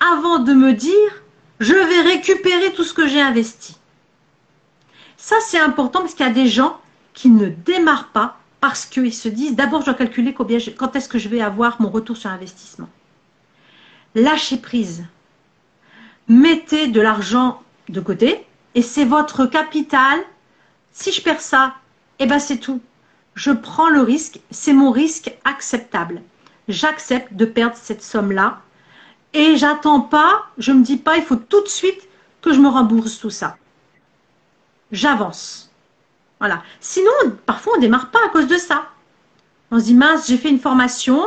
avant 0.00 0.38
de 0.38 0.52
me 0.52 0.72
dire, 0.72 1.22
je 1.60 1.74
vais 1.74 2.00
récupérer 2.00 2.72
tout 2.72 2.84
ce 2.84 2.94
que 2.94 3.06
j'ai 3.06 3.20
investi. 3.20 3.76
Ça, 5.16 5.36
c'est 5.46 5.60
important 5.60 6.00
parce 6.00 6.14
qu'il 6.14 6.26
y 6.26 6.28
a 6.28 6.32
des 6.32 6.48
gens 6.48 6.80
qui 7.12 7.28
ne 7.28 7.48
démarrent 7.48 8.08
pas 8.08 8.38
parce 8.62 8.86
qu'ils 8.86 9.12
se 9.12 9.28
disent, 9.28 9.56
d'abord, 9.56 9.80
je 9.80 9.86
dois 9.86 9.94
calculer 9.94 10.32
combien 10.32 10.58
quand 10.78 10.94
est-ce 10.94 11.08
que 11.08 11.18
je 11.18 11.28
vais 11.28 11.40
avoir 11.40 11.82
mon 11.82 11.90
retour 11.90 12.16
sur 12.16 12.30
investissement. 12.30 12.88
Lâchez 14.14 14.56
prise. 14.56 15.04
Mettez 16.28 16.86
de 16.86 17.00
l'argent 17.00 17.60
de 17.88 18.00
côté 18.00 18.46
et 18.76 18.82
c'est 18.82 19.04
votre 19.04 19.46
capital. 19.46 20.20
Si 20.92 21.10
je 21.10 21.20
perds 21.20 21.40
ça, 21.40 21.74
eh 22.20 22.26
ben 22.26 22.38
c'est 22.38 22.58
tout. 22.58 22.80
Je 23.34 23.50
prends 23.50 23.88
le 23.88 24.00
risque, 24.00 24.38
c'est 24.52 24.72
mon 24.72 24.92
risque 24.92 25.34
acceptable. 25.44 26.22
J'accepte 26.68 27.34
de 27.34 27.46
perdre 27.46 27.76
cette 27.76 28.04
somme-là 28.04 28.60
et 29.32 29.56
j'attends 29.56 30.02
pas, 30.02 30.44
je 30.56 30.70
me 30.70 30.84
dis 30.84 30.98
pas, 30.98 31.16
il 31.16 31.24
faut 31.24 31.34
tout 31.34 31.64
de 31.64 31.68
suite 31.68 32.08
que 32.40 32.52
je 32.52 32.60
me 32.60 32.68
rembourse 32.68 33.18
tout 33.18 33.30
ça. 33.30 33.56
J'avance. 34.92 35.71
Voilà. 36.42 36.64
Sinon, 36.80 37.12
parfois, 37.46 37.74
on 37.74 37.76
ne 37.76 37.82
démarre 37.82 38.10
pas 38.10 38.18
à 38.26 38.28
cause 38.30 38.48
de 38.48 38.56
ça. 38.56 38.88
On 39.70 39.78
se 39.78 39.84
dit, 39.84 39.94
mince, 39.94 40.26
j'ai 40.26 40.36
fait 40.36 40.48
une 40.48 40.58
formation, 40.58 41.22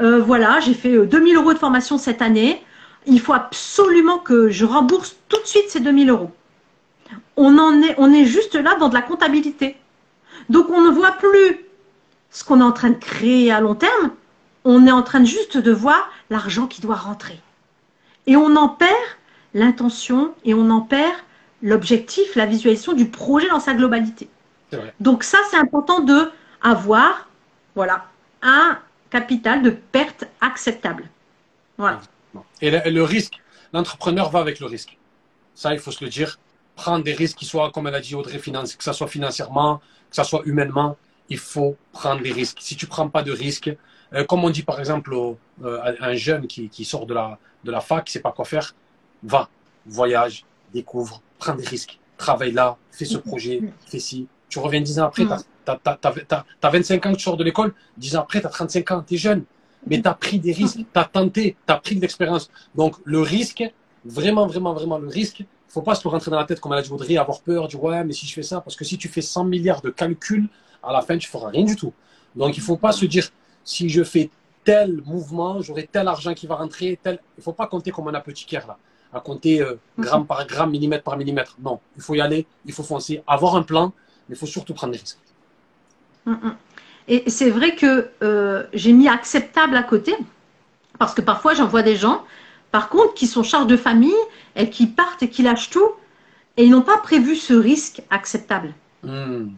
euh, 0.00 0.20
voilà, 0.20 0.60
j'ai 0.60 0.72
fait 0.72 1.04
2000 1.04 1.34
euh, 1.34 1.40
euros 1.40 1.52
de 1.52 1.58
formation 1.58 1.98
cette 1.98 2.22
année, 2.22 2.64
il 3.04 3.20
faut 3.20 3.32
absolument 3.32 4.18
que 4.18 4.50
je 4.50 4.64
rembourse 4.64 5.16
tout 5.28 5.40
de 5.40 5.46
suite 5.46 5.64
ces 5.68 5.80
2000 5.80 6.10
euros. 6.10 6.30
On, 7.36 7.58
en 7.58 7.82
est, 7.82 7.96
on 7.98 8.12
est 8.12 8.24
juste 8.24 8.54
là 8.54 8.76
dans 8.76 8.88
de 8.88 8.94
la 8.94 9.02
comptabilité. 9.02 9.74
Donc, 10.48 10.70
on 10.70 10.80
ne 10.80 10.90
voit 10.90 11.10
plus 11.10 11.66
ce 12.30 12.44
qu'on 12.44 12.60
est 12.60 12.64
en 12.64 12.70
train 12.70 12.90
de 12.90 12.98
créer 12.98 13.50
à 13.50 13.60
long 13.60 13.74
terme, 13.74 14.12
on 14.64 14.86
est 14.86 14.92
en 14.92 15.02
train 15.02 15.24
juste 15.24 15.58
de 15.58 15.72
voir 15.72 16.08
l'argent 16.30 16.68
qui 16.68 16.80
doit 16.80 16.94
rentrer. 16.94 17.40
Et 18.28 18.36
on 18.36 18.54
en 18.54 18.68
perd 18.68 18.92
l'intention 19.54 20.34
et 20.44 20.54
on 20.54 20.70
en 20.70 20.82
perd 20.82 21.16
l'objectif, 21.62 22.36
la 22.36 22.46
visualisation 22.46 22.92
du 22.92 23.06
projet 23.06 23.48
dans 23.48 23.58
sa 23.58 23.74
globalité. 23.74 24.28
Donc 25.00 25.24
ça, 25.24 25.38
c'est 25.50 25.56
important 25.56 26.00
de 26.00 26.30
avoir, 26.62 27.28
voilà, 27.74 28.06
un 28.42 28.78
capital 29.10 29.62
de 29.62 29.70
perte 29.70 30.24
acceptable. 30.40 31.08
Voilà. 31.78 32.00
Et 32.60 32.70
le, 32.70 33.02
risque, 33.02 33.40
l'entrepreneur 33.72 34.30
va 34.30 34.40
avec 34.40 34.60
le 34.60 34.66
risque. 34.66 34.96
Ça, 35.54 35.74
il 35.74 35.80
faut 35.80 35.90
se 35.90 36.02
le 36.02 36.10
dire. 36.10 36.38
Prendre 36.76 37.04
des 37.04 37.12
risques, 37.12 37.36
qui 37.36 37.44
soient, 37.44 37.70
comme 37.70 37.86
elle 37.86 37.94
a 37.94 38.00
dit 38.00 38.14
Audrey, 38.14 38.38
finance, 38.38 38.74
que 38.74 38.84
ce 38.84 38.92
soit 38.92 39.08
financièrement, 39.08 39.78
que 40.10 40.16
ce 40.16 40.24
soit 40.24 40.42
humainement, 40.46 40.96
il 41.28 41.38
faut 41.38 41.76
prendre 41.92 42.22
des 42.22 42.32
risques. 42.32 42.58
Si 42.60 42.76
tu 42.76 42.86
prends 42.86 43.08
pas 43.08 43.22
de 43.22 43.32
risques, 43.32 43.70
euh, 44.14 44.24
comme 44.24 44.44
on 44.44 44.50
dit 44.50 44.62
par 44.62 44.78
exemple 44.78 45.14
euh, 45.14 45.80
à 45.82 46.06
un 46.06 46.14
jeune 46.14 46.46
qui, 46.46 46.68
qui, 46.68 46.84
sort 46.84 47.06
de 47.06 47.14
la, 47.14 47.38
de 47.64 47.70
la 47.70 47.80
fac, 47.80 48.04
qui 48.04 48.12
sait 48.12 48.20
pas 48.20 48.32
quoi 48.32 48.44
faire, 48.44 48.74
va, 49.22 49.48
voyage, 49.86 50.44
découvre, 50.72 51.22
prends 51.38 51.54
des 51.54 51.66
risques, 51.66 51.98
travaille 52.16 52.52
là, 52.52 52.76
fais 52.90 53.04
ce 53.04 53.18
projet, 53.18 53.60
fais 53.86 53.98
ci. 53.98 54.28
Tu 54.52 54.58
reviens 54.58 54.82
dix 54.82 55.00
ans 55.00 55.06
après, 55.06 55.24
tu 55.24 55.70
as, 55.70 56.70
25 56.70 57.06
ans 57.06 57.12
que 57.12 57.16
tu 57.16 57.22
sors 57.22 57.38
de 57.38 57.44
l'école, 57.44 57.72
dix 57.96 58.14
ans 58.16 58.20
après, 58.20 58.42
tu 58.42 58.46
as 58.46 58.50
35 58.50 58.90
ans, 58.90 59.02
tu 59.06 59.14
es 59.14 59.16
jeune. 59.16 59.44
Mais 59.86 60.02
tu 60.02 60.06
as 60.06 60.12
pris 60.12 60.38
des 60.38 60.52
risques, 60.52 60.76
tu 60.76 60.84
as 61.00 61.06
tenté, 61.06 61.56
tu 61.66 61.72
as 61.72 61.76
pris 61.78 61.96
de 61.96 62.02
l'expérience. 62.02 62.50
Donc 62.74 62.96
le 63.04 63.20
risque, 63.20 63.64
vraiment, 64.04 64.46
vraiment, 64.46 64.74
vraiment 64.74 64.98
le 64.98 65.08
risque, 65.08 65.40
il 65.40 65.46
faut 65.68 65.80
pas 65.80 65.94
se 65.94 66.06
le 66.06 66.10
rentrer 66.10 66.30
dans 66.30 66.36
la 66.36 66.44
tête 66.44 66.60
comme 66.60 66.74
elle 66.74 66.80
a 66.80 66.82
dit 66.82 66.92
Audrey, 66.92 67.16
avoir 67.16 67.40
peur, 67.40 67.66
dire 67.66 67.82
ouais, 67.82 68.04
mais 68.04 68.12
si 68.12 68.26
je 68.26 68.34
fais 68.34 68.42
ça, 68.42 68.60
parce 68.60 68.76
que 68.76 68.84
si 68.84 68.98
tu 68.98 69.08
fais 69.08 69.22
100 69.22 69.44
milliards 69.44 69.80
de 69.80 69.88
calculs, 69.88 70.50
à 70.82 70.92
la 70.92 71.00
fin, 71.00 71.16
tu 71.16 71.30
feras 71.30 71.48
rien 71.48 71.64
du 71.64 71.74
tout. 71.74 71.94
Donc 72.36 72.54
il 72.58 72.62
faut 72.62 72.76
pas 72.76 72.92
se 72.92 73.06
dire, 73.06 73.26
si 73.64 73.88
je 73.88 74.04
fais 74.04 74.28
tel 74.64 75.00
mouvement, 75.06 75.62
j'aurai 75.62 75.88
tel 75.90 76.08
argent 76.08 76.34
qui 76.34 76.46
va 76.46 76.56
rentrer, 76.56 76.98
tel. 77.02 77.20
Il 77.38 77.42
faut 77.42 77.54
pas 77.54 77.68
compter 77.68 77.90
comme 77.90 78.08
un 78.08 78.14
apothicaire 78.14 78.66
là 78.66 78.76
à 79.12 79.20
compter 79.20 79.60
euh, 79.60 79.78
gramme 79.98 80.26
par 80.26 80.46
gramme, 80.46 80.70
millimètre 80.70 81.04
par 81.04 81.16
millimètre. 81.16 81.56
Non, 81.62 81.80
il 81.96 82.02
faut 82.02 82.14
y 82.14 82.20
aller, 82.20 82.46
il 82.64 82.72
faut 82.72 82.82
foncer, 82.82 83.22
avoir 83.26 83.56
un 83.56 83.62
plan, 83.62 83.92
mais 84.28 84.36
il 84.36 84.38
faut 84.38 84.46
surtout 84.46 84.74
prendre 84.74 84.92
des 84.92 84.98
risques. 84.98 85.18
Mm, 86.26 86.32
mm. 86.32 86.56
Et 87.08 87.30
c'est 87.30 87.50
vrai 87.50 87.74
que 87.74 88.08
euh, 88.22 88.64
j'ai 88.72 88.92
mis 88.92 89.08
acceptable 89.08 89.76
à 89.76 89.82
côté, 89.82 90.14
parce 90.98 91.14
que 91.14 91.20
parfois 91.20 91.54
j'en 91.54 91.66
vois 91.66 91.82
des 91.82 91.96
gens, 91.96 92.24
par 92.70 92.88
contre, 92.88 93.14
qui 93.14 93.26
sont 93.26 93.42
charges 93.42 93.66
de 93.66 93.76
famille 93.76 94.14
et 94.56 94.70
qui 94.70 94.86
partent 94.86 95.22
et 95.22 95.28
qui 95.28 95.42
lâchent 95.42 95.70
tout, 95.70 95.90
et 96.56 96.64
ils 96.64 96.70
n'ont 96.70 96.82
pas 96.82 96.98
prévu 96.98 97.36
ce 97.36 97.54
risque 97.54 98.02
acceptable. 98.10 98.72
Il 99.04 99.10
mm. 99.10 99.56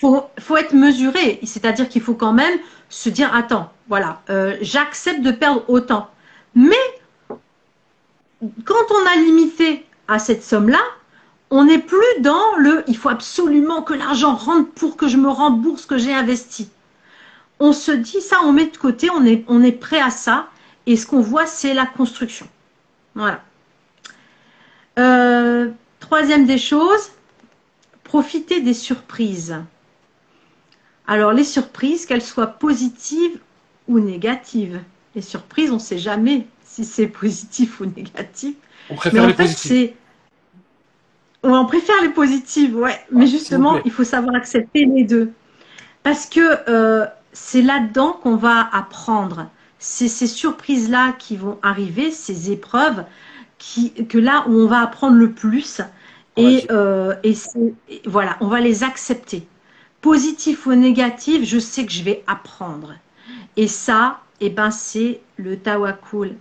faut, 0.00 0.24
faut, 0.38 0.56
être 0.56 0.74
mesuré, 0.74 1.40
c'est-à-dire 1.42 1.88
qu'il 1.88 2.02
faut 2.02 2.14
quand 2.14 2.32
même 2.32 2.58
se 2.88 3.08
dire, 3.08 3.34
attends, 3.34 3.72
voilà, 3.88 4.22
euh, 4.30 4.56
j'accepte 4.60 5.22
de 5.22 5.32
perdre 5.32 5.64
autant. 5.68 6.08
Mais 6.54 6.76
quand 8.64 8.90
on 8.90 9.06
a 9.06 9.16
limité 9.16 9.86
à 10.08 10.18
cette 10.18 10.42
somme-là, 10.42 10.80
on 11.52 11.66
n'est 11.66 11.78
plus 11.78 12.00
dans 12.20 12.56
le 12.56 12.82
il 12.88 12.96
faut 12.96 13.10
absolument 13.10 13.82
que 13.82 13.92
l'argent 13.92 14.34
rentre 14.34 14.70
pour 14.70 14.96
que 14.96 15.06
je 15.06 15.18
me 15.18 15.28
rembourse 15.28 15.82
ce 15.82 15.86
que 15.86 15.98
j'ai 15.98 16.14
investi. 16.14 16.70
On 17.60 17.74
se 17.74 17.92
dit 17.92 18.22
ça, 18.22 18.38
on 18.42 18.52
met 18.52 18.66
de 18.66 18.76
côté, 18.78 19.10
on 19.10 19.24
est, 19.26 19.44
on 19.48 19.62
est 19.62 19.72
prêt 19.72 20.00
à 20.00 20.08
ça. 20.08 20.48
Et 20.86 20.96
ce 20.96 21.06
qu'on 21.06 21.20
voit, 21.20 21.44
c'est 21.44 21.74
la 21.74 21.84
construction. 21.84 22.48
Voilà. 23.14 23.42
Euh, 24.98 25.68
troisième 26.00 26.46
des 26.46 26.56
choses, 26.56 27.10
profiter 28.02 28.62
des 28.62 28.74
surprises. 28.74 29.54
Alors 31.06 31.32
les 31.32 31.44
surprises, 31.44 32.06
qu'elles 32.06 32.22
soient 32.22 32.46
positives 32.46 33.38
ou 33.88 34.00
négatives. 34.00 34.80
Les 35.14 35.22
surprises, 35.22 35.70
on 35.70 35.74
ne 35.74 35.80
sait 35.80 35.98
jamais 35.98 36.46
si 36.64 36.86
c'est 36.86 37.06
positif 37.22 37.80
ou 37.80 37.84
négatif. 37.84 38.56
On 38.88 38.94
préfère 38.94 39.26
les 39.26 39.34
positifs. 39.34 39.92
On 41.42 41.66
préfère 41.66 42.00
les 42.02 42.10
positives, 42.10 42.76
ouais. 42.76 42.98
Mais 43.10 43.26
justement, 43.26 43.78
il 43.84 43.90
faut 43.90 44.04
savoir 44.04 44.34
accepter 44.34 44.84
les 44.84 45.04
deux. 45.04 45.32
Parce 46.02 46.26
que 46.26 46.40
euh, 46.68 47.06
c'est 47.32 47.62
là-dedans 47.62 48.12
qu'on 48.12 48.36
va 48.36 48.68
apprendre. 48.72 49.48
C'est 49.78 50.08
ces 50.08 50.26
surprises-là 50.26 51.12
qui 51.18 51.36
vont 51.36 51.58
arriver, 51.62 52.10
ces 52.10 52.50
épreuves, 52.52 53.04
qui, 53.58 53.92
que 53.92 54.18
là 54.18 54.44
où 54.48 54.52
on 54.52 54.66
va 54.66 54.80
apprendre 54.80 55.16
le 55.16 55.32
plus. 55.32 55.80
Et, 56.36 56.66
euh, 56.70 57.14
et 57.24 57.34
voilà, 58.06 58.36
on 58.40 58.46
va 58.46 58.60
les 58.60 58.84
accepter. 58.84 59.46
Positif 60.00 60.66
ou 60.66 60.74
négatif, 60.74 61.44
je 61.44 61.58
sais 61.58 61.84
que 61.84 61.92
je 61.92 62.02
vais 62.02 62.24
apprendre. 62.26 62.94
Et 63.56 63.68
ça, 63.68 64.20
eh 64.40 64.50
ben, 64.50 64.70
c'est 64.70 65.20
le 65.36 65.56
tawakul 65.56 66.36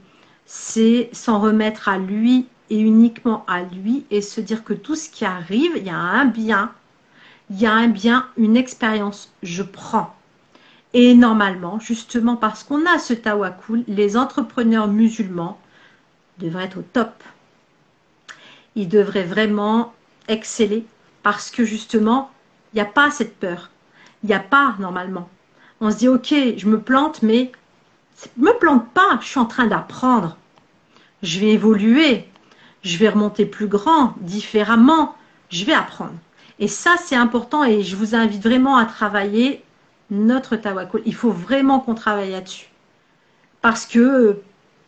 c'est 0.54 1.10
s'en 1.14 1.40
remettre 1.40 1.88
à 1.88 1.98
lui 1.98 2.46
et 2.72 2.80
uniquement 2.80 3.44
à 3.48 3.62
lui 3.64 4.06
et 4.10 4.22
se 4.22 4.42
dire 4.42 4.64
que 4.64 4.74
tout 4.74 4.96
ce 4.96 5.10
qui 5.10 5.26
arrive, 5.26 5.74
il 5.76 5.84
y 5.84 5.90
a 5.90 5.98
un 5.98 6.26
bien, 6.26 6.72
il 7.50 7.60
y 7.60 7.66
a 7.66 7.74
un 7.74 7.90
bien, 7.90 8.28
une 8.38 8.56
expérience, 8.58 9.32
je 9.44 9.62
prends. 9.62 10.16
Et 10.94 11.14
normalement, 11.14 11.80
justement 11.80 12.38
parce 12.38 12.64
qu'on 12.64 12.86
a 12.86 12.98
ce 12.98 13.14
tawakul, 13.14 13.84
les 13.88 14.16
entrepreneurs 14.16 14.88
musulmans 14.88 15.60
devraient 16.40 16.64
être 16.64 16.80
au 16.80 16.82
top. 16.82 17.12
Ils 18.76 18.88
devraient 18.88 19.24
vraiment 19.24 19.94
exceller 20.30 20.86
parce 21.24 21.52
que 21.52 21.66
justement, 21.66 22.32
il 22.74 22.78
n'y 22.78 22.82
a 22.82 22.86
pas 22.86 23.12
cette 23.12 23.38
peur. 23.38 23.70
Il 24.24 24.28
n'y 24.28 24.34
a 24.34 24.40
pas 24.40 24.76
normalement. 24.80 25.30
On 25.82 25.92
se 25.92 25.98
dit, 25.98 26.08
ok, 26.08 26.34
je 26.56 26.68
me 26.68 26.80
plante, 26.80 27.22
mais 27.22 27.52
me 28.38 28.58
plante 28.60 28.88
pas, 28.94 29.20
je 29.22 29.28
suis 29.28 29.40
en 29.40 29.46
train 29.46 29.68
d'apprendre 29.68 30.38
je 31.24 31.40
vais 31.40 31.50
évoluer, 31.50 32.28
je 32.84 32.98
vais 32.98 33.10
remonter 33.10 33.46
plus 33.46 33.68
grand, 33.68 34.16
différemment, 34.22 35.16
je 35.50 35.66
vais 35.66 35.74
apprendre. 35.74 36.16
Et 36.60 36.68
ça, 36.68 36.96
c'est 37.04 37.16
important 37.16 37.64
et 37.64 37.84
je 37.84 37.96
vous 37.96 38.16
invite 38.16 38.42
vraiment 38.44 38.78
à 38.78 38.86
travailler 38.86 39.64
notre 40.10 40.56
tawakul. 40.56 41.02
Il 41.06 41.16
faut 41.16 41.32
vraiment 41.32 41.80
qu'on 41.80 41.96
travaille 41.96 42.32
là-dessus. 42.32 42.68
Parce 43.62 43.86
que, 43.86 44.42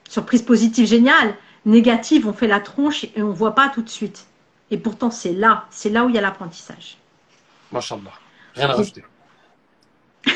surprise 0.10 0.42
positive 0.42 0.88
géniale, 0.88 1.36
négative, 1.66 2.28
on 2.28 2.34
fait 2.34 2.48
la 2.48 2.60
tronche 2.60 3.06
et 3.06 3.22
on 3.22 3.30
ne 3.30 3.34
voit 3.34 3.56
pas 3.56 3.70
tout 3.70 3.82
de 3.82 3.90
suite. 3.90 4.28
Et 4.72 4.78
pourtant, 4.78 5.12
c'est 5.12 5.34
là, 5.34 5.66
c'est 5.70 5.90
là 5.90 6.06
où 6.06 6.10
il 6.10 6.16
y 6.16 6.18
a 6.18 6.22
l'apprentissage. 6.22 6.98
Machallah. 7.72 8.12
Rien 8.56 8.70
à 8.70 8.74
rajouter. 8.74 9.04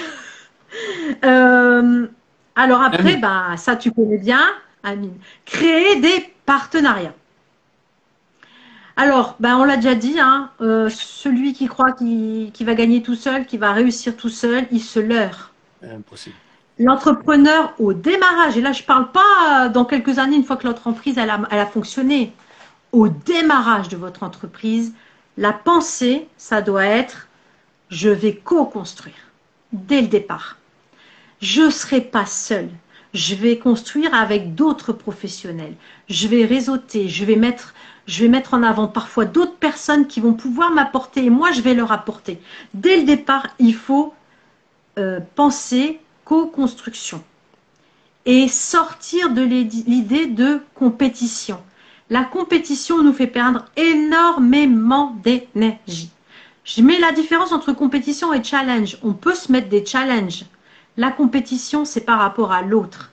Euh, 1.24 2.08
alors 2.56 2.82
après, 2.82 3.18
bah, 3.18 3.56
ça 3.56 3.76
tu 3.76 3.92
connais 3.92 4.18
bien. 4.18 4.42
Créer 5.46 6.00
des 6.00 6.34
partenariats. 6.46 7.14
Alors, 9.00 9.36
ben 9.40 9.56
on 9.58 9.64
l'a 9.64 9.76
déjà 9.76 9.94
dit, 9.94 10.20
hein, 10.20 10.50
euh, 10.60 10.90
celui 10.90 11.54
qui 11.54 11.68
croit 11.68 11.92
qu'il 11.92 12.52
va 12.62 12.74
gagner 12.74 13.04
tout 13.04 13.16
seul, 13.16 13.46
qui 13.46 13.58
va 13.58 13.72
réussir 13.72 14.18
tout 14.18 14.30
seul, 14.30 14.66
il 14.72 14.82
se 14.82 15.00
leurre. 15.00 15.52
Impossible. 15.84 16.36
L'entrepreneur 16.80 17.76
au 17.78 17.94
démarrage, 17.94 18.58
et 18.58 18.62
là 18.62 18.72
je 18.72 18.82
ne 18.82 18.88
parle 18.88 19.12
pas 19.12 19.70
dans 19.70 19.86
quelques 19.86 20.18
années, 20.18 20.36
une 20.36 20.44
fois 20.44 20.58
que 20.58 20.68
l'entreprise 20.68 21.18
elle 21.20 21.30
a, 21.30 21.40
elle 21.52 21.60
a 21.60 21.68
fonctionné, 21.68 22.34
au 22.92 23.08
démarrage 23.08 23.88
de 23.88 23.98
votre 23.98 24.24
entreprise, 24.24 24.94
la 25.38 25.54
pensée, 25.54 26.28
ça 26.38 26.62
doit 26.64 26.86
être 26.86 27.28
je 27.90 28.10
vais 28.10 28.36
co-construire 28.36 29.16
dès 29.74 30.02
le 30.02 30.08
départ. 30.08 30.58
Je 31.40 31.64
ne 31.64 31.70
serai 31.70 32.02
pas 32.02 32.26
seul 32.26 32.70
je 33.14 33.36
vais 33.36 33.58
construire 33.58 34.14
avec 34.14 34.56
d'autres 34.56 34.94
professionnels, 34.94 35.74
je 36.10 36.28
vais 36.28 36.46
réseauter, 36.46 37.10
je 37.10 37.26
vais 37.26 37.36
mettre, 37.36 37.74
je 38.08 38.24
vais 38.24 38.30
mettre 38.30 38.54
en 38.54 38.64
avant 38.64 38.88
parfois 38.88 39.26
d'autres 39.26 39.58
personnes 39.58 40.08
qui 40.08 40.22
vont 40.22 40.34
pouvoir 40.34 40.72
m'apporter 40.72 41.26
et 41.26 41.30
moi 41.30 41.52
je 41.52 41.62
vais 41.62 41.74
leur 41.74 41.92
apporter. 41.92 42.42
Dès 42.74 42.98
le 42.98 43.04
départ, 43.04 43.48
il 43.60 43.76
faut 43.76 44.14
euh, 44.98 45.20
penser 45.36 46.00
co-construction 46.26 47.24
et 48.26 48.48
sortir 48.48 49.30
de 49.30 49.42
l'idée 49.42 50.26
de 50.26 50.62
compétition. 50.74 51.62
La 52.10 52.24
compétition 52.24 53.04
nous 53.04 53.14
fait 53.14 53.28
perdre 53.28 53.66
énormément 53.76 55.16
d'énergie. 55.24 56.10
Je 56.64 56.82
mets 56.82 57.00
la 57.00 57.12
différence 57.12 57.52
entre 57.52 57.74
compétition 57.74 58.34
et 58.34 58.44
challenge. 58.44 58.98
On 59.04 59.14
peut 59.14 59.36
se 59.36 59.52
mettre 59.52 59.70
des 59.70 59.86
challenges. 59.86 60.46
La 60.98 61.12
compétition, 61.12 61.86
c'est 61.86 62.02
par 62.02 62.20
rapport 62.20 62.52
à 62.52 62.62
l'autre. 62.62 63.12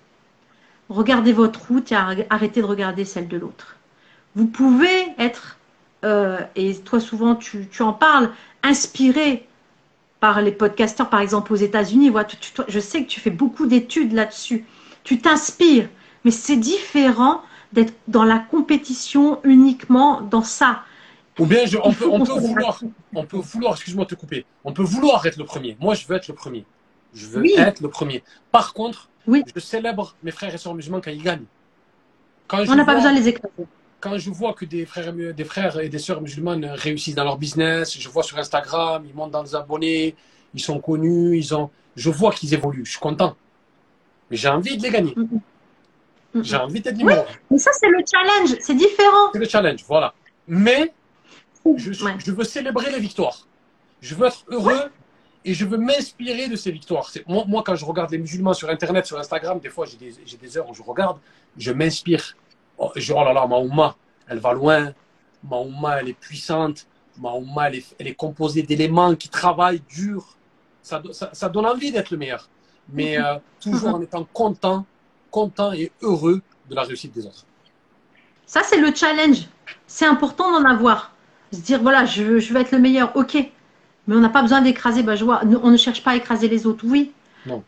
Regardez 0.88 1.32
votre 1.32 1.68
route 1.68 1.92
et 1.92 1.96
arrêtez 2.30 2.60
de 2.60 2.66
regarder 2.66 3.04
celle 3.04 3.28
de 3.28 3.36
l'autre. 3.36 3.73
Vous 4.36 4.46
pouvez 4.46 5.14
être, 5.18 5.58
euh, 6.04 6.40
et 6.56 6.76
toi 6.78 7.00
souvent 7.00 7.36
tu, 7.36 7.68
en 7.80 7.92
parles, 7.92 8.30
inspiré 8.62 9.46
par 10.20 10.42
les 10.42 10.52
podcasteurs, 10.52 11.08
par 11.08 11.20
exemple 11.20 11.52
aux 11.52 11.56
États-Unis. 11.56 12.12
Je 12.68 12.80
sais 12.80 13.04
que 13.04 13.08
tu 13.08 13.20
fais 13.20 13.30
beaucoup 13.30 13.66
d'études 13.66 14.12
là-dessus. 14.12 14.64
Tu 15.04 15.18
t'inspires, 15.18 15.88
mais 16.24 16.30
c'est 16.30 16.56
différent 16.56 17.42
d'être 17.72 17.94
dans 18.08 18.24
la 18.24 18.38
compétition 18.38 19.40
uniquement 19.44 20.20
dans 20.22 20.42
ça. 20.42 20.82
Ou 21.38 21.46
bien 21.46 21.64
on, 21.82 21.92
peut, 21.92 22.06
vouloir, 22.06 22.80
on 23.12 23.24
peut 23.24 23.38
vouloir, 23.38 23.74
excuse-moi 23.74 24.04
de 24.04 24.10
te 24.10 24.14
couper, 24.14 24.46
on 24.62 24.72
peut 24.72 24.84
vouloir 24.84 25.26
être 25.26 25.36
le 25.36 25.44
premier. 25.44 25.76
Moi, 25.80 25.94
je 25.94 26.06
veux 26.06 26.16
être 26.16 26.28
le 26.28 26.34
premier. 26.34 26.64
Je 27.12 27.26
veux 27.26 27.44
être 27.58 27.80
le 27.80 27.88
premier. 27.88 28.22
Par 28.52 28.72
contre, 28.72 29.08
je 29.26 29.60
célèbre 29.60 30.14
mes 30.22 30.30
frères 30.30 30.54
et 30.54 30.58
sœurs 30.58 30.74
musulmans 30.74 31.00
quand 31.00 31.10
ils 31.10 31.22
gagnent. 31.22 31.46
on 32.52 32.74
n'a 32.74 32.84
pas 32.84 32.94
besoin 32.94 33.12
de 33.12 33.18
les 33.18 33.28
écraser. 33.28 33.66
Quand 34.04 34.18
je 34.18 34.28
vois 34.28 34.52
que 34.52 34.66
des 34.66 34.84
frères, 34.84 35.14
des 35.14 35.44
frères 35.44 35.80
et 35.80 35.88
des 35.88 35.98
sœurs 35.98 36.20
musulmanes 36.20 36.66
réussissent 36.66 37.14
dans 37.14 37.24
leur 37.24 37.38
business, 37.38 37.98
je 37.98 38.06
vois 38.10 38.22
sur 38.22 38.36
Instagram, 38.36 39.02
ils 39.08 39.14
montent 39.14 39.30
dans 39.30 39.42
les 39.42 39.54
abonnés, 39.54 40.14
ils 40.52 40.60
sont 40.60 40.78
connus, 40.78 41.38
ils 41.38 41.54
ont, 41.54 41.70
je 41.96 42.10
vois 42.10 42.30
qu'ils 42.30 42.52
évoluent. 42.52 42.84
Je 42.84 42.90
suis 42.90 43.00
content. 43.00 43.34
Mais 44.30 44.36
j'ai 44.36 44.48
envie 44.48 44.76
de 44.76 44.82
les 44.82 44.90
gagner. 44.90 45.14
J'ai 46.34 46.56
envie 46.56 46.82
d'être 46.82 46.98
numéro 46.98 47.22
oui, 47.22 47.36
Mais 47.52 47.58
ça, 47.58 47.70
c'est 47.72 47.88
le 47.88 48.04
challenge. 48.04 48.58
C'est 48.60 48.74
différent. 48.74 49.30
C'est 49.32 49.38
le 49.38 49.48
challenge, 49.48 49.82
voilà. 49.88 50.12
Mais 50.46 50.92
je, 51.64 52.30
veux 52.30 52.44
célébrer 52.44 52.90
les 52.90 53.00
victoires. 53.00 53.48
Je 54.02 54.14
veux 54.14 54.26
être 54.26 54.44
heureux 54.48 54.90
et 55.46 55.54
je 55.54 55.64
veux 55.64 55.78
m'inspirer 55.78 56.48
de 56.48 56.56
ces 56.56 56.72
victoires. 56.72 57.10
Moi, 57.26 57.44
moi, 57.48 57.62
quand 57.64 57.74
je 57.74 57.86
regarde 57.86 58.10
les 58.10 58.18
musulmans 58.18 58.52
sur 58.52 58.68
Internet, 58.68 59.06
sur 59.06 59.18
Instagram, 59.18 59.60
des 59.60 59.70
fois, 59.70 59.86
j'ai 59.86 59.96
des, 59.96 60.36
des, 60.36 60.58
heures 60.58 60.68
où 60.68 60.74
je 60.74 60.82
regarde, 60.82 61.16
je 61.56 61.72
m'inspire. 61.72 62.36
Oh, 62.78 62.92
oh, 62.94 63.24
là 63.24 63.32
là, 63.32 63.46
ma 63.46 63.94
elle 64.28 64.38
va 64.38 64.52
loin. 64.52 64.92
Ma 65.42 66.00
elle 66.00 66.08
est 66.08 66.18
puissante. 66.18 66.86
Ma 67.18 67.32
elle 67.66 67.76
est, 67.76 67.94
elle 67.98 68.08
est 68.08 68.14
composée 68.14 68.62
d'éléments 68.62 69.14
qui 69.14 69.28
travaillent 69.28 69.82
dur. 69.88 70.36
Ça, 70.82 71.02
ça, 71.32 71.48
donne 71.48 71.66
envie 71.66 71.92
d'être 71.92 72.10
le 72.10 72.16
meilleur. 72.16 72.48
Mais 72.92 73.18
euh, 73.18 73.38
toujours 73.60 73.94
en 73.94 74.02
étant 74.02 74.26
content, 74.32 74.84
content 75.30 75.72
et 75.72 75.92
heureux 76.02 76.42
de 76.68 76.74
la 76.74 76.82
réussite 76.82 77.14
des 77.14 77.26
autres. 77.26 77.46
Ça, 78.46 78.62
c'est 78.62 78.78
le 78.78 78.94
challenge. 78.94 79.48
C'est 79.86 80.06
important 80.06 80.50
d'en 80.52 80.68
avoir. 80.68 81.12
Se 81.52 81.60
dire, 81.60 81.80
voilà, 81.80 82.04
je 82.04 82.22
veux, 82.22 82.38
je 82.40 82.52
veux 82.52 82.60
être 82.60 82.72
le 82.72 82.78
meilleur, 82.78 83.16
ok. 83.16 83.34
Mais 84.06 84.16
on 84.16 84.20
n'a 84.20 84.28
pas 84.28 84.42
besoin 84.42 84.60
d'écraser, 84.60 85.02
bah, 85.02 85.16
je 85.16 85.24
vois, 85.24 85.42
on 85.62 85.70
ne 85.70 85.76
cherche 85.76 86.02
pas 86.02 86.10
à 86.10 86.16
écraser 86.16 86.48
les 86.48 86.66
autres, 86.66 86.84
oui. 86.86 87.12
Non. 87.46 87.62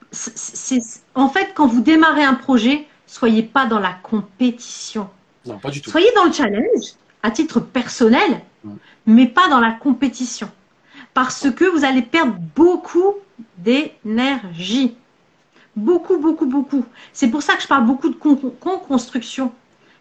en 1.14 1.28
fait, 1.28 1.52
quand 1.54 1.66
vous 1.66 1.82
démarrez 1.82 2.24
un 2.24 2.34
projet, 2.34 2.86
soyez 3.07 3.42
pas 3.42 3.66
dans 3.66 3.78
la 3.78 3.92
compétition. 3.92 5.09
Non, 5.44 5.59
pas 5.59 5.70
du 5.70 5.80
tout. 5.80 5.90
Soyez 5.90 6.11
dans 6.14 6.24
le 6.24 6.32
challenge, 6.32 6.94
à 7.22 7.30
titre 7.30 7.61
personnel, 7.61 8.40
mais 9.07 9.26
pas 9.26 9.48
dans 9.48 9.61
la 9.61 9.72
compétition. 9.72 10.50
Parce 11.14 11.50
que 11.50 11.64
vous 11.64 11.84
allez 11.84 12.02
perdre 12.02 12.36
beaucoup 12.54 13.14
d'énergie. 13.59 14.96
Beaucoup, 15.74 16.18
beaucoup, 16.18 16.46
beaucoup. 16.46 16.84
C'est 17.12 17.28
pour 17.28 17.42
ça 17.42 17.54
que 17.54 17.62
je 17.62 17.68
parle 17.68 17.86
beaucoup 17.86 18.09
de 18.09 18.14
con-construction. 18.14 19.52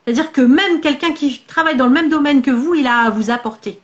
C'est-à-dire 0.03 0.31
que 0.31 0.41
même 0.41 0.81
quelqu'un 0.81 1.13
qui 1.13 1.41
travaille 1.47 1.75
dans 1.75 1.87
le 1.87 1.91
même 1.91 2.09
domaine 2.09 2.41
que 2.41 2.51
vous, 2.51 2.75
il 2.75 2.87
a 2.87 2.99
à 2.99 3.09
vous 3.09 3.29
apporter. 3.29 3.79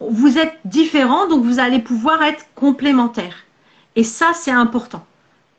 Vous 0.00 0.38
êtes 0.38 0.58
différent, 0.64 1.28
donc 1.28 1.44
vous 1.44 1.58
allez 1.58 1.78
pouvoir 1.78 2.22
être 2.22 2.46
complémentaire. 2.54 3.36
Et 3.96 4.04
ça, 4.04 4.32
c'est 4.34 4.50
important. 4.50 5.04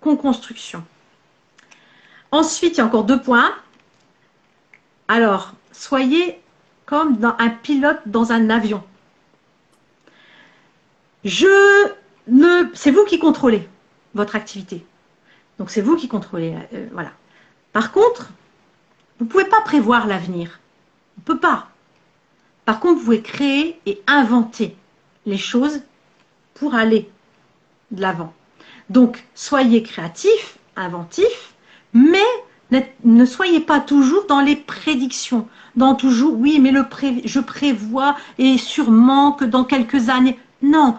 Con-construction. 0.01 0.83
Ensuite, 2.35 2.73
il 2.73 2.77
y 2.79 2.81
a 2.81 2.85
encore 2.85 3.05
deux 3.05 3.21
points. 3.21 3.55
Alors, 5.07 5.53
soyez 5.71 6.41
comme 6.85 7.17
un 7.39 7.49
pilote 7.49 8.01
dans 8.07 8.33
un 8.33 8.49
avion. 8.49 8.83
Je 11.23 11.47
ne, 12.27 12.69
c'est 12.73 12.91
vous 12.91 13.05
qui 13.05 13.19
contrôlez 13.19 13.69
votre 14.15 14.35
activité. 14.35 14.85
Donc 15.59 15.69
c'est 15.69 15.79
vous 15.81 15.95
qui 15.95 16.09
contrôlez. 16.09 16.57
Euh, 16.73 16.87
voilà. 16.91 17.13
Par 17.71 17.93
contre, 17.93 18.27
vous 19.17 19.25
ne 19.25 19.29
pouvez 19.29 19.45
pas 19.45 19.61
prévoir 19.61 20.05
l'avenir. 20.05 20.59
On 21.17 21.21
ne 21.21 21.25
peut 21.25 21.39
pas. 21.39 21.69
Par 22.65 22.81
contre, 22.81 22.99
vous 22.99 23.05
pouvez 23.05 23.21
créer 23.21 23.79
et 23.85 24.01
inventer 24.07 24.75
les 25.25 25.37
choses 25.37 25.83
pour 26.53 26.75
aller 26.75 27.09
de 27.91 28.01
l'avant. 28.01 28.33
Donc, 28.89 29.23
soyez 29.35 29.83
créatif, 29.83 30.57
inventif, 30.75 31.54
mais 31.95 32.19
ne 33.03 33.25
soyez 33.25 33.61
pas 33.61 33.79
toujours 33.79 34.25
dans 34.27 34.41
les 34.41 34.57
prédictions, 34.57 35.47
dans 35.75 35.95
toujours, 35.95 36.37
oui, 36.37 36.59
mais 36.59 36.73
je 37.23 37.39
prévois 37.39 38.17
et 38.37 38.57
sûrement 38.57 39.31
que 39.31 39.45
dans 39.45 39.63
quelques 39.63 40.09
années. 40.09 40.37
Non, 40.61 40.97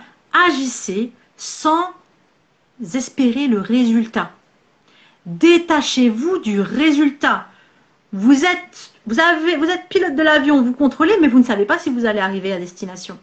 agissez 0.49 1.13
sans 1.37 1.91
espérer 2.95 3.47
le 3.47 3.61
résultat. 3.61 4.33
Détachez-vous 5.27 6.39
du 6.39 6.61
résultat. 6.61 7.47
Vous 8.13 8.45
êtes, 8.45 8.93
vous 9.07 9.19
êtes 9.21 9.89
pilote 9.91 10.15
de 10.15 10.23
l'avion, 10.23 10.63
vous 10.63 10.73
contrôlez, 10.73 11.19
mais 11.21 11.29
vous 11.29 11.41
ne 11.41 11.45
savez 11.45 11.67
pas 11.67 11.79
si 11.79 11.91
vous 11.91 12.07
allez 12.07 12.21
arriver 12.21 12.53
à 12.53 12.59
destination. 12.59 13.19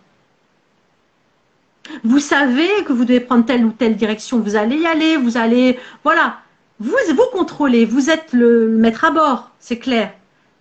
Vous 2.03 2.19
savez 2.19 2.69
que 2.85 2.93
vous 2.93 3.03
devez 3.03 3.19
prendre 3.19 3.45
telle 3.45 3.65
ou 3.65 3.71
telle 3.71 3.95
direction, 3.95 4.39
vous 4.39 4.55
allez 4.55 4.77
y 4.77 4.85
aller, 4.85 5.17
vous 5.17 5.37
allez, 5.37 5.79
voilà. 6.03 6.42
Vous, 6.79 6.95
vous 7.15 7.27
contrôlez, 7.31 7.85
vous 7.85 8.09
êtes 8.09 8.33
le 8.33 8.67
maître 8.67 9.05
à 9.05 9.11
bord, 9.11 9.51
c'est 9.59 9.79
clair. 9.79 10.11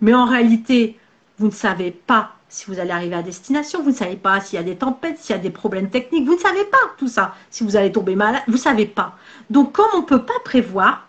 Mais 0.00 0.14
en 0.14 0.26
réalité, 0.26 0.98
vous 1.38 1.46
ne 1.46 1.52
savez 1.52 1.90
pas 1.90 2.32
si 2.52 2.66
vous 2.66 2.78
allez 2.78 2.90
arriver 2.90 3.16
à 3.16 3.22
destination, 3.22 3.82
vous 3.82 3.90
ne 3.90 3.96
savez 3.96 4.16
pas 4.16 4.40
s'il 4.40 4.56
y 4.56 4.60
a 4.60 4.62
des 4.62 4.76
tempêtes, 4.76 5.18
s'il 5.18 5.34
y 5.34 5.38
a 5.38 5.42
des 5.42 5.50
problèmes 5.50 5.88
techniques, 5.88 6.26
vous 6.26 6.34
ne 6.34 6.40
savez 6.40 6.64
pas 6.64 6.76
tout 6.98 7.08
ça. 7.08 7.34
Si 7.50 7.64
vous 7.64 7.76
allez 7.76 7.90
tomber 7.90 8.14
malade, 8.14 8.42
vous 8.46 8.54
ne 8.54 8.58
savez 8.58 8.84
pas. 8.84 9.16
Donc, 9.48 9.72
comme 9.72 9.88
on 9.94 10.02
ne 10.02 10.06
peut 10.06 10.22
pas 10.22 10.38
prévoir, 10.44 11.08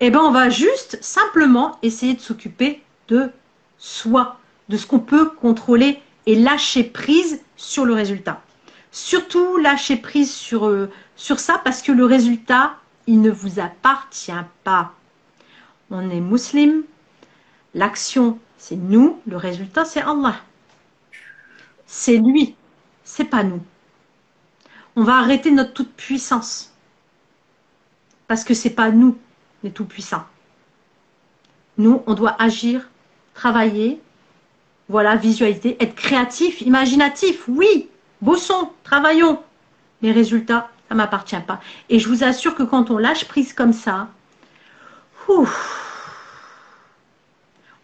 eh 0.00 0.10
ben, 0.10 0.20
on 0.20 0.30
va 0.30 0.50
juste 0.50 0.98
simplement 1.00 1.78
essayer 1.82 2.12
de 2.12 2.20
s'occuper 2.20 2.82
de 3.08 3.30
soi, 3.78 4.38
de 4.68 4.76
ce 4.76 4.86
qu'on 4.86 4.98
peut 4.98 5.30
contrôler 5.30 5.98
et 6.26 6.34
lâcher 6.34 6.84
prise 6.84 7.40
sur 7.56 7.86
le 7.86 7.94
résultat. 7.94 8.42
Surtout 8.92 9.56
lâcher 9.56 9.96
prise 9.96 10.32
sur, 10.32 10.66
euh, 10.66 10.90
sur 11.16 11.40
ça 11.40 11.60
parce 11.64 11.80
que 11.80 11.92
le 11.92 12.04
résultat, 12.04 12.74
il 13.06 13.20
ne 13.20 13.30
vous 13.30 13.60
appartient 13.60 14.32
pas. 14.64 14.92
On 15.90 16.10
est 16.10 16.20
musulman, 16.20 16.82
l'action 17.74 18.38
c'est 18.58 18.76
nous, 18.76 19.20
le 19.26 19.36
résultat 19.36 19.84
c'est 19.84 20.02
Allah. 20.02 20.36
C'est 21.86 22.16
lui, 22.16 22.56
c'est 23.04 23.24
pas 23.24 23.44
nous. 23.44 23.62
On 24.96 25.04
va 25.04 25.16
arrêter 25.16 25.50
notre 25.50 25.72
toute 25.72 25.92
puissance 25.92 26.72
parce 28.26 28.44
que 28.44 28.54
c'est 28.54 28.70
pas 28.70 28.90
nous 28.90 29.16
les 29.62 29.70
tout 29.70 29.84
puissants. 29.84 30.24
Nous, 31.78 32.02
on 32.06 32.14
doit 32.14 32.34
agir, 32.40 32.88
travailler, 33.34 34.00
voilà, 34.88 35.16
visualiser, 35.16 35.76
être 35.82 35.94
créatif, 35.94 36.60
imaginatif, 36.62 37.44
oui, 37.48 37.88
bossons, 38.22 38.70
travaillons. 38.84 39.42
Les 40.02 40.12
résultats, 40.12 40.70
ça 40.88 40.94
ne 40.94 40.98
m'appartient 40.98 41.40
pas. 41.46 41.60
Et 41.88 41.98
je 41.98 42.08
vous 42.08 42.24
assure 42.24 42.54
que 42.54 42.62
quand 42.62 42.90
on 42.90 42.98
lâche 42.98 43.26
prise 43.26 43.52
comme 43.52 43.72
ça, 43.72 44.08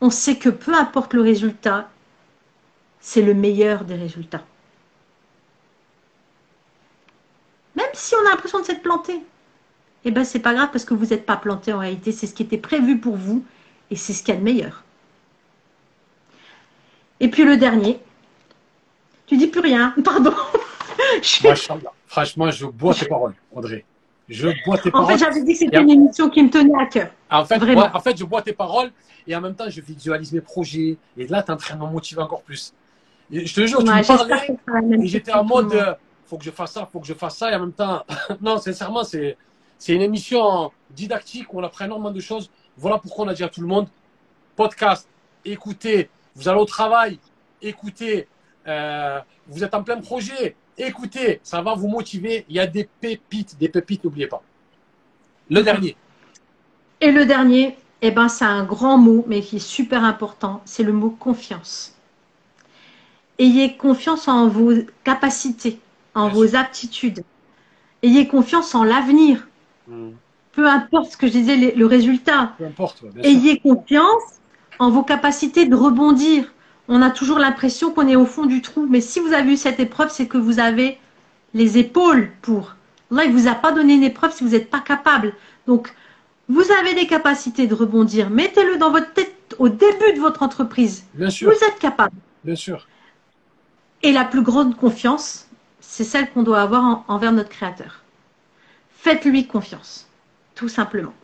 on 0.01 0.11
sait 0.11 0.37
que 0.37 0.49
peu 0.49 0.75
importe 0.75 1.15
le 1.15 1.23
résultat, 1.23 1.89
c'est 3.01 3.23
le 3.23 3.35
meilleur 3.35 3.85
des 3.85 3.97
résultats. 3.97 4.45
Même 7.75 7.87
si 7.95 8.15
on 8.15 8.27
a 8.27 8.31
l'impression 8.31 8.61
de 8.61 8.65
s'être 8.65 8.83
planté, 8.83 9.21
eh 10.05 10.11
bien, 10.11 10.25
c'est 10.25 10.41
pas 10.41 10.55
grave 10.55 10.71
parce 10.73 10.85
que 10.85 10.95
vous 10.95 11.07
n'êtes 11.07 11.27
pas 11.27 11.37
planté 11.37 11.73
en 11.73 11.79
réalité. 11.79 12.13
C'est 12.13 12.27
ce 12.27 12.35
qui 12.35 12.43
était 12.43 12.59
prévu 12.59 12.99
pour 12.99 13.17
vous 13.17 13.45
et 13.91 13.97
c'est 13.97 14.13
ce 14.13 14.23
qu'il 14.23 14.35
y 14.35 14.37
a 14.37 14.41
de 14.41 14.45
meilleur. 14.45 14.85
Et 17.21 17.29
puis 17.29 17.45
le 17.45 17.57
dernier, 17.57 18.01
tu 19.27 19.37
dis 19.37 19.47
plus 19.47 19.61
rien, 19.61 19.95
pardon. 20.05 20.35
Franchement, 22.13 22.51
je 22.51 22.67
bois 22.67 22.93
tes 22.95 23.07
paroles, 23.07 23.33
André. 23.57 23.87
Je 24.29 24.49
bois 24.67 24.77
tes 24.77 24.91
paroles. 24.91 25.07
En 25.07 25.09
fait, 25.09 25.17
j'avais 25.17 25.43
dit 25.43 25.53
que 25.55 25.59
c'était 25.61 25.81
une 25.81 25.89
émission 25.89 26.29
qui 26.29 26.43
me 26.43 26.51
tenait 26.51 26.79
à 26.79 26.85
cœur. 26.85 27.09
En 27.31 27.43
fait, 27.47 27.57
Vraiment. 27.57 27.89
en 27.91 28.01
fait, 28.01 28.15
je 28.19 28.25
bois 28.27 28.43
tes 28.43 28.53
paroles 28.53 28.93
et 29.27 29.35
en 29.35 29.41
même 29.41 29.55
temps, 29.55 29.65
je 29.71 29.81
visualise 29.81 30.31
mes 30.31 30.43
projets. 30.43 30.99
Et 31.17 31.27
là, 31.27 31.43
tu 31.43 31.51
es 31.51 31.55
en 31.55 31.57
train 31.57 31.75
de 31.75 31.81
me 31.81 31.87
motiver 31.87 32.21
encore 32.21 32.43
plus. 32.43 32.75
je 33.31 33.55
te 33.55 33.67
jure, 33.67 33.79
tu 33.79 33.87
me 33.87 34.07
parlais 34.67 35.03
et 35.03 35.07
j'étais 35.07 35.33
en 35.33 35.43
mode, 35.43 35.73
faut 36.27 36.37
que 36.37 36.45
je 36.45 36.51
fasse 36.51 36.73
ça, 36.73 36.87
faut 36.93 37.01
que 37.01 37.07
je 37.07 37.15
fasse 37.15 37.39
ça, 37.39 37.51
et 37.51 37.55
en 37.55 37.61
même 37.61 37.73
temps, 37.73 38.05
non, 38.43 38.59
sincèrement, 38.59 39.05
c'est, 39.05 39.39
c'est 39.79 39.95
une 39.95 40.03
émission 40.03 40.71
didactique 40.91 41.55
où 41.55 41.61
on 41.61 41.65
apprend 41.65 41.87
énormément 41.87 42.11
de 42.11 42.21
choses. 42.21 42.51
Voilà 42.77 42.99
pourquoi 42.99 43.25
on 43.25 43.29
a 43.29 43.35
dit 43.35 43.43
à 43.43 43.49
tout 43.49 43.63
le 43.63 43.69
monde, 43.69 43.89
podcast, 44.55 45.09
écoutez, 45.47 46.11
vous 46.35 46.47
allez 46.47 46.61
au 46.61 46.67
travail, 46.67 47.19
écoutez, 47.63 48.29
euh, 48.69 49.19
vous 49.47 49.65
êtes 49.65 49.75
en 49.75 49.83
plein 49.83 49.99
projet, 49.99 50.57
écoutez, 50.79 51.41
ça 51.43 51.63
va 51.63 51.75
vous 51.75 51.89
motiver. 51.89 52.45
Il 52.49 52.57
y 52.57 52.61
a 52.61 52.67
des 52.67 52.89
pépites, 53.01 53.59
des 53.59 53.69
pépites, 53.69 54.05
n'oubliez 54.05 54.27
pas. 54.27 54.43
Le 55.51 55.63
dernier. 55.63 55.97
Et 57.01 57.11
le 57.11 57.27
dernier, 57.27 57.77
eh 58.01 58.11
ben, 58.11 58.29
c'est 58.29 58.45
un 58.45 58.65
grand 58.65 58.99
mot, 58.99 59.25
mais 59.29 59.41
qui 59.41 59.57
est 59.57 59.67
super 59.67 60.05
important, 60.05 60.63
c'est 60.65 60.83
le 60.83 60.93
mot 60.93 61.11
confiance. 61.11 61.95
Ayez 63.39 63.77
confiance 63.77 64.29
en 64.29 64.49
vos 64.49 64.73
capacités, 65.05 65.81
en 66.15 66.29
vos 66.29 66.55
aptitudes. 66.55 67.25
Ayez 68.03 68.29
confiance 68.29 68.75
en 68.75 68.85
l'avenir. 68.85 69.49
Hmm. 69.89 70.11
Peu 70.53 70.69
importe 70.69 71.13
ce 71.13 71.17
que 71.17 71.27
je 71.27 71.33
disais, 71.33 71.75
le 71.75 71.87
résultat. 71.87 72.55
Peu 72.59 72.67
importe. 72.67 73.05
Ayez 73.23 73.59
confiance 73.59 74.41
en 74.79 74.91
vos 74.91 75.03
capacités 75.03 75.67
de 75.67 75.75
rebondir. 75.75 76.53
On 76.89 77.01
a 77.03 77.11
toujours 77.11 77.39
l'impression 77.39 77.93
qu'on 77.93 78.09
est 78.09 78.17
au 78.17 78.27
fond 78.27 78.47
du 78.47 78.61
trou, 78.61 78.87
mais 78.89 79.01
si 79.01 79.21
vous 79.21 79.33
avez 79.33 79.53
eu 79.53 79.57
cette 79.57 79.81
épreuve, 79.81 80.11
c'est 80.11 80.27
que 80.27 80.39
vous 80.39 80.59
avez 80.59 80.99
les 81.55 81.79
épaules 81.79 82.31
pour. 82.43 82.75
Là, 83.11 83.25
il 83.25 83.33
ne 83.33 83.39
vous 83.39 83.49
a 83.49 83.55
pas 83.55 83.73
donné 83.73 83.95
une 83.95 84.03
épreuve 84.03 84.33
si 84.33 84.43
vous 84.43 84.51
n'êtes 84.51 84.71
pas 84.71 84.81
capable. 84.81 85.35
Donc, 85.67 85.95
vous 86.49 86.65
avez 86.81 86.95
des 86.95 87.07
capacités 87.07 87.67
de 87.67 87.75
rebondir. 87.75 88.31
Mettez-le 88.31 88.79
dans 88.79 88.91
votre 88.91 89.13
tête 89.13 89.55
au 89.59 89.69
début 89.69 90.13
de 90.15 90.21
votre 90.21 90.43
entreprise. 90.43 91.05
Bien 91.15 91.31
sûr. 91.31 91.51
Vous 91.51 91.65
êtes 91.65 91.79
capable. 91.79 92.17
Bien 92.45 92.57
sûr. 92.57 92.87
Et 94.03 94.13
la 94.13 94.25
plus 94.25 94.43
grande 94.43 94.77
confiance, 94.77 95.47
c'est 95.81 96.05
celle 96.05 96.31
qu'on 96.31 96.43
doit 96.43 96.61
avoir 96.61 97.05
envers 97.07 97.33
notre 97.33 97.51
Créateur. 97.51 98.01
Faites-lui 98.97 99.47
confiance, 99.47 100.09
tout 100.55 100.69
simplement. 100.69 101.15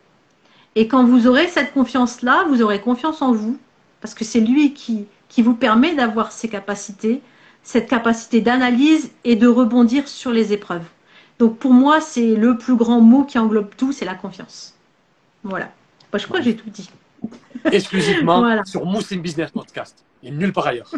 Et 0.75 0.87
quand 0.87 1.03
vous 1.03 1.27
aurez 1.27 1.47
cette 1.47 1.73
confiance-là, 1.73 2.45
vous 2.49 2.61
aurez 2.61 2.79
confiance 2.79 3.21
en 3.21 3.31
vous, 3.31 3.57
parce 4.01 4.13
que 4.13 4.23
c'est 4.23 4.39
lui 4.39 4.73
qui, 4.73 5.07
qui 5.29 5.41
vous 5.41 5.53
permet 5.53 5.95
d'avoir 5.95 6.31
ces 6.31 6.49
capacités, 6.49 7.21
cette 7.63 7.87
capacité 7.87 8.41
d'analyse 8.41 9.11
et 9.23 9.35
de 9.35 9.47
rebondir 9.47 10.07
sur 10.07 10.31
les 10.31 10.51
épreuves. 10.51 10.85
Donc 11.37 11.57
pour 11.57 11.71
moi, 11.71 12.01
c'est 12.01 12.35
le 12.35 12.57
plus 12.57 12.75
grand 12.75 12.99
mot 12.99 13.23
qui 13.23 13.39
englobe 13.39 13.69
tout, 13.77 13.93
c'est 13.93 14.05
la 14.05 14.15
confiance. 14.15 14.75
Voilà. 15.43 15.71
je 16.13 16.25
crois 16.25 16.39
que 16.39 16.45
j'ai 16.45 16.55
tout 16.55 16.69
dit. 16.69 16.89
Exclusivement 17.71 18.63
sur 18.65 18.85
Muslim 18.85 19.21
Business 19.21 19.51
Podcast 19.51 20.03
et 20.23 20.31
nulle 20.31 20.51
part 20.51 20.67
ailleurs. 20.67 20.91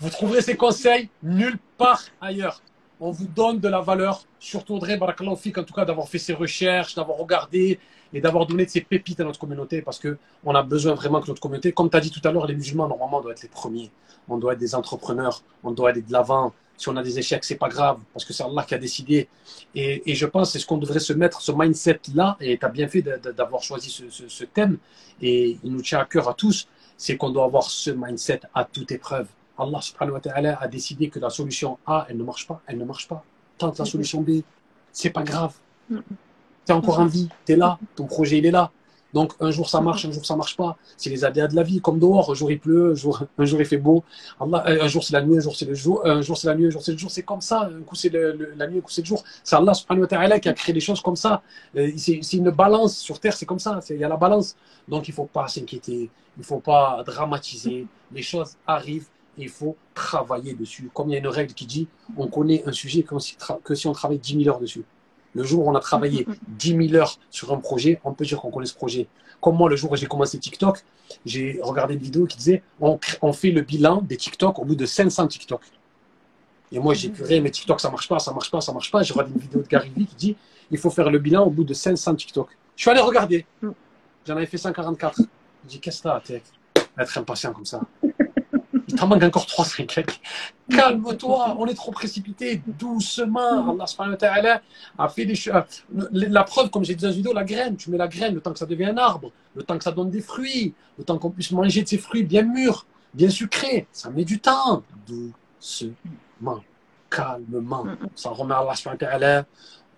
Vous 0.00 0.10
trouverez 0.10 0.42
ces 0.42 0.56
conseils 0.56 1.08
nulle 1.22 1.58
part 1.78 2.02
ailleurs. 2.20 2.60
On 3.04 3.10
vous 3.10 3.26
donne 3.26 3.58
de 3.58 3.66
la 3.66 3.80
valeur, 3.80 4.22
surtout 4.38 4.74
Audrey 4.76 4.96
Barakallahu 4.96 5.32
en 5.34 5.64
tout 5.64 5.74
cas 5.74 5.84
d'avoir 5.84 6.08
fait 6.08 6.20
ses 6.20 6.34
recherches, 6.34 6.94
d'avoir 6.94 7.18
regardé 7.18 7.80
et 8.12 8.20
d'avoir 8.20 8.46
donné 8.46 8.64
de 8.64 8.70
ces 8.70 8.80
pépites 8.80 9.18
à 9.18 9.24
notre 9.24 9.40
communauté 9.40 9.82
parce 9.82 9.98
qu'on 9.98 10.54
a 10.54 10.62
besoin 10.62 10.94
vraiment 10.94 11.20
que 11.20 11.26
notre 11.26 11.40
communauté, 11.40 11.72
comme 11.72 11.90
tu 11.90 11.96
as 11.96 12.00
dit 12.00 12.12
tout 12.12 12.20
à 12.22 12.30
l'heure, 12.30 12.46
les 12.46 12.54
musulmans, 12.54 12.86
normalement, 12.86 13.20
doivent 13.20 13.32
être 13.32 13.42
les 13.42 13.48
premiers. 13.48 13.90
On 14.28 14.38
doit 14.38 14.52
être 14.52 14.60
des 14.60 14.76
entrepreneurs, 14.76 15.42
on 15.64 15.72
doit 15.72 15.90
aller 15.90 16.02
de 16.02 16.12
l'avant, 16.12 16.52
si 16.76 16.88
on 16.90 16.96
a 16.96 17.02
des 17.02 17.18
échecs, 17.18 17.42
c'est 17.42 17.56
pas 17.56 17.68
grave, 17.68 17.98
parce 18.12 18.24
que 18.24 18.32
c'est 18.32 18.44
Allah 18.44 18.62
qui 18.62 18.74
a 18.76 18.78
décidé. 18.78 19.26
Et, 19.74 20.14
je 20.14 20.26
pense 20.26 20.52
c'est 20.52 20.60
ce 20.60 20.66
qu'on 20.66 20.78
devrait 20.78 21.00
se 21.00 21.12
mettre, 21.12 21.40
ce 21.40 21.50
mindset-là, 21.50 22.36
et 22.38 22.56
tu 22.56 22.64
as 22.64 22.68
bien 22.68 22.86
fait 22.86 23.02
d'avoir 23.02 23.64
choisi 23.64 23.90
ce, 23.90 24.44
thème, 24.44 24.78
et 25.20 25.58
il 25.64 25.72
nous 25.72 25.82
tient 25.82 25.98
à 25.98 26.04
cœur 26.04 26.28
à 26.28 26.34
tous, 26.34 26.68
c'est 26.96 27.16
qu'on 27.16 27.30
doit 27.30 27.46
avoir 27.46 27.64
ce 27.64 27.90
mindset 27.90 28.42
à 28.54 28.64
toute 28.64 28.92
épreuve. 28.92 29.26
Allah 29.58 29.80
subhanahu 29.80 30.14
wa 30.14 30.20
ta'ala 30.20 30.58
a 30.60 30.68
décidé 30.68 31.08
que 31.08 31.18
la 31.18 31.30
solution 31.30 31.78
A, 31.86 32.06
elle 32.08 32.16
ne 32.16 32.24
marche 32.24 32.46
pas, 32.46 32.60
elle 32.66 32.78
ne 32.78 32.84
marche 32.84 33.08
pas. 33.08 33.24
Tente 33.58 33.78
la 33.78 33.84
solution 33.84 34.20
B, 34.20 34.42
c'est 34.92 35.10
pas 35.10 35.22
grave. 35.22 35.54
Tu 35.88 35.96
es 36.68 36.72
encore 36.72 37.00
en 37.00 37.06
vie, 37.06 37.28
tu 37.44 37.52
es 37.52 37.56
là, 37.56 37.78
ton 37.96 38.06
projet 38.06 38.38
il 38.38 38.46
est 38.46 38.50
là. 38.50 38.70
Donc 39.12 39.34
un 39.40 39.50
jour 39.50 39.68
ça 39.68 39.80
marche, 39.80 40.06
un 40.06 40.10
jour 40.10 40.24
ça 40.24 40.36
marche 40.36 40.56
pas. 40.56 40.76
C'est 40.96 41.10
les 41.10 41.24
aléas 41.24 41.48
de 41.48 41.54
la 41.54 41.62
vie, 41.62 41.80
comme 41.80 41.98
dehors, 41.98 42.30
un 42.30 42.34
jour 42.34 42.50
il 42.50 42.58
pleut, 42.58 42.92
un 42.92 42.94
jour, 42.94 43.22
un 43.36 43.44
jour 43.44 43.60
il 43.60 43.66
fait 43.66 43.76
beau. 43.76 44.04
Allah, 44.40 44.64
euh, 44.66 44.84
un 44.84 44.88
jour 44.88 45.04
c'est 45.04 45.12
la 45.12 45.22
nuit, 45.22 45.36
un 45.36 45.40
jour 45.40 45.54
c'est 45.54 45.66
le 45.66 45.74
jour, 45.74 46.06
un 46.06 46.22
jour 46.22 46.36
c'est 46.36 46.46
la 46.46 46.54
nuit, 46.54 46.66
un 46.66 46.70
jour 46.70 46.82
c'est 46.82 46.92
le 46.92 46.98
jour. 46.98 47.10
C'est 47.10 47.22
comme 47.22 47.40
ça. 47.42 47.68
Un 47.70 47.82
coup 47.82 47.94
c'est 47.94 48.10
la 48.10 48.66
nuit, 48.66 48.78
un 48.78 48.80
coup 48.80 48.90
c'est 48.90 49.02
le 49.02 49.06
jour. 49.06 49.22
C'est 49.44 49.56
Allah 49.56 49.74
subhanahu 49.74 50.02
wa 50.02 50.08
ta'ala 50.08 50.40
qui 50.40 50.48
a 50.48 50.54
créé 50.54 50.72
des 50.72 50.80
choses 50.80 51.02
comme 51.02 51.16
ça. 51.16 51.42
Euh, 51.76 51.90
c'est 51.96 52.32
une 52.32 52.50
balance 52.50 52.96
sur 52.96 53.20
terre, 53.20 53.34
c'est 53.34 53.46
comme 53.46 53.58
ça. 53.58 53.80
Il 53.90 53.96
y 53.96 54.04
a 54.04 54.08
la 54.08 54.16
balance. 54.16 54.56
Donc 54.88 55.08
il 55.08 55.14
faut 55.14 55.26
pas 55.26 55.46
s'inquiéter, 55.46 56.10
il 56.38 56.44
faut 56.44 56.60
pas 56.60 57.02
dramatiser. 57.04 57.86
Les 58.12 58.22
choses 58.22 58.56
arrivent. 58.66 59.08
Il 59.38 59.48
faut 59.48 59.76
travailler 59.94 60.54
dessus. 60.54 60.90
Comme 60.92 61.08
il 61.08 61.12
y 61.12 61.16
a 61.16 61.18
une 61.18 61.26
règle 61.26 61.54
qui 61.54 61.66
dit, 61.66 61.88
on 62.16 62.28
connaît 62.28 62.62
un 62.66 62.72
sujet 62.72 63.02
que 63.02 63.74
si, 63.74 63.86
on 63.86 63.92
travaille 63.92 64.18
10 64.18 64.44
000 64.44 64.48
heures 64.48 64.60
dessus. 64.60 64.84
Le 65.34 65.42
jour 65.42 65.66
où 65.66 65.70
on 65.70 65.74
a 65.74 65.80
travaillé 65.80 66.26
10 66.48 66.88
000 66.88 66.94
heures 66.94 67.18
sur 67.30 67.52
un 67.52 67.58
projet, 67.58 68.00
on 68.04 68.12
peut 68.12 68.24
dire 68.24 68.40
qu'on 68.40 68.50
connaît 68.50 68.66
ce 68.66 68.74
projet. 68.74 69.06
Comme 69.40 69.56
moi, 69.56 69.70
le 69.70 69.76
jour 69.76 69.90
où 69.90 69.96
j'ai 69.96 70.06
commencé 70.06 70.38
TikTok, 70.38 70.84
j'ai 71.24 71.58
regardé 71.62 71.94
une 71.94 72.00
vidéo 72.00 72.26
qui 72.26 72.36
disait 72.36 72.62
on, 72.80 72.98
fait 73.32 73.50
le 73.50 73.62
bilan 73.62 74.02
des 74.02 74.16
TikTok 74.16 74.58
au 74.58 74.64
bout 74.64 74.76
de 74.76 74.86
500 74.86 75.26
TikTok. 75.28 75.62
Et 76.70 76.78
moi, 76.78 76.94
j'ai 76.94 77.10
puré, 77.10 77.40
mais 77.40 77.50
TikTok, 77.50 77.80
ça 77.80 77.90
marche 77.90 78.08
pas, 78.08 78.18
ça 78.18 78.32
marche 78.32 78.50
pas, 78.50 78.60
ça 78.60 78.72
marche 78.72 78.90
pas. 78.90 79.02
J'ai 79.02 79.12
regardé 79.12 79.34
une 79.34 79.40
vidéo 79.40 79.62
de 79.62 79.68
Gary 79.68 79.90
Vee 79.94 80.06
qui 80.06 80.16
dit 80.16 80.36
il 80.70 80.78
faut 80.78 80.90
faire 80.90 81.10
le 81.10 81.18
bilan 81.18 81.44
au 81.44 81.50
bout 81.50 81.64
de 81.64 81.74
500 81.74 82.14
TikTok. 82.14 82.48
Je 82.76 82.82
suis 82.82 82.90
allé 82.90 83.00
regarder. 83.00 83.44
Mm. 83.60 83.70
J'en 84.26 84.36
avais 84.36 84.46
fait 84.46 84.58
144. 84.58 85.18
J'ai 85.18 85.26
dit 85.68 85.80
qu'est-ce 85.80 86.02
que 86.02 86.08
t'as, 86.08 86.20
être 86.98 87.18
impatient 87.18 87.52
comme 87.52 87.64
ça 87.64 87.80
t'en 88.96 89.06
manque 89.06 89.22
encore 89.22 89.46
3 89.46 89.64
5 89.64 90.20
Calme-toi, 90.70 91.56
on 91.58 91.66
est 91.66 91.74
trop 91.74 91.92
précipité, 91.92 92.62
doucement. 92.66 93.76
Allah 93.78 94.62
a 94.98 95.08
fait 95.08 95.24
des 95.24 95.34
choses. 95.34 95.54
La 96.12 96.44
preuve, 96.44 96.70
comme 96.70 96.84
j'ai 96.84 96.94
dit 96.94 97.02
dans 97.02 97.08
la 97.08 97.14
vidéo, 97.14 97.32
la 97.32 97.44
graine. 97.44 97.76
Tu 97.76 97.90
mets 97.90 97.98
la 97.98 98.08
graine 98.08 98.34
le 98.34 98.40
temps 98.40 98.52
que 98.52 98.58
ça 98.58 98.66
devient 98.66 98.86
un 98.86 98.96
arbre, 98.96 99.30
le 99.54 99.62
temps 99.62 99.76
que 99.76 99.84
ça 99.84 99.92
donne 99.92 100.10
des 100.10 100.20
fruits, 100.20 100.74
le 100.98 101.04
temps 101.04 101.18
qu'on 101.18 101.30
puisse 101.30 101.50
manger 101.50 101.82
de 101.82 101.88
ces 101.88 101.98
fruits 101.98 102.22
bien 102.22 102.42
mûrs, 102.42 102.86
bien 103.12 103.28
sucrés. 103.28 103.86
Ça 103.92 104.10
met 104.10 104.24
du 104.24 104.40
temps. 104.40 104.82
Doucement, 105.06 106.62
calmement. 107.10 107.86
Ça 108.14 108.30
remet 108.30 108.54
Allah 108.54 109.44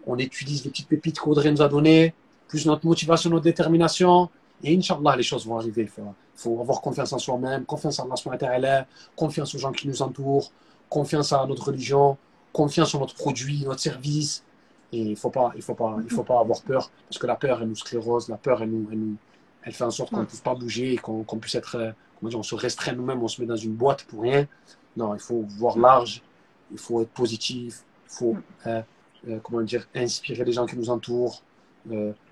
On 0.06 0.18
utilise 0.18 0.64
les 0.64 0.70
petites 0.70 0.88
pépites 0.88 1.20
qu'Audrey 1.20 1.50
nous 1.50 1.62
a 1.62 1.68
données, 1.68 2.14
plus 2.48 2.66
notre 2.66 2.86
motivation, 2.86 3.30
notre 3.30 3.44
détermination. 3.44 4.30
Et 4.62 4.76
Inch'Allah, 4.76 5.16
les 5.16 5.22
choses 5.22 5.46
vont 5.46 5.58
arriver. 5.58 5.88
Il 6.36 6.40
faut, 6.40 6.60
avoir 6.60 6.80
confiance 6.80 7.12
en 7.12 7.18
soi-même, 7.18 7.64
confiance 7.64 8.00
en 8.00 8.08
Allah, 8.10 8.86
confiance 9.16 9.54
aux 9.54 9.58
gens 9.58 9.72
qui 9.72 9.88
nous 9.88 10.02
entourent, 10.02 10.50
confiance 10.88 11.32
à 11.32 11.46
notre 11.46 11.66
religion, 11.66 12.16
confiance 12.52 12.94
en 12.94 13.00
notre 13.00 13.14
produit, 13.14 13.64
notre 13.64 13.80
service. 13.80 14.44
Et 14.92 14.98
il 14.98 15.10
ne 15.10 15.14
faut, 15.16 15.30
pas, 15.30 15.52
il 15.56 15.62
faut, 15.62 15.74
pas, 15.74 15.96
il 16.02 16.10
faut 16.10 16.22
pas 16.22 16.38
avoir 16.40 16.62
peur, 16.62 16.90
parce 17.08 17.18
que 17.18 17.26
la 17.26 17.34
peur, 17.34 17.60
elle 17.60 17.68
nous 17.68 17.76
sclérose, 17.76 18.28
la 18.28 18.36
peur, 18.36 18.62
elle, 18.62 18.70
nous, 18.70 18.88
elle, 18.92 18.98
nous, 18.98 19.16
elle 19.64 19.72
fait 19.72 19.84
en 19.84 19.90
sorte 19.90 20.10
qu'on 20.10 20.20
ne 20.20 20.24
puisse 20.24 20.40
pas 20.40 20.54
bouger, 20.54 20.96
qu'on 20.96 21.24
puisse 21.24 21.54
être, 21.54 21.76
euh, 21.76 21.90
comment 22.18 22.30
dire, 22.30 22.38
on 22.38 22.44
se 22.44 22.54
restreint 22.54 22.92
nous-mêmes, 22.92 23.22
on 23.22 23.28
se 23.28 23.40
met 23.40 23.46
dans 23.46 23.56
une 23.56 23.74
boîte 23.74 24.04
pour 24.04 24.22
rien. 24.22 24.46
Non, 24.96 25.14
il 25.14 25.20
faut 25.20 25.44
voir 25.58 25.76
large, 25.78 26.22
il 26.70 26.78
faut 26.78 27.02
être 27.02 27.10
positif, 27.10 27.82
il 28.06 28.14
faut, 28.14 28.36
euh, 28.66 28.82
euh, 29.28 29.38
comment 29.42 29.62
dire, 29.62 29.86
inspirer 29.94 30.44
les 30.44 30.52
gens 30.52 30.66
qui 30.66 30.76
nous 30.76 30.90
entourent, 30.90 31.42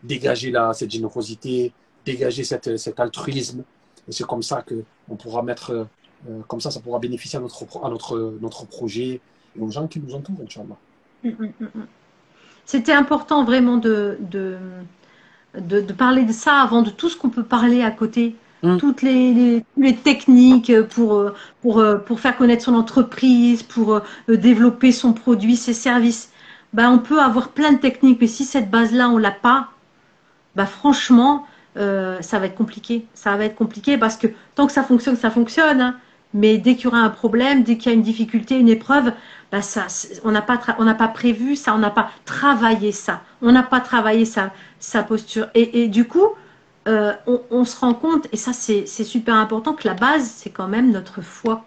dégager 0.03 0.51
la, 0.51 0.73
cette 0.73 0.91
générosité, 0.91 1.73
dégager 2.07 2.45
cette, 2.45 2.79
cet 2.79 3.01
altruisme. 3.01 3.65
Et 4.09 4.13
c'est 4.13 4.27
comme 4.27 4.43
ça 4.43 4.63
que 4.63 4.83
on 5.09 5.17
pourra 5.17 5.43
mettre, 5.43 5.71
euh, 6.29 6.41
comme 6.49 6.61
ça, 6.61 6.71
ça 6.71 6.81
pourra 6.81 6.99
bénéficier 6.99 7.39
à 7.39 7.43
notre, 7.43 7.65
à 7.85 7.89
notre, 7.89 8.39
notre 8.41 8.67
projet 8.67 9.21
et 9.57 9.61
aux 9.61 9.71
gens 9.71 9.87
qui 9.87 10.01
nous 10.01 10.15
entourent, 10.15 10.41
Inch'Allah. 10.43 10.77
Mm, 11.25 11.29
mm, 11.29 11.53
mm, 11.61 11.87
C'était 12.65 12.93
important 12.93 13.45
vraiment 13.45 13.77
de, 13.77 14.19
de, 14.21 14.59
de, 15.55 15.93
parler 15.93 16.25
de 16.25 16.33
ça 16.33 16.61
avant 16.61 16.83
de 16.83 16.91
tout 16.91 17.09
ce 17.09 17.17
qu'on 17.17 17.31
peut 17.31 17.45
parler 17.45 17.83
à 17.83 17.91
côté. 17.91 18.37
Toutes 18.79 19.03
les, 19.03 19.65
les, 19.77 19.97
techniques 19.97 20.73
pour, 20.91 21.33
pour, 21.63 21.85
pour 22.07 22.21
faire 22.21 22.37
connaître 22.37 22.63
son 22.63 22.77
entreprise, 22.77 23.65
pour 23.65 23.95
euh, 23.95 24.03
développer 24.29 24.93
son 24.93 25.13
produit, 25.13 25.57
ses 25.57 25.75
services. 25.75 26.31
Ben, 26.73 26.89
on 26.89 26.99
peut 26.99 27.21
avoir 27.21 27.49
plein 27.49 27.73
de 27.73 27.79
techniques, 27.79 28.21
mais 28.21 28.29
si 28.29 28.45
cette 28.45 28.71
base-là, 28.71 29.11
on 29.11 29.19
l'a 29.19 29.33
pas, 29.33 29.71
ben, 30.55 30.67
franchement, 30.67 31.45
euh, 31.77 32.21
ça 32.21 32.39
va 32.39 32.47
être 32.47 32.55
compliqué. 32.55 33.07
Ça 33.15 33.37
va 33.37 33.45
être 33.45 33.55
compliqué 33.55 33.99
parce 33.99 34.17
que 34.17 34.27
tant 34.55 34.67
que 34.67 34.73
ça 34.73 34.83
fonctionne, 34.83 35.17
ça 35.17 35.31
fonctionne. 35.31 35.81
Hein. 35.81 35.97
Mais 36.35 36.59
dès 36.59 36.77
qu'il 36.77 36.85
y 36.85 36.87
aura 36.89 37.01
un 37.01 37.11
problème, 37.11 37.63
dès 37.63 37.77
qu'il 37.77 37.91
y 37.91 37.95
a 37.95 37.97
une 37.97 38.03
difficulté, 38.03 38.59
une 38.59 38.69
épreuve, 38.69 39.13
bah 39.51 39.61
ça, 39.61 39.87
on 40.25 40.31
n'a 40.33 40.41
pas, 40.41 40.57
prévu 41.09 41.57
ça, 41.57 41.75
on 41.75 41.79
n'a 41.79 41.91
pas 41.91 42.11
travaillé 42.25 42.91
ça, 42.91 43.21
on 43.43 43.53
n'a 43.53 43.63
pas 43.63 43.81
travaillé 43.81 44.25
sa, 44.25 44.51
sa 44.79 45.03
posture. 45.03 45.49
Et, 45.55 45.83
et 45.83 45.89
du 45.89 46.07
coup, 46.07 46.29
euh, 46.89 47.13
on, 47.27 47.43
on, 47.51 47.65
se 47.65 47.79
rend 47.79 47.93
compte, 47.95 48.29
et 48.33 48.37
ça 48.37 48.53
c'est 48.55 48.87
super 48.87 49.35
important, 49.35 49.75
que 49.75 49.87
la 49.87 49.95
base, 49.95 50.33
c'est 50.35 50.51
quand 50.51 50.69
même 50.69 50.91
notre 50.91 51.21
foi. 51.21 51.67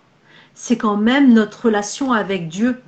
C'est 0.56 0.78
quand 0.78 0.98
même 0.98 1.34
notre 1.34 1.66
relation 1.66 2.12
avec 2.12 2.48
Dieu 2.48 2.82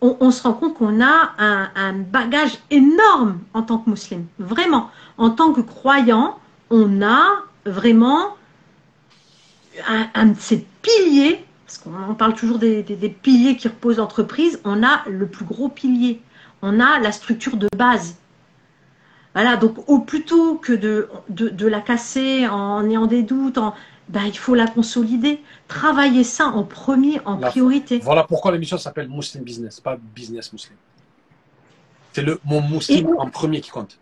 on, 0.00 0.30
se 0.30 0.42
rend 0.42 0.52
compte 0.52 0.74
qu'on 0.74 1.00
a 1.02 1.32
un, 1.38 1.92
bagage 1.92 2.58
énorme 2.70 3.40
en 3.54 3.62
tant 3.62 3.78
que 3.78 3.90
musulman. 3.90 4.24
Vraiment. 4.38 4.90
En 5.16 5.30
tant 5.30 5.52
que 5.52 5.60
croyant, 5.60 6.38
on 6.70 7.02
a 7.02 7.24
vraiment 7.66 8.36
un, 9.86 10.26
de 10.26 10.38
ces 10.38 10.66
piliers 10.82 11.44
parce 11.68 11.78
qu'on 11.78 12.14
parle 12.14 12.34
toujours 12.34 12.58
des, 12.58 12.82
piliers 13.22 13.56
qui 13.58 13.68
reposent 13.68 13.98
l'entreprise, 13.98 14.58
on 14.64 14.82
a 14.82 15.02
le 15.06 15.26
plus 15.26 15.44
gros 15.44 15.68
pilier, 15.68 16.22
on 16.62 16.80
a 16.80 16.98
la 16.98 17.12
structure 17.12 17.58
de 17.58 17.68
base. 17.76 18.16
Voilà, 19.34 19.56
donc 19.56 19.76
au 19.86 19.98
plutôt 19.98 20.54
que 20.54 20.72
de, 20.72 21.10
de, 21.28 21.66
la 21.66 21.82
casser 21.82 22.48
en 22.48 22.88
ayant 22.88 23.04
des 23.04 23.22
doutes, 23.22 23.58
en, 23.58 23.74
ben, 24.08 24.24
il 24.24 24.36
faut 24.36 24.54
la 24.54 24.66
consolider, 24.66 25.40
travailler 25.66 26.24
ça 26.24 26.46
en 26.46 26.64
premier, 26.64 27.20
en 27.24 27.36
priorité. 27.36 27.98
Voilà 27.98 28.24
pourquoi 28.24 28.52
l'émission 28.52 28.78
s'appelle 28.78 29.08
Muslim 29.08 29.44
Business, 29.44 29.80
pas 29.80 29.98
Business 30.14 30.52
Muslim. 30.52 30.76
C'est 32.12 32.22
le 32.22 32.40
mon 32.44 32.62
muslim 32.62 33.08
en 33.18 33.28
premier 33.28 33.60
qui 33.60 33.70
compte. 33.70 33.98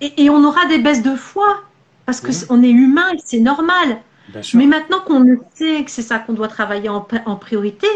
Et, 0.00 0.30
on 0.30 0.44
aura 0.44 0.66
des 0.66 0.78
baisses 0.78 1.02
de 1.02 1.14
foi, 1.14 1.62
parce 2.06 2.20
qu'on 2.20 2.56
mhm. 2.56 2.64
est 2.64 2.70
humain 2.70 3.08
et 3.14 3.20
c'est 3.24 3.40
normal. 3.40 4.00
Mais 4.54 4.66
maintenant 4.66 5.00
qu'on 5.00 5.24
sait 5.54 5.84
que 5.84 5.90
c'est 5.90 6.02
ça 6.02 6.18
qu'on 6.18 6.32
doit 6.32 6.48
travailler 6.48 6.88
en, 6.88 7.00
priorité, 7.36 7.88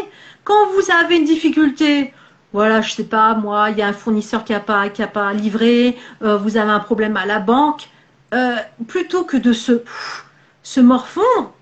quand 0.43 0.67
vous 0.73 0.91
avez 0.91 1.17
une 1.17 1.23
difficulté, 1.23 2.13
voilà, 2.53 2.81
je 2.81 2.91
sais 2.91 3.05
pas, 3.05 3.33
moi, 3.33 3.71
il 3.71 3.77
y 3.77 3.81
a 3.81 3.87
un 3.87 3.93
fournisseur 3.93 4.43
qui 4.43 4.51
n'a 4.51 4.59
pas, 4.59 4.89
qui 4.89 5.01
a 5.01 5.07
pas 5.07 5.33
livré, 5.33 5.97
euh, 6.21 6.37
vous 6.37 6.57
avez 6.57 6.71
un 6.71 6.79
problème 6.79 7.17
à 7.17 7.25
la 7.25 7.39
banque, 7.39 7.89
euh, 8.33 8.55
plutôt 8.87 9.23
que 9.23 9.37
de 9.37 9.53
se, 9.53 9.83
se 10.67 10.81
morfondre, 10.81 11.53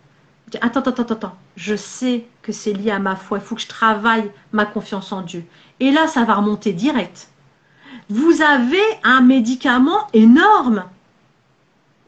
attends, 0.61 0.79
attends, 0.79 0.89
attends, 0.89 1.13
attends, 1.13 1.37
je 1.55 1.75
sais 1.75 2.25
que 2.41 2.51
c'est 2.51 2.73
lié 2.73 2.89
à 2.89 2.97
ma 2.97 3.15
foi, 3.15 3.37
il 3.37 3.43
faut 3.43 3.53
que 3.53 3.61
je 3.61 3.67
travaille 3.67 4.31
ma 4.51 4.65
confiance 4.65 5.11
en 5.11 5.21
Dieu. 5.21 5.45
Et 5.79 5.91
là, 5.91 6.07
ça 6.07 6.23
va 6.23 6.33
remonter 6.33 6.73
direct. 6.73 7.29
Vous 8.09 8.41
avez 8.41 8.81
un 9.03 9.21
médicament 9.21 10.07
énorme. 10.13 10.85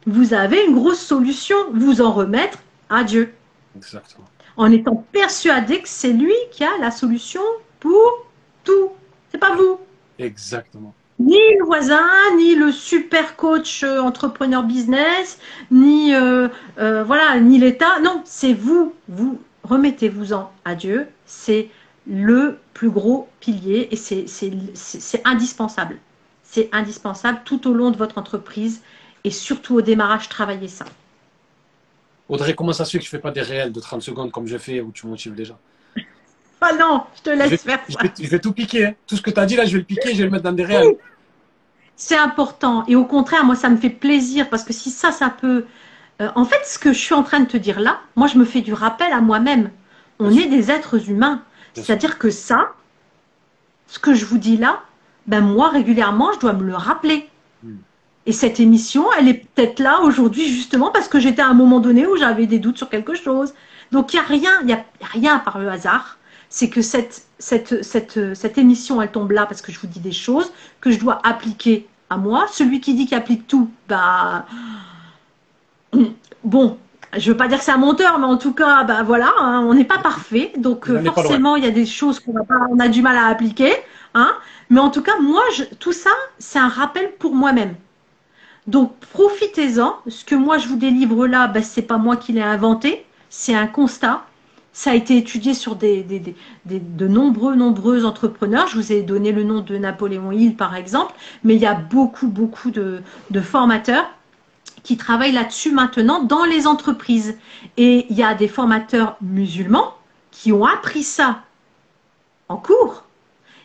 Vous 0.07 0.33
avez 0.33 0.65
une 0.65 0.73
grosse 0.73 0.99
solution. 0.99 1.55
Vous 1.71 2.01
en 2.01 2.11
remettre 2.11 2.57
à 2.89 3.03
Dieu. 3.03 3.31
Exactement. 3.75 4.25
En 4.55 4.71
étant 4.71 5.05
persuadé 5.11 5.83
que 5.83 5.89
c'est 5.89 6.13
lui 6.13 6.33
qui 6.51 6.63
a 6.63 6.79
la 6.79 6.89
solution 6.89 7.43
pour 7.79 8.25
tout. 8.63 8.89
C'est 9.31 9.37
pas 9.37 9.55
vous. 9.55 9.79
Exactement. 10.17 10.95
Ni 11.19 11.39
le 11.57 11.65
voisin, 11.65 12.07
ni 12.37 12.53
le 12.53 12.71
super 12.71 13.35
coach 13.35 13.83
euh, 13.83 13.99
entrepreneur 14.01 14.61
business, 14.63 15.39
ni 15.71 16.13
euh, 16.13 16.47
euh, 16.77 17.03
voilà, 17.03 17.39
ni 17.39 17.57
l'État. 17.57 17.99
Non, 18.03 18.21
c'est 18.23 18.53
vous. 18.53 18.93
Vous 19.07 19.41
remettez-vous-en 19.63 20.51
à 20.63 20.75
Dieu. 20.75 21.07
C'est 21.25 21.69
le 22.05 22.59
plus 22.73 22.89
gros 22.89 23.27
pilier 23.39 23.89
et 23.91 23.95
c'est 23.95 25.21
indispensable. 25.25 25.97
C'est 26.43 26.69
indispensable 26.71 27.41
tout 27.43 27.67
au 27.67 27.73
long 27.73 27.89
de 27.91 27.97
votre 27.97 28.17
entreprise 28.17 28.81
et 29.23 29.31
surtout 29.31 29.75
au 29.75 29.81
démarrage, 29.81 30.29
travaillez 30.29 30.69
ça. 30.69 30.85
Audrey, 32.29 32.53
comment 32.53 32.73
ça 32.73 32.85
se 32.85 32.91
fait 32.91 32.99
que 32.99 33.03
je 33.03 33.09
ne 33.09 33.11
fais 33.11 33.21
pas 33.21 33.31
des 33.31 33.41
réels 33.41 33.71
de 33.71 33.79
30 33.79 34.01
secondes 34.01 34.31
comme 34.31 34.47
je 34.47 34.57
fais 34.57 34.81
où 34.81 34.91
tu 34.91 35.07
motives 35.07 35.33
déjà? 35.33 35.57
Ah 36.61 36.71
non, 36.79 37.03
je 37.15 37.21
te 37.21 37.29
laisse 37.29 37.61
faire 37.61 37.79
ça. 37.87 37.99
Je 38.19 38.27
vais, 38.27 38.39
tout 38.39 38.51
piquer. 38.51 38.87
Hein. 38.87 38.93
Tout 39.05 39.15
ce 39.15 39.21
que 39.21 39.29
tu 39.29 39.39
as 39.39 39.45
dit 39.45 39.55
là, 39.55 39.65
je 39.65 39.73
vais 39.73 39.79
le 39.79 39.83
piquer, 39.83 40.11
je 40.11 40.17
vais 40.17 40.23
le 40.23 40.29
mettre 40.31 40.43
dans 40.43 40.51
des 40.51 40.65
réels. 40.65 40.95
C'est 41.95 42.17
important. 42.17 42.83
Et 42.87 42.95
au 42.95 43.05
contraire, 43.05 43.43
moi, 43.43 43.55
ça 43.55 43.69
me 43.69 43.77
fait 43.77 43.89
plaisir 43.89 44.49
parce 44.49 44.63
que 44.63 44.73
si 44.73 44.89
ça, 44.89 45.11
ça 45.11 45.29
peut. 45.29 45.65
Euh, 46.21 46.29
en 46.35 46.45
fait, 46.45 46.61
ce 46.65 46.79
que 46.79 46.93
je 46.93 46.99
suis 46.99 47.13
en 47.13 47.23
train 47.23 47.39
de 47.39 47.47
te 47.47 47.57
dire 47.57 47.79
là, 47.79 47.99
moi, 48.15 48.27
je 48.27 48.37
me 48.37 48.45
fais 48.45 48.61
du 48.61 48.73
rappel 48.73 49.11
à 49.11 49.21
moi-même. 49.21 49.69
On 50.19 50.31
est 50.31 50.47
des 50.47 50.71
êtres 50.71 51.09
humains. 51.09 51.43
C'est-à-dire 51.73 52.17
que 52.17 52.31
ça, 52.31 52.71
ce 53.87 53.99
que 53.99 54.13
je 54.13 54.25
vous 54.25 54.39
dis 54.39 54.57
là, 54.57 54.81
ben 55.27 55.41
moi 55.41 55.69
régulièrement, 55.69 56.31
je 56.33 56.39
dois 56.39 56.53
me 56.53 56.63
le 56.63 56.75
rappeler. 56.75 57.29
Hmm. 57.63 57.75
Et 58.25 58.31
cette 58.31 58.59
émission, 58.59 59.05
elle 59.17 59.27
est 59.27 59.45
peut-être 59.53 59.79
là 59.79 60.01
aujourd'hui 60.01 60.47
justement 60.47 60.89
parce 60.91 61.07
que 61.07 61.19
j'étais 61.19 61.41
à 61.41 61.47
un 61.47 61.53
moment 61.53 61.79
donné 61.79 62.07
où 62.07 62.17
j'avais 62.17 62.47
des 62.47 62.59
doutes 62.59 62.77
sur 62.77 62.89
quelque 62.89 63.13
chose. 63.13 63.53
Donc 63.91 64.13
il 64.13 64.17
n'y 64.17 64.21
a 64.21 64.25
rien, 64.25 64.51
il 64.63 64.69
y 64.69 64.73
a 64.73 64.83
rien 65.01 65.39
par 65.39 65.59
le 65.59 65.69
hasard. 65.69 66.16
C'est 66.49 66.69
que 66.69 66.81
cette, 66.81 67.25
cette, 67.39 67.83
cette, 67.83 68.35
cette 68.35 68.57
émission, 68.57 69.01
elle 69.01 69.11
tombe 69.11 69.31
là 69.31 69.45
parce 69.45 69.61
que 69.61 69.71
je 69.71 69.79
vous 69.79 69.87
dis 69.87 69.99
des 69.99 70.11
choses 70.11 70.51
que 70.81 70.91
je 70.91 70.99
dois 70.99 71.19
appliquer 71.23 71.87
à 72.09 72.17
moi. 72.17 72.47
Celui 72.51 72.79
qui 72.79 72.93
dit 72.93 73.05
qu'il 73.05 73.17
applique 73.17 73.47
tout, 73.47 73.69
bah 73.87 74.45
bon, 76.43 76.77
je 77.17 77.31
veux 77.31 77.37
pas 77.37 77.47
dire 77.47 77.59
que 77.59 77.63
c'est 77.63 77.71
un 77.71 77.77
menteur, 77.77 78.19
mais 78.19 78.25
en 78.25 78.37
tout 78.37 78.53
cas, 78.53 78.83
ben 78.83 79.03
voilà, 79.03 79.33
hein, 79.39 79.65
on 79.67 79.73
n'est 79.73 79.85
pas 79.85 79.99
parfait, 79.99 80.53
donc 80.57 80.89
euh, 80.89 81.03
forcément 81.03 81.55
il 81.55 81.63
y 81.63 81.67
a 81.67 81.71
des 81.71 81.85
choses 81.85 82.19
qu'on 82.19 82.33
on 82.69 82.79
a 82.79 82.87
du 82.87 83.01
mal 83.01 83.17
à 83.17 83.27
appliquer, 83.27 83.73
hein. 84.13 84.33
Mais 84.69 84.81
en 84.81 84.89
tout 84.89 85.01
cas, 85.01 85.17
moi, 85.21 85.43
tout 85.79 85.93
ça, 85.93 86.09
c'est 86.39 86.59
un 86.59 86.67
rappel 86.67 87.13
pour 87.19 87.33
moi-même. 87.33 87.75
Donc 88.67 88.97
profitez-en. 89.13 89.95
Ce 90.07 90.25
que 90.25 90.35
moi 90.35 90.57
je 90.57 90.67
vous 90.67 90.75
délivre 90.75 91.25
là, 91.25 91.47
ben, 91.47 91.63
c'est 91.63 91.81
pas 91.81 91.97
moi 91.97 92.17
qui 92.17 92.33
l'ai 92.33 92.41
inventé, 92.41 93.05
c'est 93.29 93.55
un 93.55 93.67
constat. 93.67 94.25
Ça 94.77 94.91
a 94.91 94.93
été 94.93 95.17
étudié 95.17 95.55
sur 95.55 95.75
des, 95.75 96.05
de 96.67 97.07
nombreux, 97.07 97.55
nombreux 97.55 98.05
entrepreneurs. 98.05 98.67
Je 98.67 98.75
vous 98.75 98.91
ai 98.91 99.01
donné 99.01 99.31
le 99.31 99.41
nom 99.41 99.61
de 99.61 99.75
Napoléon 99.75 100.31
Hill, 100.31 100.55
par 100.55 100.75
exemple, 100.75 101.15
mais 101.43 101.55
il 101.55 101.61
y 101.61 101.65
a 101.65 101.73
beaucoup, 101.73 102.27
beaucoup 102.27 102.69
de, 102.69 103.01
de 103.31 103.41
formateurs 103.41 104.05
qui 104.83 104.95
travaillent 104.95 105.31
là-dessus 105.31 105.71
maintenant 105.71 106.21
dans 106.21 106.45
les 106.45 106.67
entreprises. 106.67 107.39
Et 107.77 108.05
il 108.11 108.15
y 108.15 108.21
a 108.21 108.35
des 108.35 108.47
formateurs 108.47 109.17
musulmans 109.19 109.95
qui 110.29 110.53
ont 110.53 110.65
appris 110.65 111.01
ça 111.01 111.41
en 112.47 112.57
cours 112.57 113.03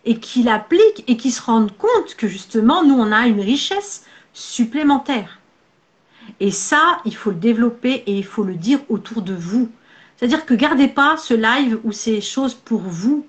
et 0.07 0.19
qui 0.19 0.43
l'appliquent 0.43 1.05
et 1.09 1.19
qui 1.19 1.31
se 1.31 1.43
rendent 1.43 1.77
compte 1.77 2.15
que 2.17 2.27
justement, 2.27 2.85
nous, 2.85 2.95
on 2.95 3.13
a 3.13 3.27
une 3.27 3.43
richesse 3.43 4.07
supplémentaire. 4.33 5.41
Et 6.41 6.51
ça, 6.51 7.03
il 7.05 7.15
faut 7.15 7.33
le 7.33 7.37
développer 7.37 8.03
et 8.07 8.17
il 8.17 8.25
faut 8.25 8.45
le 8.45 8.55
dire 8.55 8.81
autour 8.89 9.21
de 9.21 9.35
vous. 9.35 9.71
C'est-à-dire 10.23 10.47
que 10.47 10.55
gardez 10.55 10.87
pas 10.87 11.17
ce 11.17 11.35
live 11.35 11.81
ou 11.83 11.91
ces 11.91 12.21
choses 12.21 12.55
pour 12.55 12.81
vous, 12.81 13.27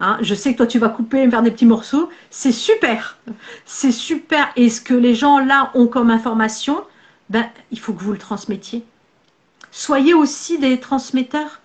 Hein, 0.00 0.18
je 0.20 0.34
sais 0.34 0.52
que 0.52 0.58
toi, 0.58 0.66
tu 0.66 0.78
vas 0.78 0.88
couper 0.88 1.22
et 1.22 1.30
faire 1.30 1.42
des 1.42 1.50
petits 1.50 1.66
morceaux. 1.66 2.08
C'est 2.30 2.52
super. 2.52 3.18
C'est 3.64 3.92
super. 3.92 4.48
Et 4.56 4.70
ce 4.70 4.80
que 4.80 4.94
les 4.94 5.14
gens 5.14 5.40
là 5.40 5.72
ont 5.74 5.88
comme 5.88 6.10
information, 6.10 6.84
ben, 7.30 7.48
il 7.72 7.80
faut 7.80 7.92
que 7.92 8.02
vous 8.02 8.12
le 8.12 8.18
transmettiez. 8.18 8.84
Soyez 9.70 10.14
aussi 10.14 10.58
des 10.58 10.78
transmetteurs. 10.78 11.60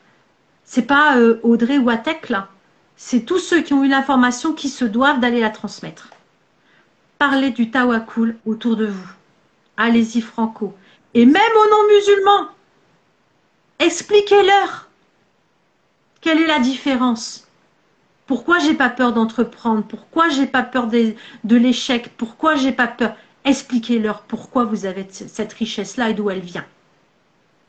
C'est 0.64 0.88
pas 0.88 1.18
euh, 1.18 1.40
Audrey 1.44 1.78
ou 1.78 1.90
Atek 1.90 2.30
là. 2.30 2.50
C'est 2.96 3.22
tous 3.22 3.40
ceux 3.40 3.62
qui 3.62 3.74
ont 3.74 3.84
eu 3.84 3.88
l'information 3.88 4.54
qui 4.54 4.70
se 4.70 4.86
doivent 4.86 5.20
d'aller 5.20 5.42
la 5.42 5.52
transmettre. 5.52 6.10
Parlez 7.20 7.52
du 7.52 7.70
tawakul 7.70 8.38
autour 8.48 8.78
de 8.78 8.88
vous. 8.88 9.10
Allez-y 9.78 10.22
franco. 10.22 10.74
Et 11.14 11.28
même 11.28 11.36
aux 11.36 11.70
non-musulmans, 11.70 12.48
expliquez-leur 13.86 14.90
quelle 16.22 16.42
est 16.42 16.48
la 16.48 16.60
différence? 16.60 17.48
Pourquoi 18.26 18.60
j'ai 18.60 18.74
pas 18.74 18.90
peur 18.90 19.12
d'entreprendre? 19.12 19.84
Pourquoi 19.84 20.30
j'ai 20.30 20.48
pas 20.48 20.64
peur 20.64 20.88
de, 20.88 21.56
l'échec? 21.56 22.10
Pourquoi 22.16 22.56
j'ai 22.56 22.72
pas 22.72 22.88
peur? 22.88 23.16
Expliquez-leur 23.44 24.22
pourquoi 24.22 24.64
vous 24.64 24.86
avez 24.86 25.06
cette 25.10 25.52
richesse-là 25.52 26.10
et 26.10 26.14
d'où 26.14 26.30
elle 26.30 26.40
vient. 26.40 26.66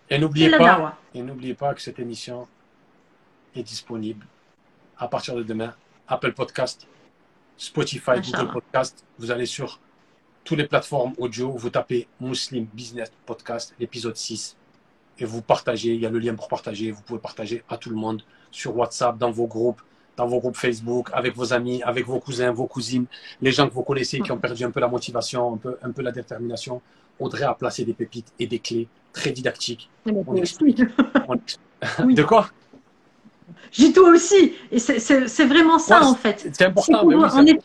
Et 0.09 0.19
n'oubliez 0.19 0.51
pas, 0.51 0.97
et 1.15 1.23
n'oubliez 1.23 1.55
pas 1.55 1.75
que 1.75 1.81
cette 1.81 1.99
émission 1.99 2.47
est 3.57 3.65
disponible 3.65 4.25
à 4.99 5.09
partir 5.09 5.35
de 5.35 5.43
demain. 5.43 5.75
Apple 6.07 6.33
Podcast, 6.33 6.87
Spotify, 7.57 8.21
Google 8.21 8.53
Podcast. 8.53 9.05
Vous 9.19 9.33
allez 9.33 9.47
sur 9.47 9.81
toutes 10.45 10.59
les 10.59 10.69
plateformes 10.69 11.15
audio, 11.19 11.51
vous 11.51 11.71
tapez 11.71 12.07
Muslim 12.21 12.67
Business 12.67 13.11
Podcast, 13.27 13.75
l'épisode 13.81 14.17
6, 14.17 14.57
et 15.19 15.25
vous 15.25 15.43
partagez. 15.43 15.95
Il 15.95 16.01
y 16.01 16.07
a 16.07 16.11
le 16.11 16.19
lien 16.19 16.35
pour 16.35 16.49
partager. 16.49 16.91
Vous 16.91 17.03
pouvez 17.03 17.19
partager 17.19 17.62
à 17.69 17.77
tout 17.77 17.91
le 17.91 17.97
monde 17.97 18.23
sur 18.51 18.77
WhatsApp, 18.77 19.19
dans 19.19 19.31
vos 19.31 19.47
groupes, 19.47 19.81
dans 20.17 20.27
vos 20.27 20.39
groupes 20.39 20.57
Facebook, 20.57 21.09
avec 21.12 21.35
vos 21.35 21.53
amis, 21.53 21.83
avec 21.83 22.07
vos 22.07 22.21
cousins, 22.21 22.53
vos 22.53 22.67
cousines, 22.67 23.07
les 23.41 23.53
gens 23.53 23.69
que 23.69 23.75
vous 23.75 23.83
connaissez 23.83 24.21
qui 24.21 24.31
ont 24.33 24.39
perdu 24.39 24.65
un 24.65 24.71
peu 24.71 24.81
la 24.81 24.89
motivation, 24.89 25.55
un 25.55 25.57
peu, 25.57 25.77
un 25.83 25.91
peu 25.91 26.03
la 26.03 26.12
détermination. 26.12 26.81
Audrey 27.19 27.45
a 27.45 27.55
placé 27.55 27.85
des 27.85 27.95
pépites 27.95 28.33
et 28.39 28.47
des 28.47 28.59
clés 28.59 28.89
très 29.12 29.31
didactiques. 29.31 29.89
On 30.07 30.35
explique. 30.37 30.79
De 30.79 32.23
quoi? 32.23 32.49
J'ai 33.71 33.93
tout 33.93 34.07
aussi. 34.07 34.55
Et 34.71 34.79
c'est 34.79 35.47
vraiment 35.47 35.79
ça, 35.79 36.05
en 36.05 36.15
fait. 36.15 36.49
C'est 36.53 36.65
important. 36.65 37.05
on 37.05 37.47
est 37.47 37.61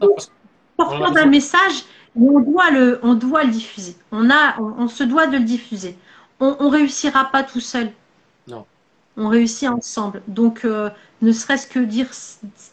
porteur 0.78 1.12
d'un 1.12 1.26
message, 1.26 1.84
mais 2.16 2.30
on 2.30 2.40
doit, 2.40 2.72
le, 2.72 3.00
on 3.04 3.14
doit 3.14 3.44
le 3.44 3.52
diffuser. 3.52 3.96
On, 4.12 4.30
a, 4.30 4.60
on, 4.60 4.88
se 4.88 5.04
doit 5.04 5.28
de 5.28 5.38
le 5.38 5.44
diffuser. 5.44 5.96
On 6.40 6.56
ne 6.66 6.70
réussira 6.70 7.26
pas 7.32 7.44
tout 7.44 7.60
seul. 7.60 7.92
Non. 8.48 8.66
On 9.18 9.28
réussit 9.28 9.68
ensemble. 9.68 10.22
Donc, 10.28 10.64
euh, 10.64 10.90
ne 11.22 11.32
serait-ce 11.32 11.68
que 11.68 11.80
dire, 11.80 12.08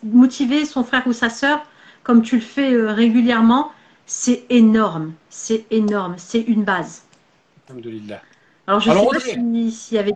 motiver 0.02 0.64
son 0.64 0.84
frère 0.84 1.06
ou 1.06 1.12
sa 1.12 1.30
sœur, 1.30 1.66
comme 2.04 2.22
tu 2.22 2.36
le 2.36 2.42
fais 2.42 2.72
euh, 2.72 2.92
régulièrement, 2.92 3.72
c'est 4.06 4.44
énorme. 4.50 5.12
C'est 5.28 5.66
énorme. 5.70 6.14
C'est 6.18 6.42
une 6.42 6.62
base. 6.62 7.02
Alors, 8.66 8.80
je 8.80 8.90
sais 8.90 9.06
pas 9.06 9.20
s'il 9.20 9.96
y 9.96 9.98
avait. 9.98 10.14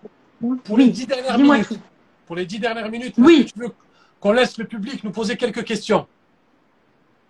Pour 0.65 0.79
les 0.79 0.89
dix 0.89 1.07
dernières 1.07 1.39
minutes, 1.39 1.81
pour 2.27 2.37
les 2.37 2.47
dix 2.47 2.59
dernières 2.59 2.91
minutes, 2.91 3.15
oui. 3.19 3.51
tu 3.53 3.61
veux 3.61 3.71
qu'on 4.21 4.33
laisse 4.33 4.57
le 4.57 4.65
public 4.65 5.03
nous 5.05 5.11
poser 5.11 5.37
quelques 5.37 5.65
questions? 5.65 6.07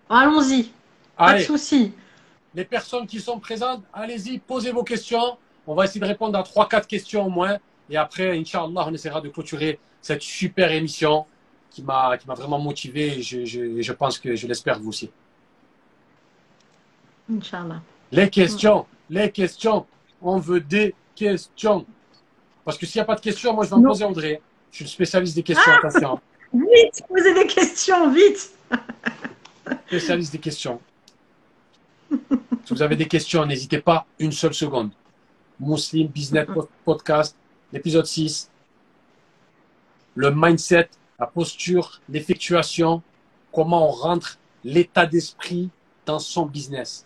Allons-y. 0.09 0.71
Pas 1.17 1.37
de 1.37 1.43
souci. 1.43 1.93
Les 2.53 2.65
personnes 2.65 3.07
qui 3.07 3.19
sont 3.19 3.39
présentes, 3.39 3.83
allez-y, 3.93 4.39
posez 4.39 4.71
vos 4.71 4.83
questions. 4.83 5.37
On 5.67 5.75
va 5.75 5.85
essayer 5.85 6.01
de 6.01 6.05
répondre 6.05 6.37
à 6.37 6.43
trois, 6.43 6.67
quatre 6.67 6.87
questions 6.87 7.25
au 7.25 7.29
moins. 7.29 7.57
Et 7.89 7.97
après, 7.97 8.37
Inch'Allah, 8.37 8.85
on 8.87 8.93
essaiera 8.93 9.21
de 9.21 9.29
clôturer 9.29 9.79
cette 10.01 10.21
super 10.21 10.71
émission 10.71 11.25
qui 11.69 11.83
m'a 11.83 12.17
vraiment 12.27 12.59
motivé. 12.59 13.19
Et 13.19 13.21
je, 13.21 13.45
je, 13.45 13.81
je 13.81 13.93
pense 13.93 14.19
que 14.19 14.35
je 14.35 14.47
l'espère 14.47 14.79
vous 14.79 14.89
aussi. 14.89 15.09
Inch'Allah. 17.31 17.81
Les 18.11 18.29
questions, 18.29 18.85
les 19.09 19.31
questions. 19.31 19.85
On 20.21 20.37
veut 20.37 20.59
des 20.59 20.93
questions. 21.15 21.85
Parce 22.65 22.77
que 22.77 22.85
s'il 22.85 22.99
n'y 22.99 23.03
a 23.03 23.05
pas 23.05 23.15
de 23.15 23.21
questions, 23.21 23.53
moi 23.53 23.65
je 23.65 23.69
vais 23.69 23.77
me 23.77 23.87
poser 23.87 24.03
André. 24.03 24.41
Je 24.71 24.77
suis 24.77 24.85
le 24.85 24.89
spécialiste 24.89 25.35
des 25.35 25.43
questions, 25.43 25.71
ah 25.71 25.77
attention. 25.77 26.19
Vite, 26.53 27.03
posez 27.07 27.33
des 27.33 27.47
questions, 27.47 28.11
vite. 28.11 28.51
spécialiste 29.87 30.31
des 30.31 30.39
questions. 30.39 30.79
Si 32.09 32.73
vous 32.73 32.81
avez 32.81 32.95
des 32.95 33.07
questions, 33.07 33.45
n'hésitez 33.45 33.79
pas 33.79 34.05
une 34.19 34.31
seule 34.31 34.53
seconde. 34.53 34.91
Muslim 35.61 36.07
Business 36.07 36.47
Podcast, 36.83 37.37
l'épisode 37.71 38.05
6. 38.05 38.49
Le 40.15 40.31
mindset, 40.35 40.89
la 41.19 41.27
posture, 41.27 42.01
l'effectuation, 42.09 43.01
comment 43.53 43.87
on 43.87 43.91
rentre 43.91 44.39
l'état 44.63 45.05
d'esprit 45.05 45.69
dans 46.05 46.19
son 46.19 46.45
business. 46.45 47.05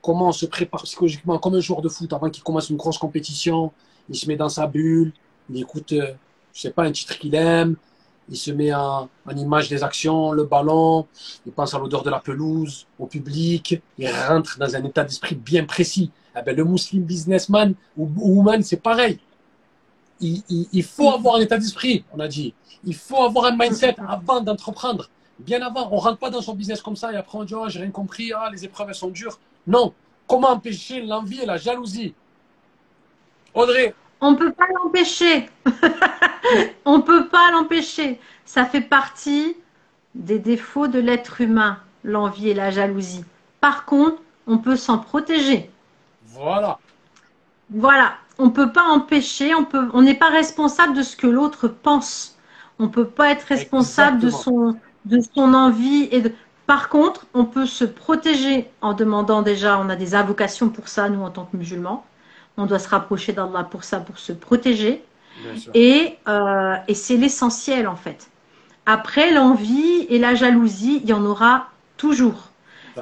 Comment 0.00 0.28
on 0.28 0.32
se 0.32 0.46
prépare 0.46 0.84
psychologiquement 0.84 1.38
comme 1.38 1.56
un 1.56 1.60
joueur 1.60 1.82
de 1.82 1.88
foot 1.88 2.12
avant 2.12 2.30
qu'il 2.30 2.42
commence 2.42 2.70
une 2.70 2.76
grosse 2.76 2.98
compétition. 2.98 3.72
Il 4.08 4.16
se 4.16 4.26
met 4.28 4.36
dans 4.36 4.48
sa 4.48 4.66
bulle, 4.66 5.12
il 5.50 5.60
écoute, 5.60 5.90
je 5.90 5.96
euh, 5.96 6.12
je 6.54 6.60
sais 6.60 6.70
pas, 6.70 6.84
un 6.84 6.92
titre 6.92 7.18
qu'il 7.18 7.34
aime, 7.34 7.76
il 8.28 8.36
se 8.36 8.50
met 8.50 8.72
en, 8.72 9.08
image 9.36 9.68
des 9.68 9.82
actions, 9.82 10.32
le 10.32 10.44
ballon, 10.44 11.06
il 11.44 11.52
pense 11.52 11.74
à 11.74 11.78
l'odeur 11.78 12.02
de 12.02 12.10
la 12.10 12.20
pelouse, 12.20 12.86
au 12.98 13.06
public, 13.06 13.80
il 13.98 14.08
rentre 14.08 14.58
dans 14.58 14.74
un 14.74 14.84
état 14.84 15.04
d'esprit 15.04 15.34
bien 15.34 15.64
précis. 15.64 16.10
Eh 16.36 16.42
ben, 16.42 16.54
le 16.54 16.64
muslim 16.64 17.02
businessman 17.02 17.74
ou 17.96 18.08
woman, 18.16 18.62
c'est 18.62 18.82
pareil. 18.82 19.18
Il, 20.20 20.82
faut 20.82 21.10
avoir 21.10 21.36
un 21.36 21.40
état 21.40 21.58
d'esprit, 21.58 22.04
on 22.12 22.20
a 22.20 22.28
dit. 22.28 22.54
Il 22.84 22.94
faut 22.94 23.22
avoir 23.22 23.46
un 23.46 23.56
mindset 23.56 23.96
avant 24.06 24.40
d'entreprendre. 24.40 25.10
Bien 25.38 25.60
avant, 25.60 25.88
on 25.92 25.96
rentre 25.96 26.18
pas 26.18 26.30
dans 26.30 26.40
son 26.40 26.54
business 26.54 26.80
comme 26.80 26.96
ça 26.96 27.12
et 27.12 27.16
après 27.16 27.36
on 27.36 27.44
dit, 27.44 27.54
oh, 27.54 27.68
j'ai 27.68 27.80
rien 27.80 27.90
compris, 27.90 28.32
ah, 28.32 28.48
les 28.50 28.64
épreuves, 28.64 28.88
elles 28.88 28.94
sont 28.94 29.10
dures. 29.10 29.38
Non. 29.66 29.92
Comment 30.26 30.50
empêcher 30.50 31.02
l'envie 31.02 31.40
et 31.40 31.46
la 31.46 31.58
jalousie? 31.58 32.14
Audrey, 33.54 33.94
on 34.20 34.32
ne 34.32 34.36
peut 34.36 34.52
pas 34.52 34.66
l'empêcher. 34.74 35.48
on 36.84 36.98
ne 36.98 37.02
peut 37.02 37.28
pas 37.28 37.50
l'empêcher. 37.52 38.18
Ça 38.44 38.64
fait 38.64 38.80
partie 38.80 39.56
des 40.14 40.38
défauts 40.38 40.88
de 40.88 40.98
l'être 40.98 41.40
humain, 41.40 41.78
l'envie 42.02 42.50
et 42.50 42.54
la 42.54 42.70
jalousie. 42.70 43.24
Par 43.60 43.84
contre, 43.84 44.22
on 44.46 44.58
peut 44.58 44.76
s'en 44.76 44.98
protéger. 44.98 45.70
Voilà. 46.36 46.78
Voilà. 47.70 48.14
On 48.38 48.46
ne 48.46 48.50
peut 48.50 48.72
pas 48.72 48.84
empêcher, 48.84 49.54
on 49.54 49.64
peut, 49.64 49.88
on 49.94 50.02
n'est 50.02 50.14
pas 50.14 50.28
responsable 50.28 50.94
de 50.94 51.02
ce 51.02 51.16
que 51.16 51.26
l'autre 51.26 51.68
pense. 51.68 52.36
On 52.78 52.84
ne 52.84 52.88
peut 52.88 53.06
pas 53.06 53.30
être 53.30 53.44
responsable 53.44 54.18
de 54.18 54.30
son, 54.30 54.76
de 55.06 55.20
son 55.34 55.54
envie. 55.54 56.08
Et 56.10 56.20
de... 56.20 56.32
Par 56.66 56.88
contre, 56.88 57.26
on 57.32 57.44
peut 57.44 57.66
se 57.66 57.84
protéger 57.84 58.70
en 58.82 58.92
demandant 58.92 59.42
déjà, 59.42 59.78
on 59.78 59.88
a 59.88 59.96
des 59.96 60.14
invocations 60.14 60.68
pour 60.68 60.88
ça, 60.88 61.08
nous, 61.08 61.22
en 61.22 61.30
tant 61.30 61.46
que 61.46 61.56
musulmans. 61.56 62.04
On 62.58 62.66
doit 62.66 62.78
se 62.78 62.88
rapprocher 62.88 63.32
d'Allah 63.32 63.64
pour 63.64 63.84
ça, 63.84 64.00
pour 64.00 64.18
se 64.18 64.32
protéger. 64.32 65.04
Et, 65.74 66.18
euh, 66.28 66.76
et 66.88 66.94
c'est 66.94 67.16
l'essentiel 67.16 67.88
en 67.88 67.96
fait. 67.96 68.30
Après, 68.86 69.32
l'envie 69.32 70.06
et 70.08 70.18
la 70.18 70.34
jalousie, 70.34 71.00
il 71.02 71.08
y 71.08 71.12
en 71.12 71.24
aura 71.24 71.70
toujours. 71.96 72.52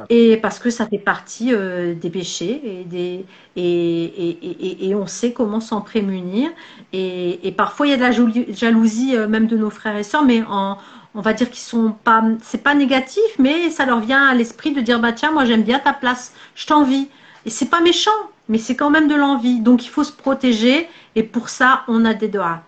Et 0.09 0.37
parce 0.39 0.59
que 0.59 0.71
ça 0.71 0.87
fait 0.87 0.99
partie 0.99 1.53
euh, 1.53 1.95
des 1.95 2.11
péchés 2.11 2.61
et, 2.65 2.85
des, 2.85 3.25
et, 3.57 4.05
et, 4.05 4.89
et, 4.89 4.95
on 4.95 5.07
sait 5.07 5.33
comment 5.33 5.61
s'en 5.61 5.81
prémunir. 5.81 6.51
Et, 6.93 7.53
parfois, 7.57 7.87
il 7.87 7.91
y 7.91 7.93
a 7.93 7.97
de 7.97 8.03
la 8.03 8.55
jalousie 8.55 9.17
euh, 9.17 9.29
même 9.29 9.47
de 9.47 9.57
nos 9.57 9.71
frères 9.71 9.97
et 9.97 10.03
sœurs, 10.03 10.25
mais 10.25 10.43
en, 10.49 10.79
on 11.15 11.21
va 11.21 11.33
dire 11.33 11.51
qu'ils 11.51 11.63
sont 11.63 11.93
pas, 11.93 12.25
c'est 12.43 12.63
pas 12.63 12.75
négatif, 12.75 13.23
mais 13.39 13.71
ça 13.71 13.87
leur 13.87 14.01
vient 14.01 14.27
à 14.27 14.35
l'esprit 14.35 14.73
de 14.73 14.81
dire 14.81 15.01
bah 15.01 15.13
tiens, 15.13 15.33
moi 15.33 15.45
j'aime 15.45 15.63
bien 15.63 15.79
ta 15.79 15.93
place, 15.93 16.35
je 16.55 16.67
t'envie. 16.67 17.09
Et 17.47 17.51
c'est 17.51 17.69
pas 17.69 17.81
méchant, 17.81 18.11
mais 18.49 18.59
c'est 18.59 18.75
quand 18.77 18.91
même 18.91 19.09
de 19.09 19.15
l'envie. 19.15 19.61
Donc 19.61 19.85
il 19.85 19.89
faut 19.89 20.05
se 20.05 20.13
protéger 20.13 20.89
et 21.15 21.23
pour 21.23 21.49
ça, 21.49 21.85
on 21.89 22.05
a 22.05 22.15
des 22.15 22.29
doigts. 22.29 22.61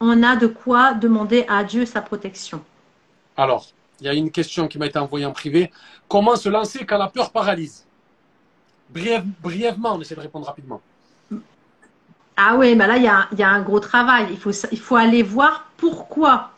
On 0.00 0.22
a 0.22 0.36
de 0.36 0.46
quoi 0.46 0.94
demander 0.94 1.44
à 1.48 1.64
Dieu 1.64 1.84
sa 1.86 2.00
protection. 2.00 2.62
Alors, 3.36 3.66
il 4.02 4.06
y 4.06 4.08
a 4.08 4.14
une 4.14 4.32
question 4.32 4.66
qui 4.66 4.78
m'a 4.78 4.86
été 4.86 4.98
envoyée 4.98 5.26
en 5.26 5.32
privé. 5.32 5.70
Comment 6.08 6.34
se 6.34 6.48
lancer 6.48 6.84
quand 6.84 6.98
la 6.98 7.06
peur 7.06 7.30
paralyse? 7.30 7.86
Brièvement, 8.90 9.94
on 9.94 10.00
essaie 10.00 10.16
de 10.16 10.20
répondre 10.20 10.46
rapidement. 10.46 10.80
Ah 12.36 12.56
oui, 12.56 12.74
bah 12.74 12.88
là, 12.88 12.96
il 12.96 13.04
y 13.04 13.42
a, 13.42 13.48
un 13.48 13.62
gros 13.62 13.78
travail. 13.78 14.26
Il 14.30 14.38
faut, 14.38 14.50
il 14.72 14.80
faut 14.80 14.96
aller 14.96 15.22
voir 15.22 15.70
pourquoi 15.76 16.50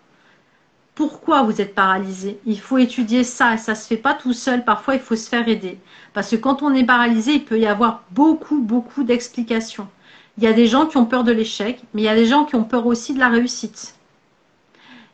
pourquoi 0.95 1.43
vous 1.43 1.61
êtes 1.61 1.75
paralysé? 1.75 2.39
Il 2.47 2.61
faut 2.61 2.79
étudier 2.79 3.25
ça 3.25 3.57
ça 3.57 3.73
ne 3.73 3.77
se 3.77 3.87
fait 3.87 3.97
pas 3.97 4.15
tout 4.15 4.33
seul. 4.33 4.65
Parfois, 4.65 4.95
il 4.95 5.01
faut 5.01 5.17
se 5.17 5.29
faire 5.29 5.47
aider. 5.49 5.79
Parce 6.15 6.31
que 6.31 6.37
quand 6.37 6.63
on 6.63 6.73
est 6.73 6.85
paralysé, 6.85 7.33
il 7.33 7.45
peut 7.45 7.59
y 7.59 7.67
avoir 7.67 8.05
beaucoup, 8.13 8.61
beaucoup 8.63 9.03
d'explications. 9.03 9.89
Il 10.39 10.45
y 10.45 10.47
a 10.47 10.53
des 10.53 10.67
gens 10.67 10.87
qui 10.87 10.97
ont 10.97 11.05
peur 11.05 11.25
de 11.25 11.33
l'échec, 11.33 11.83
mais 11.93 12.03
il 12.03 12.05
y 12.05 12.09
a 12.09 12.15
des 12.15 12.27
gens 12.27 12.45
qui 12.45 12.55
ont 12.55 12.65
peur 12.65 12.87
aussi 12.87 13.13
de 13.13 13.19
la 13.19 13.29
réussite. 13.29 13.97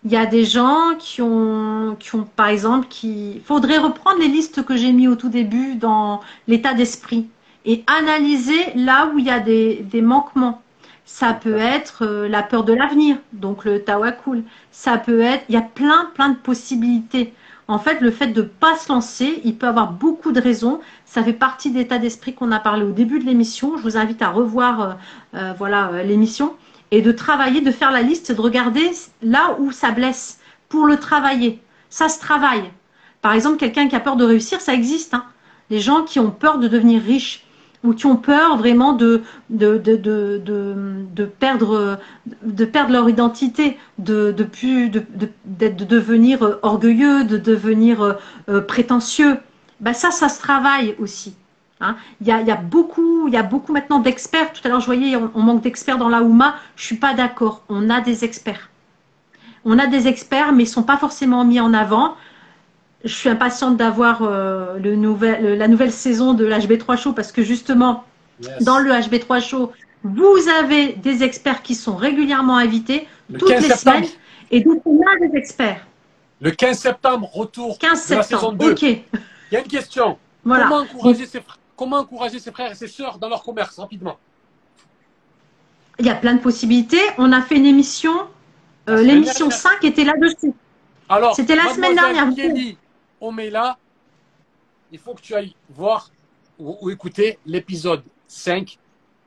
Il 0.04 0.10
y 0.10 0.16
a 0.16 0.24
des 0.24 0.44
gens 0.44 0.94
qui 0.98 1.20
ont, 1.20 1.96
qui 1.98 2.14
ont 2.14 2.24
par 2.24 2.48
exemple, 2.48 2.86
qui... 2.88 3.32
Il 3.32 3.42
faudrait 3.42 3.78
reprendre 3.78 4.18
les 4.18 4.28
listes 4.28 4.64
que 4.64 4.76
j'ai 4.76 4.92
mis 4.92 5.08
au 5.08 5.14
tout 5.14 5.28
début 5.28 5.74
dans 5.74 6.20
l'état 6.48 6.72
d'esprit 6.72 7.28
et 7.66 7.84
analyser 7.86 8.72
là 8.74 9.10
où 9.12 9.18
il 9.18 9.26
y 9.26 9.30
a 9.30 9.40
des, 9.40 9.84
des 9.90 10.00
manquements. 10.00 10.62
Ça 11.04 11.34
peut 11.34 11.56
être 11.56 12.06
euh, 12.06 12.28
la 12.28 12.42
peur 12.42 12.64
de 12.64 12.72
l'avenir, 12.72 13.16
donc 13.32 13.64
le 13.64 13.82
tawakul. 13.82 14.44
Ça 14.70 14.96
peut 14.96 15.20
être, 15.20 15.44
il 15.48 15.54
y 15.54 15.58
a 15.58 15.62
plein, 15.62 16.08
plein 16.14 16.30
de 16.30 16.36
possibilités. 16.36 17.34
En 17.68 17.78
fait, 17.78 18.00
le 18.00 18.10
fait 18.10 18.28
de 18.28 18.42
ne 18.42 18.46
pas 18.46 18.76
se 18.76 18.90
lancer, 18.90 19.40
il 19.44 19.56
peut 19.56 19.66
avoir 19.66 19.92
beaucoup 19.92 20.32
de 20.32 20.40
raisons. 20.40 20.80
Ça 21.04 21.22
fait 21.22 21.32
partie 21.34 21.70
d'état 21.72 21.98
d'esprit 21.98 22.34
qu'on 22.34 22.52
a 22.52 22.60
parlé 22.60 22.84
au 22.84 22.92
début 22.92 23.18
de 23.18 23.24
l'émission. 23.24 23.76
Je 23.76 23.82
vous 23.82 23.96
invite 23.96 24.22
à 24.22 24.30
revoir 24.30 24.80
euh, 24.80 24.92
euh, 25.34 25.52
voilà 25.58 26.02
l'émission 26.04 26.54
et 26.90 27.02
de 27.02 27.12
travailler, 27.12 27.60
de 27.60 27.70
faire 27.70 27.90
la 27.90 28.02
liste, 28.02 28.32
de 28.32 28.40
regarder 28.40 28.90
là 29.22 29.56
où 29.58 29.70
ça 29.72 29.90
blesse 29.90 30.40
pour 30.68 30.86
le 30.86 30.96
travailler. 30.96 31.60
Ça 31.88 32.08
se 32.08 32.18
travaille. 32.18 32.70
Par 33.22 33.32
exemple, 33.32 33.58
quelqu'un 33.58 33.88
qui 33.88 33.96
a 33.96 34.00
peur 34.00 34.16
de 34.16 34.24
réussir, 34.24 34.60
ça 34.60 34.74
existe. 34.74 35.14
Hein. 35.14 35.24
Les 35.68 35.80
gens 35.80 36.02
qui 36.02 36.18
ont 36.18 36.30
peur 36.30 36.58
de 36.58 36.68
devenir 36.68 37.02
riches, 37.02 37.44
ou 37.82 37.94
qui 37.94 38.06
ont 38.06 38.16
peur 38.16 38.56
vraiment 38.56 38.92
de, 38.92 39.22
de, 39.48 39.76
perdre, 41.38 41.98
perdre 42.72 42.92
leur 42.92 43.08
identité, 43.08 43.78
de, 43.98 44.34
devenir 45.46 46.58
orgueilleux, 46.62 47.24
de 47.24 47.38
devenir 47.38 48.18
euh, 48.48 48.60
prétentieux. 48.60 49.38
Ben 49.80 49.94
ça, 49.94 50.10
ça 50.10 50.28
se 50.28 50.40
travaille 50.40 50.94
aussi. 50.98 51.34
Hein. 51.80 51.96
Il, 52.20 52.26
y 52.26 52.32
a, 52.32 52.40
il, 52.40 52.46
y 52.46 52.50
a, 52.50 52.56
beaucoup, 52.56 53.28
il 53.28 53.34
y 53.34 53.36
a 53.36 53.42
beaucoup 53.42 53.72
maintenant 53.72 53.98
d'experts. 53.98 54.52
Tout 54.52 54.60
à 54.64 54.68
l'heure, 54.68 54.80
je 54.80 54.86
voyais, 54.86 55.16
on, 55.16 55.30
on 55.34 55.42
manque 55.42 55.62
d'experts 55.62 55.98
dans 55.98 56.08
la 56.08 56.22
Ouma. 56.22 56.56
Je 56.76 56.84
suis 56.84 56.96
pas 56.96 57.14
d'accord. 57.14 57.62
On 57.68 57.88
a 57.90 58.00
des 58.00 58.24
experts. 58.24 58.68
On 59.64 59.78
a 59.78 59.86
des 59.86 60.08
experts, 60.08 60.52
mais 60.52 60.64
ils 60.64 60.68
sont 60.68 60.82
pas 60.82 60.96
forcément 60.96 61.44
mis 61.44 61.60
en 61.60 61.74
avant 61.74 62.16
je 63.04 63.14
suis 63.14 63.28
impatiente 63.28 63.76
d'avoir 63.76 64.22
euh, 64.22 64.78
le 64.78 64.96
nouvel, 64.96 65.56
la 65.56 65.68
nouvelle 65.68 65.92
saison 65.92 66.34
de 66.34 66.44
l'HB3 66.44 66.98
Show 66.98 67.12
parce 67.12 67.32
que 67.32 67.42
justement, 67.42 68.04
dans 68.60 68.78
le 68.78 68.90
HB3 68.90 69.42
Show, 69.42 69.72
vous 70.02 70.38
avez 70.60 70.94
des 70.94 71.22
experts 71.22 71.62
qui 71.62 71.74
sont 71.74 71.96
régulièrement 71.96 72.56
invités 72.56 73.06
toutes 73.38 73.50
les 73.50 73.70
semaines 73.70 74.06
et 74.50 74.60
donc 74.60 74.82
on 74.84 75.00
a 75.00 75.26
des 75.26 75.36
experts. 75.36 75.86
Le 76.40 76.50
15 76.50 76.78
septembre, 76.78 77.28
retour 77.32 77.78
15 77.78 78.00
septembre. 78.00 78.12
de 78.12 78.16
la 78.16 78.22
saison 78.22 78.52
2. 78.52 78.72
Ok. 78.72 78.82
Il 78.82 79.02
y 79.52 79.56
a 79.56 79.60
une 79.60 79.66
question. 79.66 80.18
Voilà. 80.44 80.64
Comment, 80.64 80.82
encourager 80.82 81.26
ses, 81.26 81.40
comment 81.80 81.96
encourager 81.96 82.38
ses 82.38 82.52
frères 82.52 82.70
et 82.70 82.74
ses 82.74 82.88
sœurs 82.88 83.18
dans 83.18 83.30
leur 83.30 83.42
commerce 83.42 83.78
rapidement? 83.78 84.18
Il 85.98 86.04
y 86.04 86.10
a 86.10 86.14
plein 86.14 86.34
de 86.34 86.40
possibilités. 86.40 87.00
On 87.16 87.32
a 87.32 87.40
fait 87.40 87.56
une 87.56 87.64
émission, 87.64 88.28
euh, 88.90 89.02
l'émission 89.02 89.48
5 89.48 89.82
était 89.84 90.04
là-dessus. 90.04 90.52
Alors, 91.08 91.34
c'était 91.34 91.56
la 91.56 91.72
semaine 91.72 91.94
dernière 91.94 92.28
on 93.22 93.32
met 93.32 93.48
là, 93.50 93.78
il 94.92 94.98
faut 94.98 95.14
que 95.14 95.22
tu 95.22 95.34
ailles 95.34 95.54
voir 95.70 96.10
ou, 96.58 96.90
écouter 96.90 97.38
l'épisode 97.46 98.02
5 98.28 98.78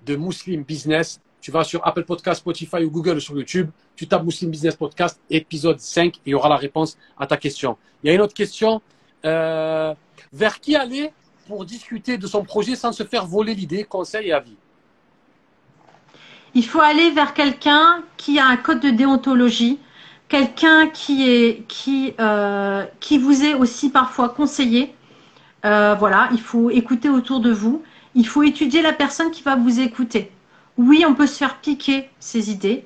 de 0.06 0.16
Muslim 0.16 0.64
Business. 0.64 1.20
Tu 1.42 1.50
vas 1.50 1.64
sur 1.64 1.86
Apple 1.86 2.06
Podcast, 2.06 2.42
Spotify 2.42 2.84
ou 2.84 2.92
Google 2.92 3.18
ou 3.18 3.20
sur 3.20 3.36
YouTube. 3.36 3.70
Tu 3.96 4.08
tapes 4.08 4.24
Muslim 4.24 4.52
Business 4.52 4.76
Podcast, 4.76 5.20
épisode 5.30 5.80
5, 5.80 6.16
et 6.16 6.20
il 6.28 6.30
y 6.32 6.34
aura 6.36 6.50
la 6.50 6.58
réponse 6.58 6.98
à 7.18 7.26
ta 7.26 7.38
question. 7.38 7.78
Il 8.04 8.08
y 8.08 8.12
a 8.12 8.14
une 8.14 8.22
autre 8.22 8.34
question. 8.36 8.82
Euh, 9.26 9.94
vers 10.32 10.60
qui 10.60 10.76
aller 10.76 11.12
pour 11.48 11.66
discuter 11.66 12.18
de 12.18 12.28
son 12.28 12.44
projet 12.44 12.76
sans 12.76 12.92
se 12.92 13.04
faire 13.04 13.26
voler 13.26 13.56
l'idée, 13.56 13.84
conseil 13.84 14.30
et 14.30 14.34
avis 14.34 14.56
Il 16.54 16.66
faut 16.66 16.82
aller 16.82 17.12
vers 17.12 17.34
quelqu'un 17.34 18.04
qui 18.18 18.40
a 18.40 18.48
un 18.48 18.58
code 18.58 18.80
de 18.80 18.90
déontologie, 18.90 19.80
quelqu'un 20.30 20.88
qui 20.88 21.64
qui 21.68 22.14
euh, 22.20 22.86
qui 23.00 23.18
vous 23.18 23.44
est 23.44 23.54
aussi 23.54 23.90
parfois 23.90 24.30
conseillé. 24.30 24.94
Euh, 25.66 25.96
voilà, 25.98 26.30
il 26.34 26.42
faut 26.42 26.70
écouter 26.70 27.10
autour 27.10 27.40
de 27.40 27.52
vous. 27.52 27.84
Il 28.16 28.28
faut 28.28 28.44
étudier 28.44 28.82
la 28.82 28.94
personne 28.94 29.32
qui 29.32 29.44
va 29.44 29.56
vous 29.56 29.80
écouter. 29.80 30.32
Oui, 30.78 31.06
on 31.08 31.14
peut 31.14 31.28
se 31.28 31.38
faire 31.38 31.60
piquer 31.60 32.10
ses 32.20 32.52
idées. 32.52 32.86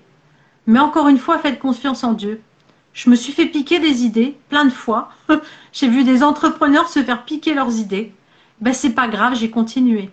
Mais 0.67 0.79
encore 0.79 1.07
une 1.07 1.17
fois, 1.17 1.39
faites 1.39 1.59
confiance 1.59 2.03
en 2.03 2.13
Dieu. 2.13 2.41
Je 2.93 3.09
me 3.09 3.15
suis 3.15 3.31
fait 3.31 3.45
piquer 3.45 3.79
des 3.79 4.03
idées 4.03 4.37
plein 4.49 4.65
de 4.65 4.71
fois. 4.71 5.09
j'ai 5.71 5.87
vu 5.87 6.03
des 6.03 6.23
entrepreneurs 6.23 6.89
se 6.89 7.03
faire 7.03 7.25
piquer 7.25 7.53
leurs 7.53 7.77
idées. 7.77 8.13
Ben 8.61 8.73
c'est 8.73 8.93
pas 8.93 9.07
grave, 9.07 9.35
j'ai 9.35 9.49
continué. 9.49 10.09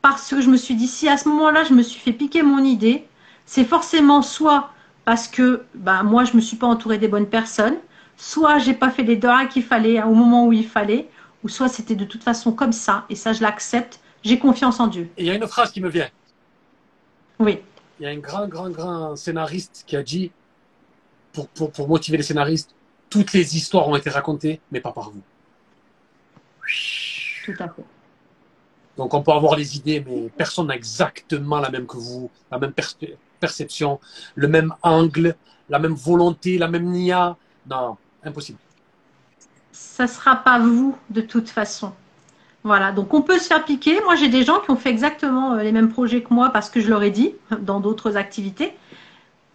Parce 0.00 0.28
que 0.28 0.40
je 0.40 0.48
me 0.48 0.56
suis 0.56 0.74
dit 0.74 0.88
si 0.88 1.08
à 1.08 1.16
ce 1.16 1.28
moment-là 1.28 1.64
je 1.64 1.74
me 1.74 1.82
suis 1.82 2.00
fait 2.00 2.12
piquer 2.12 2.42
mon 2.42 2.64
idée, 2.64 3.06
c'est 3.46 3.64
forcément 3.64 4.22
soit 4.22 4.70
parce 5.04 5.28
que 5.28 5.64
ben, 5.74 6.02
moi 6.02 6.24
je 6.24 6.34
me 6.34 6.40
suis 6.40 6.56
pas 6.56 6.66
entouré 6.66 6.98
des 6.98 7.08
bonnes 7.08 7.28
personnes, 7.28 7.76
soit 8.16 8.58
j'ai 8.58 8.74
pas 8.74 8.90
fait 8.90 9.02
les 9.02 9.16
doigts 9.16 9.46
qu'il 9.46 9.64
fallait 9.64 10.02
au 10.02 10.14
moment 10.14 10.46
où 10.46 10.52
il 10.52 10.66
fallait, 10.66 11.08
ou 11.42 11.48
soit 11.48 11.68
c'était 11.68 11.96
de 11.96 12.04
toute 12.04 12.22
façon 12.22 12.52
comme 12.52 12.72
ça 12.72 13.04
et 13.10 13.16
ça 13.16 13.32
je 13.32 13.42
l'accepte. 13.42 14.00
J'ai 14.24 14.38
confiance 14.38 14.78
en 14.78 14.86
Dieu. 14.86 15.10
il 15.18 15.26
y 15.26 15.30
a 15.30 15.34
une 15.34 15.46
phrase 15.48 15.72
qui 15.72 15.80
me 15.80 15.88
vient. 15.88 16.08
Oui. 17.40 17.58
Il 17.98 18.04
y 18.04 18.06
a 18.06 18.10
un 18.10 18.18
grand, 18.18 18.46
grand, 18.46 18.70
grand 18.70 19.16
scénariste 19.16 19.82
qui 19.86 19.96
a 19.96 20.02
dit 20.02 20.30
pour, 21.32 21.48
pour, 21.48 21.88
motiver 21.88 22.16
les 22.18 22.22
scénaristes, 22.22 22.74
toutes 23.10 23.32
les 23.32 23.56
histoires 23.56 23.88
ont 23.88 23.96
été 23.96 24.10
racontées, 24.10 24.60
mais 24.70 24.80
pas 24.80 24.92
par 24.92 25.10
vous. 25.10 25.22
Tout 27.44 27.54
à 27.58 27.68
fait. 27.68 27.84
Donc 28.96 29.14
on 29.14 29.22
peut 29.22 29.32
avoir 29.32 29.56
les 29.56 29.76
idées, 29.76 30.04
mais 30.06 30.30
personne 30.36 30.66
n'a 30.66 30.76
exactement 30.76 31.60
la 31.60 31.70
même 31.70 31.86
que 31.86 31.96
vous, 31.96 32.30
la 32.50 32.58
même 32.58 32.72
perception, 33.40 34.00
le 34.34 34.48
même 34.48 34.74
angle, 34.82 35.34
la 35.68 35.78
même 35.78 35.94
volonté, 35.94 36.58
la 36.58 36.68
même 36.68 36.84
nia. 36.84 37.36
Non, 37.68 37.96
impossible. 38.24 38.58
Ça 39.72 40.04
ne 40.04 40.08
sera 40.08 40.36
pas 40.36 40.58
vous 40.58 40.96
de 41.10 41.22
toute 41.22 41.48
façon. 41.48 41.92
Voilà, 42.64 42.92
donc 42.92 43.12
on 43.12 43.22
peut 43.22 43.38
se 43.38 43.46
faire 43.48 43.64
piquer. 43.64 44.00
Moi, 44.02 44.14
j'ai 44.14 44.28
des 44.28 44.44
gens 44.44 44.60
qui 44.60 44.70
ont 44.70 44.76
fait 44.76 44.90
exactement 44.90 45.54
euh, 45.54 45.62
les 45.62 45.72
mêmes 45.72 45.88
projets 45.88 46.22
que 46.22 46.32
moi 46.32 46.50
parce 46.50 46.70
que 46.70 46.80
je 46.80 46.88
leur 46.88 47.02
ai 47.02 47.10
dit 47.10 47.34
dans 47.60 47.80
d'autres 47.80 48.16
activités. 48.16 48.72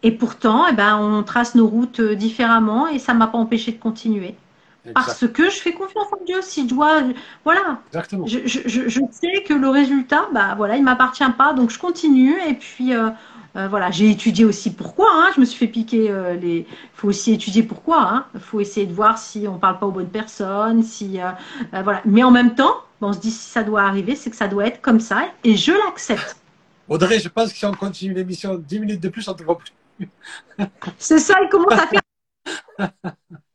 Et 0.03 0.11
pourtant, 0.11 0.65
eh 0.69 0.73
ben, 0.73 0.97
on 0.97 1.23
trace 1.23 1.55
nos 1.55 1.67
routes 1.67 1.99
euh, 1.99 2.15
différemment 2.15 2.87
et 2.87 2.99
ça 2.99 3.13
ne 3.13 3.19
m'a 3.19 3.27
pas 3.27 3.37
empêché 3.37 3.71
de 3.71 3.79
continuer. 3.79 4.35
Parce 4.93 5.27
que 5.27 5.49
je 5.49 5.57
fais 5.57 5.73
confiance 5.73 6.07
en 6.11 6.23
Dieu. 6.25 6.41
Si 6.41 6.63
je 6.63 6.73
dois, 6.73 7.01
voilà. 7.43 7.79
Exactement. 7.87 8.25
Je, 8.25 8.39
je, 8.45 9.01
sais 9.11 9.43
que 9.43 9.53
le 9.53 9.69
résultat, 9.69 10.27
bah 10.33 10.55
voilà, 10.55 10.77
il 10.77 10.83
m'appartient 10.83 11.29
pas, 11.37 11.53
donc 11.53 11.69
je 11.69 11.79
continue. 11.79 12.35
Et 12.47 12.53
puis 12.53 12.93
euh, 12.93 13.09
euh, 13.55 13.67
voilà, 13.67 13.91
j'ai 13.91 14.09
étudié 14.09 14.45
aussi 14.45 14.73
pourquoi. 14.73 15.09
Hein, 15.11 15.31
je 15.35 15.41
me 15.41 15.45
suis 15.45 15.57
fait 15.57 15.71
piquer 15.71 16.13
les. 16.39 16.59
Il 16.59 16.65
faut 16.93 17.09
aussi 17.09 17.33
étudier 17.33 17.63
pourquoi. 17.63 18.25
Il 18.33 18.37
hein, 18.37 18.39
faut 18.39 18.59
essayer 18.59 18.85
de 18.85 18.93
voir 18.93 19.17
si 19.17 19.47
on 19.47 19.57
parle 19.57 19.79
pas 19.79 19.85
aux 19.85 19.91
bonnes 19.91 20.09
personnes, 20.09 20.83
si 20.83 21.19
voilà. 21.71 22.01
Mais 22.05 22.23
en 22.23 22.31
même 22.31 22.55
temps, 22.55 22.75
on 23.01 23.13
se 23.13 23.19
dit 23.19 23.31
si 23.31 23.49
ça 23.49 23.63
doit 23.63 23.83
arriver, 23.83 24.15
c'est 24.15 24.29
que 24.29 24.35
ça 24.35 24.47
doit 24.47 24.67
être 24.67 24.81
comme 24.81 24.99
ça, 24.99 25.25
et 25.43 25.55
je 25.55 25.71
l'accepte. 25.71 26.37
Audrey, 26.89 27.19
je 27.19 27.27
pense 27.27 27.51
que 27.51 27.57
si 27.57 27.65
on 27.65 27.73
continue 27.73 28.13
l'émission 28.13 28.55
10 28.55 28.79
minutes 28.79 29.01
de 29.01 29.09
plus, 29.09 29.27
on 29.27 29.33
te 29.33 29.43
voit 29.43 29.57
plus. 29.57 29.73
C'est 30.97 31.19
ça, 31.19 31.35
il 31.41 31.49
commence 31.49 31.73
à 31.73 31.87
faire. 31.87 32.01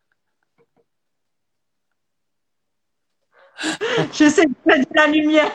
J'essaie 4.12 4.46
de 4.46 4.54
mettre 4.66 4.90
de 4.90 4.96
la 4.96 5.06
lumière. 5.06 5.52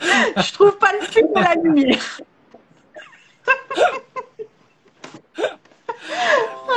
Je 0.36 0.52
trouve 0.52 0.78
pas 0.78 0.92
le 0.92 1.00
fil 1.06 1.24
de 1.24 1.40
la 1.40 1.54
lumière. 1.54 2.20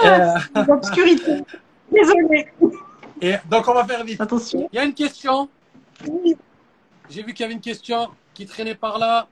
Euh... 0.05 0.63
L'obscurité. 0.67 1.43
Désolée. 1.91 2.47
Et 3.21 3.35
donc 3.49 3.67
on 3.67 3.73
va 3.73 3.85
faire 3.85 4.03
vite. 4.03 4.19
Attention. 4.19 4.67
Il 4.71 4.75
y 4.75 4.79
a 4.79 4.83
une 4.83 4.93
question. 4.93 5.47
J'ai 7.09 7.23
vu 7.23 7.33
qu'il 7.33 7.41
y 7.41 7.45
avait 7.45 7.53
une 7.53 7.61
question 7.61 8.09
qui 8.33 8.45
traînait 8.45 8.75
par 8.75 8.97
là. 8.97 9.27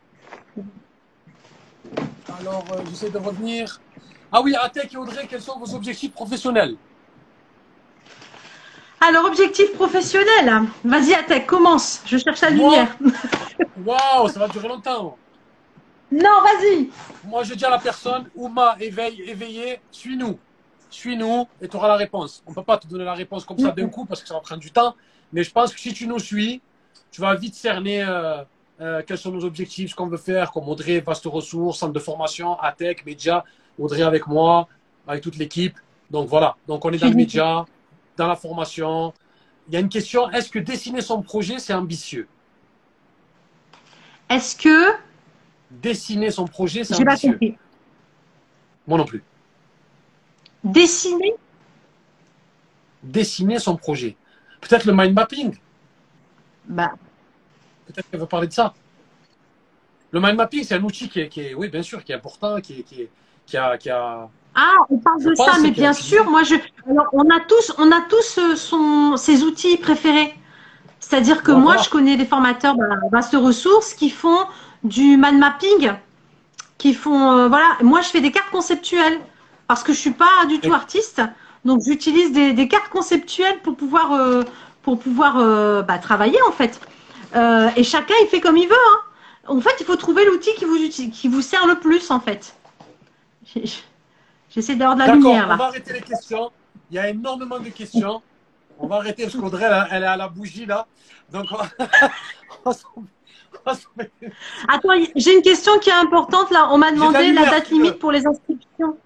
Alors, 2.39 2.65
euh, 2.71 2.81
j'essaie 2.89 3.09
de 3.09 3.17
revenir. 3.17 3.81
Ah 4.31 4.41
oui, 4.41 4.55
Atek 4.55 4.93
et 4.93 4.97
Audrey, 4.97 5.27
quels 5.29 5.41
sont 5.41 5.59
vos 5.59 5.75
objectifs 5.75 6.13
professionnels? 6.13 6.77
Alors, 9.03 9.25
objectif 9.25 9.73
professionnel. 9.73 10.67
Vas-y, 10.83 11.15
Atek, 11.15 11.47
commence. 11.47 12.03
Je 12.05 12.17
cherche 12.19 12.41
la 12.41 12.51
lumière. 12.51 12.95
Waouh, 13.85 14.27
ça 14.29 14.39
va 14.39 14.47
durer 14.47 14.67
longtemps. 14.67 15.17
Non, 16.11 16.41
vas-y. 16.43 16.89
Moi, 17.23 17.43
je 17.43 17.55
dis 17.55 17.65
à 17.65 17.71
la 17.71 17.79
personne, 17.79 18.29
Ouma, 18.35 18.75
éveille, 18.79 19.21
éveillé, 19.21 19.79
suis-nous. 19.91 20.37
Suis-nous 20.89 21.47
et 21.61 21.67
tu 21.67 21.77
auras 21.77 21.87
la 21.87 21.95
réponse. 21.95 22.43
On 22.45 22.51
ne 22.51 22.55
peut 22.55 22.63
pas 22.63 22.77
te 22.77 22.85
donner 22.85 23.05
la 23.05 23.13
réponse 23.13 23.43
comme 23.43 23.57
ça 23.57 23.71
d'un 23.71 23.87
coup 23.87 24.05
parce 24.05 24.21
que 24.21 24.27
ça 24.27 24.35
va 24.35 24.41
prendre 24.41 24.61
du 24.61 24.71
temps. 24.71 24.93
Mais 25.33 25.43
je 25.43 25.51
pense 25.51 25.73
que 25.73 25.79
si 25.79 25.93
tu 25.93 26.05
nous 26.05 26.19
suis, 26.19 26.61
tu 27.09 27.21
vas 27.21 27.33
vite 27.33 27.55
cerner 27.55 28.03
euh, 28.03 28.43
euh, 28.81 29.01
quels 29.07 29.17
sont 29.17 29.31
nos 29.31 29.45
objectifs, 29.45 29.91
ce 29.91 29.95
qu'on 29.95 30.07
veut 30.07 30.17
faire, 30.17 30.51
comme 30.51 30.67
Audrey, 30.67 30.99
vaste 30.99 31.25
ressources, 31.25 31.79
centre 31.79 31.93
de 31.93 31.99
formation, 31.99 32.59
ATEC, 32.59 33.05
média, 33.05 33.45
Audrey 33.79 34.03
avec 34.03 34.27
moi, 34.27 34.67
avec 35.07 35.23
toute 35.23 35.37
l'équipe. 35.37 35.77
Donc 36.11 36.27
voilà, 36.27 36.57
donc 36.67 36.83
on 36.83 36.91
est 36.91 36.97
dans 36.97 37.07
le 37.07 37.15
média, 37.15 37.65
dans 38.17 38.27
la 38.27 38.35
formation. 38.35 39.13
Il 39.67 39.73
y 39.73 39.77
a 39.77 39.79
une 39.79 39.89
question, 39.89 40.29
est-ce 40.31 40.49
que 40.49 40.59
dessiner 40.59 41.01
son 41.01 41.21
projet, 41.21 41.59
c'est 41.59 41.73
ambitieux? 41.73 42.27
Est-ce 44.29 44.55
que... 44.55 44.95
Dessiner 45.69 46.31
son 46.31 46.45
projet, 46.45 46.83
c'est 46.83 46.95
ambitieux. 46.95 47.37
Pas 47.37 47.45
Moi 48.87 48.97
non 48.97 49.05
plus. 49.05 49.23
Dessiner? 50.63 51.33
Dessiner 53.01 53.57
son 53.57 53.77
projet. 53.77 54.17
Peut-être 54.59 54.85
le 54.85 54.93
mind 54.93 55.13
mapping. 55.13 55.57
Bah, 56.65 56.91
Peut-être 57.85 58.09
qu'elle 58.09 58.19
veut 58.19 58.25
parler 58.25 58.47
de 58.47 58.53
ça. 58.53 58.73
Le 60.11 60.19
mind 60.19 60.35
mapping, 60.35 60.63
c'est 60.63 60.75
un 60.75 60.83
outil 60.83 61.09
qui 61.09 61.21
est, 61.21 61.53
oui, 61.53 61.69
bien 61.69 61.81
sûr, 61.81 62.03
qui 62.03 62.11
est 62.11 62.15
important, 62.15 62.59
qui, 62.59 62.83
qui, 62.83 63.57
a, 63.57 63.77
qui 63.77 63.89
a. 63.89 64.29
Ah, 64.55 64.75
on 64.89 64.97
parle 64.97 65.23
de 65.23 65.33
ça, 65.35 65.53
mais 65.61 65.71
bien 65.71 65.93
sûr, 65.93 66.29
moi, 66.29 66.43
je. 66.43 66.55
Alors, 66.89 67.07
on 67.13 67.29
a 67.29 67.39
tous, 67.39 67.73
on 67.77 67.91
a 67.91 68.01
tous 68.01 68.37
euh, 68.37 68.55
son, 68.55 69.15
ses 69.15 69.43
outils 69.43 69.77
préférés. 69.77 70.33
C'est-à-dire 70.99 71.43
que 71.43 71.51
moi, 71.51 71.77
je 71.77 71.89
connais 71.89 72.17
des 72.17 72.25
formateurs 72.25 72.75
de 72.75 72.83
vaste 73.11 73.33
ressources 73.33 73.93
qui 73.93 74.09
font 74.09 74.45
du 74.83 75.17
mind 75.17 75.39
mapping, 75.39 75.93
qui 76.77 76.93
font, 76.93 77.31
euh, 77.31 77.47
voilà. 77.47 77.77
Moi, 77.81 78.01
je 78.01 78.09
fais 78.09 78.21
des 78.21 78.31
cartes 78.31 78.51
conceptuelles 78.51 79.19
parce 79.67 79.83
que 79.83 79.93
je 79.93 79.99
suis 79.99 80.11
pas 80.11 80.45
du 80.47 80.59
tout 80.59 80.73
artiste, 80.73 81.21
donc 81.63 81.81
j'utilise 81.85 82.31
des, 82.33 82.67
cartes 82.67 82.89
conceptuelles 82.89 83.59
pour 83.61 83.75
pouvoir, 83.75 84.13
euh, 84.13 84.43
pour 84.83 84.99
pouvoir 84.99 85.35
bah, 85.83 85.97
travailler 85.97 86.39
en 86.47 86.51
fait. 86.51 86.79
Et 87.77 87.83
chacun, 87.83 88.15
il 88.21 88.27
fait 88.27 88.41
comme 88.41 88.57
il 88.57 88.67
veut. 88.67 88.75
Hein. 88.75 88.99
En 89.47 89.59
fait, 89.59 89.75
il 89.79 89.85
faut 89.85 89.95
trouver 89.95 90.25
l'outil 90.25 90.53
qui 90.55 90.65
vous, 90.65 90.77
qui 91.11 91.27
vous 91.27 91.41
sert 91.41 91.65
le 91.67 91.75
plus, 91.75 92.11
en 92.11 92.19
fait. 92.19 92.53
J'essaie 94.53 94.75
d'avoir 94.75 94.95
de 94.95 95.01
la 95.01 95.15
lumière, 95.15 95.47
là. 95.47 95.53
on 95.55 95.57
va 95.57 95.65
arrêter 95.67 95.93
les 95.93 96.01
questions. 96.01 96.51
Il 96.89 96.95
y 96.95 96.99
a 96.99 97.09
énormément 97.09 97.59
de 97.59 97.69
questions. 97.69 98.21
On 98.77 98.87
va 98.87 98.97
arrêter 98.97 99.23
parce 99.23 99.35
qu'Audrey, 99.35 99.65
elle, 99.91 100.03
est 100.03 100.07
à 100.07 100.17
la 100.17 100.27
bougie, 100.27 100.65
là. 100.65 100.85
Donc, 101.31 101.45
on 102.65 102.71
Attends, 104.67 104.89
j'ai 105.15 105.35
une 105.35 105.41
question 105.41 105.77
qui 105.79 105.89
est 105.89 105.93
importante, 105.93 106.51
là. 106.51 106.67
On 106.71 106.77
m'a 106.77 106.91
demandé 106.91 107.31
la, 107.31 107.49
date 107.49 107.69
limite 107.69 107.99
pour 107.99 108.11
les 108.11 108.27
inscriptions. 108.27 108.97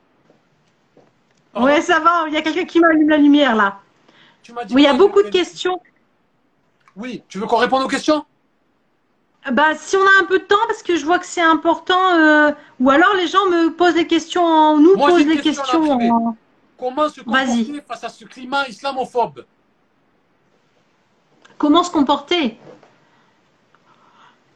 Oh. 1.54 1.62
Ouais, 1.62 1.82
ça 1.82 2.00
va. 2.00 2.26
Il 2.28 2.34
y 2.34 2.38
a 2.38 2.41
quelqu'un 2.41 2.66
qui 2.66 2.80
m'allume 2.80 3.10
la 3.10 3.18
lumière, 3.18 3.56
là. 3.56 3.80
oui, 4.50 4.82
il 4.82 4.82
y 4.82 4.88
a 4.88 4.93
beaucoup 4.93 5.22
de 5.22 5.30
questions. 5.30 5.80
Oui, 6.96 7.22
tu 7.28 7.38
veux 7.38 7.46
qu'on 7.46 7.58
réponde 7.58 7.84
aux 7.84 7.88
questions? 7.88 8.26
Bah, 9.52 9.76
si 9.76 9.96
on 9.96 10.02
a 10.02 10.22
un 10.22 10.26
peu 10.26 10.39
de 10.39 10.43
temps, 10.43 10.56
parce 10.68 10.82
que 10.82 10.96
je 10.96 11.06
vois 11.06 11.20
que 11.20 11.26
c'est 11.26 11.41
important, 11.41 12.16
euh, 12.16 12.52
ou 12.80 12.89
alors 12.89 13.14
les 13.16 13.28
gens 13.28 13.46
me 13.46 13.70
posent 13.70 13.93
des 13.93 14.08
questions, 14.08 14.43
en, 14.43 14.78
nous 14.78 14.96
posent 14.96 15.26
des 15.26 15.38
questions. 15.38 16.36
Comment 16.78 17.10
se 17.10 17.22
comporter 17.22 17.84
face 17.88 18.04
à 18.04 18.10
ce 18.10 18.26
climat 18.26 18.68
islamophobe? 18.68 19.46
Comment 21.58 21.84
se 21.84 21.91
comporter? 21.91 22.58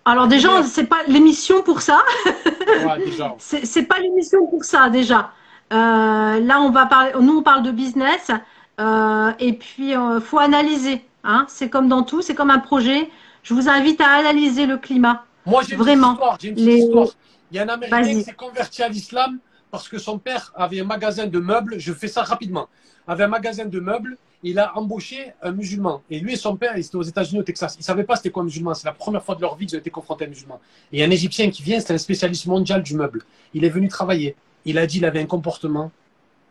Alors 0.06 0.28
déjà, 0.28 0.64
c'est 0.64 0.86
pas 0.86 1.04
l'émission 1.08 1.62
pour 1.62 1.82
ça. 1.82 2.02
ouais, 2.26 3.38
c'est 3.38 3.84
pas 3.84 4.00
l'émission 4.00 4.48
pour 4.48 4.64
ça 4.64 4.90
déjà. 4.90 5.32
Euh, 5.72 6.40
là, 6.40 6.62
on 6.62 6.72
va 6.72 6.88
parler. 6.88 7.12
Nous, 7.22 7.38
on 7.38 7.44
parle 7.44 7.62
de 7.62 7.72
business, 7.72 8.32
euh, 8.80 9.32
et 9.40 9.54
puis 9.54 9.92
il 9.92 10.22
faut 10.22 10.40
analyser. 10.40 11.06
Hein, 11.24 11.46
c'est 11.48 11.70
comme 11.70 11.88
dans 11.88 12.02
tout, 12.02 12.22
c'est 12.22 12.34
comme 12.34 12.50
un 12.50 12.60
projet. 12.60 13.10
Je 13.44 13.54
vous 13.54 13.70
invite 13.70 14.02
à 14.02 14.10
analyser 14.10 14.66
le 14.66 14.78
climat. 14.78 15.26
Moi, 15.46 15.64
j'ai 15.68 15.76
Vraiment. 15.76 16.18
Une 16.44 16.54
petite 16.54 16.58
histoire. 16.60 17.08
Il 17.52 17.58
y 17.58 17.60
a 17.60 17.64
un 17.64 17.70
Américain 17.70 18.04
qui 18.04 18.24
s'est 18.24 18.34
converti 18.34 18.84
à 18.84 18.90
l'islam 18.90 19.40
parce 19.72 19.88
que 19.88 19.98
son 19.98 20.20
père 20.20 20.52
avait 20.56 20.82
un 20.82 20.84
magasin 20.84 21.26
de 21.28 21.40
meubles. 21.40 21.80
Je 21.80 21.94
fais 21.94 22.08
ça 22.08 22.24
rapidement. 22.24 22.68
Avait 23.08 23.24
un 23.24 23.30
magasin 23.30 23.66
de 23.66 23.80
meubles. 23.80 24.18
Il 24.44 24.60
a 24.60 24.78
embauché 24.78 25.34
un 25.42 25.52
musulman. 25.52 26.02
Et 26.10 26.20
lui 26.20 26.34
et 26.34 26.38
son 26.38 26.56
père, 26.56 26.78
ils 26.78 26.86
étaient 26.86 26.96
aux 26.96 27.02
États-Unis, 27.02 27.40
au 27.40 27.44
Texas. 27.44 27.76
Ils 27.76 27.80
ne 27.80 27.84
savaient 27.84 28.04
pas 28.04 28.16
c'était 28.16 28.30
quoi 28.30 28.44
un 28.44 28.46
musulman. 28.46 28.74
C'est 28.74 28.86
la 28.86 28.94
première 28.94 29.24
fois 29.24 29.36
de 29.36 29.42
leur 29.42 29.56
vie 29.56 29.66
qu'ils 29.66 29.76
ont 29.78 29.80
été 29.80 29.90
confrontés 29.90 30.26
à 30.26 30.28
un 30.28 30.30
musulman. 30.30 30.62
Et 30.94 31.04
un 31.04 31.12
Égyptien 31.12 31.50
qui 31.50 31.64
vient, 31.64 31.80
c'est 31.80 31.94
un 31.94 31.98
spécialiste 31.98 32.46
mondial 32.46 32.84
du 32.84 32.96
meuble. 32.96 33.24
Il 33.54 33.66
est 33.66 33.70
venu 33.70 33.88
travailler. 33.88 34.36
Il 34.66 34.78
a 34.78 34.86
dit 34.86 34.98
qu'il 34.98 35.06
avait 35.06 35.22
un 35.22 35.26
comportement 35.26 35.92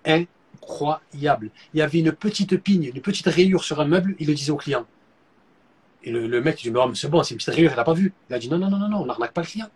incroyable. 0.04 1.50
Il 1.72 1.78
y 1.78 1.82
avait 1.82 2.00
une 2.00 2.12
petite 2.12 2.56
pigne, 2.58 2.90
une 2.94 3.00
petite 3.00 3.26
rayure 3.26 3.64
sur 3.64 3.80
un 3.80 3.86
meuble. 3.86 4.16
Il 4.18 4.26
le 4.26 4.34
disait 4.34 4.52
au 4.52 4.56
client 4.56 4.84
Et 6.04 6.10
le, 6.10 6.26
le 6.26 6.40
mec, 6.40 6.62
il 6.62 6.68
dit, 6.68 6.70
mais, 6.70 6.80
oh, 6.82 6.88
mais 6.88 6.94
c'est 6.94 7.08
bon, 7.08 7.22
c'est 7.22 7.34
une 7.34 7.38
petite 7.38 7.54
rayure, 7.54 7.72
il 7.72 7.76
n'a 7.76 7.84
pas 7.84 7.92
vu. 7.92 8.12
Il 8.30 8.34
a 8.34 8.38
dit, 8.38 8.48
non, 8.48 8.58
non, 8.58 8.70
non, 8.70 8.88
non, 8.88 8.98
on 8.98 9.06
n'arnaque 9.06 9.32
pas 9.32 9.40
le 9.40 9.46
client. 9.46 9.66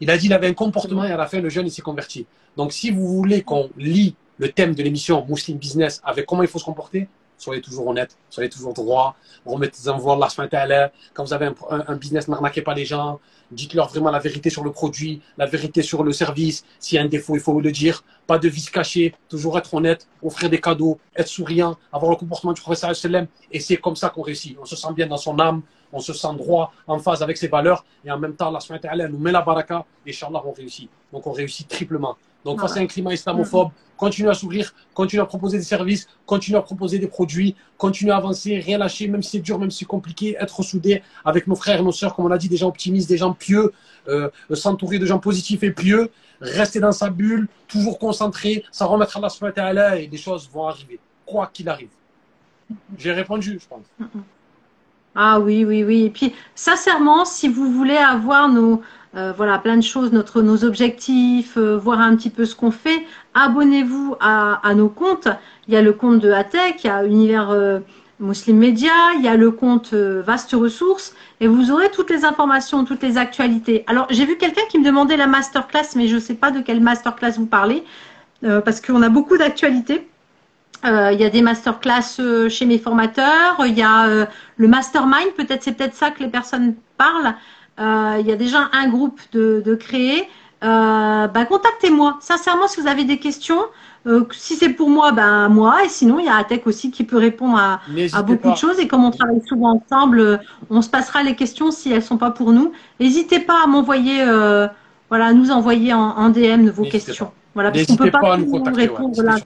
Il 0.00 0.10
a 0.10 0.16
dit, 0.16 0.26
il 0.26 0.32
avait 0.32 0.46
un 0.46 0.54
comportement 0.54 1.04
et 1.04 1.10
à 1.10 1.16
la 1.16 1.26
fin, 1.26 1.40
le 1.40 1.48
jeune, 1.48 1.66
il 1.66 1.70
s'est 1.70 1.82
converti. 1.82 2.26
Donc, 2.56 2.72
si 2.72 2.90
vous 2.90 3.06
voulez 3.08 3.42
qu'on 3.42 3.70
lit 3.76 4.14
le 4.38 4.50
thème 4.50 4.74
de 4.74 4.82
l'émission 4.82 5.24
Muslim 5.28 5.58
Business 5.58 6.00
avec 6.04 6.26
comment 6.26 6.42
il 6.42 6.48
faut 6.48 6.58
se 6.58 6.64
comporter, 6.64 7.08
soyez 7.42 7.60
toujours 7.60 7.88
honnête, 7.88 8.16
soyez 8.30 8.48
toujours 8.48 8.72
droit, 8.72 9.16
remettez-en 9.44 9.98
voir 9.98 10.16
la 10.18 10.28
fin 10.28 10.48
Quand 11.12 11.24
vous 11.24 11.32
avez 11.32 11.50
un, 11.70 11.96
business, 11.96 12.28
n'arnaquez 12.28 12.62
pas 12.62 12.74
les 12.74 12.84
gens, 12.84 13.20
dites-leur 13.50 13.88
vraiment 13.88 14.10
la 14.10 14.20
vérité 14.20 14.48
sur 14.48 14.64
le 14.64 14.70
produit, 14.70 15.20
la 15.36 15.46
vérité 15.46 15.82
sur 15.82 16.04
le 16.04 16.12
service. 16.12 16.64
S'il 16.78 16.96
y 16.96 16.98
a 16.98 17.02
un 17.02 17.08
défaut, 17.08 17.34
il 17.34 17.40
faut 17.40 17.60
le 17.60 17.72
dire. 17.72 18.04
Pas 18.26 18.38
de 18.38 18.48
vis 18.48 18.70
caché, 18.70 19.14
toujours 19.28 19.58
être 19.58 19.74
honnête, 19.74 20.08
offrir 20.22 20.48
des 20.48 20.60
cadeaux, 20.60 20.98
être 21.16 21.26
souriant, 21.26 21.76
avoir 21.92 22.10
le 22.12 22.16
comportement 22.16 22.52
du 22.52 22.60
professeur 22.60 22.94
SLM. 22.94 23.26
Et 23.50 23.60
c'est 23.60 23.76
comme 23.76 23.96
ça 23.96 24.08
qu'on 24.08 24.22
réussit. 24.22 24.56
On 24.60 24.64
se 24.64 24.76
sent 24.76 24.92
bien 24.94 25.06
dans 25.06 25.16
son 25.16 25.38
âme, 25.40 25.62
on 25.92 25.98
se 25.98 26.12
sent 26.12 26.34
droit, 26.36 26.72
en 26.86 26.98
phase 26.98 27.22
avec 27.22 27.36
ses 27.36 27.48
valeurs. 27.48 27.84
Et 28.04 28.10
en 28.10 28.18
même 28.18 28.34
temps, 28.34 28.50
la 28.50 28.60
fin 28.60 28.78
nous 29.08 29.18
met 29.18 29.32
la 29.32 29.42
baraka. 29.42 29.84
Et 30.06 30.10
Inch'Allah, 30.10 30.42
on 30.44 30.52
réussit. 30.52 30.88
Donc 31.12 31.26
on 31.26 31.32
réussit 31.32 31.66
triplement. 31.68 32.16
Donc 32.44 32.60
face 32.60 32.76
à 32.76 32.80
un 32.80 32.86
climat 32.86 33.12
islamophobe, 33.12 33.70
continue 33.96 34.28
à 34.28 34.34
sourire, 34.34 34.74
continue 34.94 35.22
à 35.22 35.26
proposer 35.26 35.58
des 35.58 35.64
services, 35.64 36.08
continue 36.26 36.56
à 36.56 36.62
proposer 36.62 36.98
des 36.98 37.06
produits, 37.06 37.54
continue 37.78 38.10
à 38.10 38.16
avancer, 38.16 38.58
rien 38.58 38.78
lâcher, 38.78 39.06
même 39.06 39.22
si 39.22 39.30
c'est 39.30 39.38
dur, 39.38 39.58
même 39.58 39.70
si 39.70 39.78
c'est 39.78 39.84
compliqué, 39.84 40.36
être 40.40 40.62
soudé 40.62 41.02
avec 41.24 41.46
nos 41.46 41.54
frères 41.54 41.78
et 41.78 41.82
nos 41.82 41.92
sœurs, 41.92 42.14
comme 42.14 42.24
on 42.24 42.28
l'a 42.28 42.38
dit, 42.38 42.48
des 42.48 42.56
gens 42.56 42.68
optimistes, 42.68 43.08
des 43.08 43.18
gens 43.18 43.32
pieux, 43.32 43.72
euh, 44.08 44.28
s'entourer 44.52 44.98
de 44.98 45.06
gens 45.06 45.20
positifs 45.20 45.62
et 45.62 45.70
pieux, 45.70 46.10
rester 46.40 46.80
dans 46.80 46.90
sa 46.90 47.10
bulle, 47.10 47.46
toujours 47.68 47.98
concentré, 47.98 48.64
ça 48.72 48.86
remettra 48.86 49.20
la 49.20 49.72
là 49.72 49.96
et 49.96 50.08
des 50.08 50.16
choses 50.16 50.50
vont 50.52 50.66
arriver, 50.66 50.98
quoi 51.24 51.48
qu'il 51.52 51.68
arrive. 51.68 51.90
J'ai 52.98 53.12
répondu, 53.12 53.60
je 53.62 53.68
pense. 53.68 53.84
Ah 55.14 55.38
oui, 55.38 55.64
oui, 55.64 55.84
oui. 55.84 56.04
Et 56.04 56.10
puis, 56.10 56.34
sincèrement, 56.54 57.24
si 57.24 57.46
vous 57.46 57.70
voulez 57.70 57.96
avoir 57.96 58.48
nos, 58.48 58.82
euh, 59.14 59.32
voilà, 59.36 59.58
plein 59.58 59.76
de 59.76 59.82
choses, 59.82 60.10
notre, 60.12 60.40
nos 60.40 60.64
objectifs, 60.64 61.58
euh, 61.58 61.76
voir 61.76 62.00
un 62.00 62.16
petit 62.16 62.30
peu 62.30 62.46
ce 62.46 62.56
qu'on 62.56 62.70
fait. 62.70 63.04
Abonnez-vous 63.34 64.16
à, 64.20 64.60
nos 64.74 64.88
comptes. 64.88 65.28
Il 65.68 65.74
y 65.74 65.76
a 65.76 65.82
le 65.82 65.92
compte 65.92 66.20
de 66.20 66.30
Atec, 66.30 66.82
il 66.82 66.86
y 66.86 66.90
a 66.90 67.04
Univers 67.04 67.50
euh, 67.50 67.80
Muslim 68.20 68.56
Media, 68.56 68.90
il 69.16 69.22
y 69.22 69.28
a 69.28 69.36
le 69.36 69.50
compte 69.50 69.92
Vaste 69.92 70.52
Ressources, 70.52 71.14
et 71.40 71.46
vous 71.46 71.70
aurez 71.70 71.90
toutes 71.90 72.08
les 72.08 72.24
informations, 72.24 72.84
toutes 72.84 73.02
les 73.02 73.18
actualités. 73.18 73.84
Alors, 73.86 74.06
j'ai 74.10 74.24
vu 74.24 74.36
quelqu'un 74.38 74.62
qui 74.70 74.78
me 74.78 74.84
demandait 74.84 75.16
la 75.16 75.26
masterclass, 75.26 75.94
mais 75.94 76.08
je 76.08 76.14
ne 76.14 76.20
sais 76.20 76.34
pas 76.34 76.50
de 76.50 76.60
quelle 76.60 76.80
masterclass 76.80 77.32
vous 77.36 77.46
parlez, 77.46 77.84
parce 78.42 78.80
qu'on 78.80 79.02
a 79.02 79.08
beaucoup 79.08 79.36
d'actualités. 79.36 80.06
il 80.84 81.16
y 81.18 81.24
a 81.24 81.30
des 81.30 81.42
masterclass 81.42 82.48
chez 82.48 82.64
mes 82.64 82.78
formateurs, 82.78 83.56
il 83.66 83.76
y 83.76 83.82
a 83.82 84.28
le 84.56 84.68
mastermind, 84.68 85.32
peut-être 85.36 85.64
c'est 85.64 85.72
peut-être 85.72 85.96
ça 85.96 86.12
que 86.12 86.22
les 86.22 86.30
personnes 86.30 86.76
parlent. 86.96 87.34
Euh, 87.80 88.16
il 88.20 88.26
y 88.26 88.32
a 88.32 88.36
déjà 88.36 88.68
un 88.72 88.88
groupe 88.88 89.20
de, 89.32 89.62
de 89.64 89.74
créé. 89.74 90.28
Euh, 90.62 91.26
bah, 91.26 91.44
contactez-moi. 91.46 92.18
Sincèrement, 92.20 92.68
si 92.68 92.80
vous 92.80 92.86
avez 92.86 93.04
des 93.04 93.18
questions, 93.18 93.60
euh, 94.06 94.24
si 94.32 94.56
c'est 94.56 94.68
pour 94.68 94.90
moi, 94.90 95.12
ben 95.12 95.48
moi. 95.48 95.84
Et 95.84 95.88
sinon, 95.88 96.18
il 96.18 96.26
y 96.26 96.28
a 96.28 96.36
Atec 96.36 96.66
aussi 96.66 96.90
qui 96.90 97.04
peut 97.04 97.16
répondre 97.16 97.56
à, 97.58 97.80
à 98.12 98.22
beaucoup 98.22 98.50
de 98.50 98.56
choses. 98.56 98.78
Et 98.78 98.86
comme 98.86 99.04
on 99.04 99.10
travaille 99.10 99.42
souvent 99.46 99.80
ensemble, 99.82 100.40
on 100.70 100.82
se 100.82 100.90
passera 100.90 101.22
les 101.22 101.34
questions 101.34 101.70
si 101.70 101.90
elles 101.92 102.02
sont 102.02 102.18
pas 102.18 102.30
pour 102.30 102.52
nous. 102.52 102.72
N'hésitez 103.00 103.40
pas 103.40 103.64
à 103.64 103.66
m'envoyer, 103.66 104.24
voilà, 105.08 105.26
à 105.26 105.32
nous 105.32 105.50
envoyer 105.50 105.92
en, 105.94 106.00
en 106.00 106.28
DM 106.28 106.68
vos 106.68 106.84
questions. 106.84 107.32
Voilà, 107.54 107.70
parce 107.70 107.86
qu'on 107.86 107.96
peut 107.96 108.10
pas, 108.10 108.20
pas 108.20 108.36
nous 108.36 108.62
répondre 108.62 109.22
là. 109.22 109.36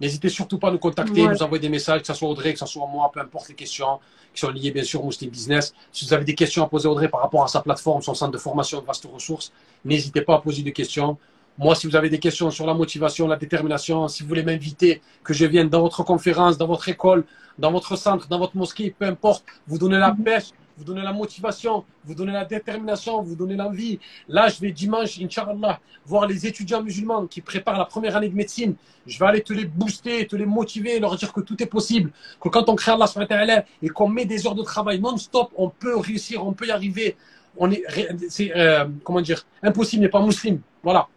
N'hésitez 0.00 0.28
surtout 0.28 0.58
pas 0.58 0.68
à 0.68 0.70
nous 0.70 0.78
contacter, 0.78 1.26
nous 1.26 1.42
envoyer 1.42 1.60
des 1.60 1.68
messages, 1.68 2.00
que 2.02 2.06
ce 2.06 2.14
soit 2.14 2.28
Audrey, 2.28 2.52
que 2.52 2.58
ce 2.58 2.66
soit 2.66 2.86
moi, 2.86 3.10
peu 3.12 3.20
importe 3.20 3.48
les 3.48 3.54
questions 3.54 3.98
qui 4.32 4.40
sont 4.40 4.50
liées 4.50 4.70
bien 4.70 4.84
sûr 4.84 5.02
au 5.02 5.06
Muslim 5.06 5.30
Business. 5.30 5.74
Si 5.90 6.04
vous 6.04 6.12
avez 6.12 6.24
des 6.24 6.34
questions 6.34 6.62
à 6.62 6.68
poser 6.68 6.86
à 6.88 6.90
Audrey 6.92 7.08
par 7.08 7.20
rapport 7.20 7.42
à 7.42 7.48
sa 7.48 7.60
plateforme, 7.60 8.02
son 8.02 8.14
centre 8.14 8.32
de 8.32 8.38
formation 8.38 8.80
de 8.80 8.86
vastes 8.86 9.06
ressources, 9.12 9.52
n'hésitez 9.84 10.20
pas 10.22 10.36
à 10.36 10.38
poser 10.38 10.62
des 10.62 10.72
questions. 10.72 11.16
Moi, 11.56 11.74
si 11.74 11.88
vous 11.88 11.96
avez 11.96 12.08
des 12.08 12.20
questions 12.20 12.50
sur 12.50 12.66
la 12.66 12.74
motivation, 12.74 13.26
la 13.26 13.36
détermination, 13.36 14.06
si 14.06 14.22
vous 14.22 14.28
voulez 14.28 14.44
m'inviter, 14.44 15.02
que 15.24 15.34
je 15.34 15.44
vienne 15.44 15.68
dans 15.68 15.80
votre 15.80 16.04
conférence, 16.04 16.56
dans 16.56 16.68
votre 16.68 16.88
école, 16.88 17.24
dans 17.58 17.72
votre 17.72 17.96
centre, 17.96 18.28
dans 18.28 18.38
votre 18.38 18.56
mosquée, 18.56 18.94
peu 18.96 19.06
importe, 19.06 19.44
vous 19.66 19.78
donnez 19.78 19.98
la 19.98 20.12
pêche, 20.12 20.50
vous 20.78 20.84
donnez 20.84 21.02
la 21.02 21.12
motivation, 21.12 21.84
vous 22.04 22.14
donnez 22.14 22.32
la 22.32 22.44
détermination, 22.44 23.20
vous 23.20 23.34
donnez 23.34 23.56
l'envie. 23.56 23.98
Là, 24.28 24.48
je 24.48 24.60
vais 24.60 24.70
dimanche, 24.70 25.20
Inch'Allah, 25.20 25.80
voir 26.06 26.26
les 26.26 26.46
étudiants 26.46 26.82
musulmans 26.82 27.26
qui 27.26 27.40
préparent 27.40 27.78
la 27.78 27.84
première 27.84 28.16
année 28.16 28.28
de 28.28 28.36
médecine. 28.36 28.76
Je 29.04 29.18
vais 29.18 29.26
aller 29.26 29.42
te 29.42 29.52
les 29.52 29.64
booster, 29.64 30.26
te 30.26 30.36
les 30.36 30.46
motiver, 30.46 31.00
leur 31.00 31.16
dire 31.16 31.32
que 31.32 31.40
tout 31.40 31.60
est 31.60 31.66
possible. 31.66 32.12
Que 32.40 32.48
quand 32.48 32.68
on 32.68 32.76
crée 32.76 32.92
Allah 32.92 33.64
et 33.82 33.88
qu'on 33.88 34.08
met 34.08 34.24
des 34.24 34.46
heures 34.46 34.54
de 34.54 34.62
travail 34.62 35.00
non-stop, 35.00 35.50
on 35.56 35.68
peut 35.68 35.96
réussir, 35.96 36.46
on 36.46 36.52
peut 36.52 36.66
y 36.66 36.70
arriver. 36.70 37.16
On 37.56 37.70
est, 37.72 37.82
c'est, 38.28 38.56
euh, 38.56 38.86
comment 39.02 39.20
dire, 39.20 39.44
impossible 39.62 40.02
n'est 40.02 40.08
pas 40.08 40.22
musulman. 40.22 40.60
Voilà. 40.82 41.08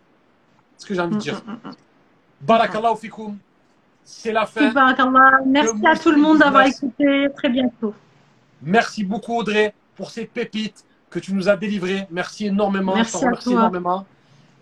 ce 0.78 0.88
que 0.88 0.96
j'ai 0.96 1.02
envie 1.02 1.16
de 1.16 1.22
dire. 1.22 1.44
Mm, 1.46 1.52
mm, 1.52 1.70
mm, 1.70 1.76
Barakallahu 2.42 2.98
fikoum. 2.98 3.38
C'est 4.04 4.32
la 4.32 4.48
fin. 4.48 4.74
Merci 5.46 5.86
à 5.86 5.96
tout 5.96 6.10
le 6.10 6.18
monde 6.18 6.40
d'avoir 6.40 6.66
écouté. 6.66 7.28
Très 7.36 7.50
bientôt. 7.50 7.94
Merci 8.62 9.04
beaucoup, 9.04 9.38
Audrey, 9.38 9.74
pour 9.96 10.12
ces 10.12 10.26
pépites 10.26 10.86
que 11.10 11.20
tu 11.20 11.34
nous 11.34 11.50
as 11.50 11.58
délivrées. 11.58 12.08
Merci 12.12 12.48
énormément. 12.48 12.96
Merci, 12.96 13.18
je 13.20 13.26
remercie 13.26 13.52
énormément. 13.52 14.06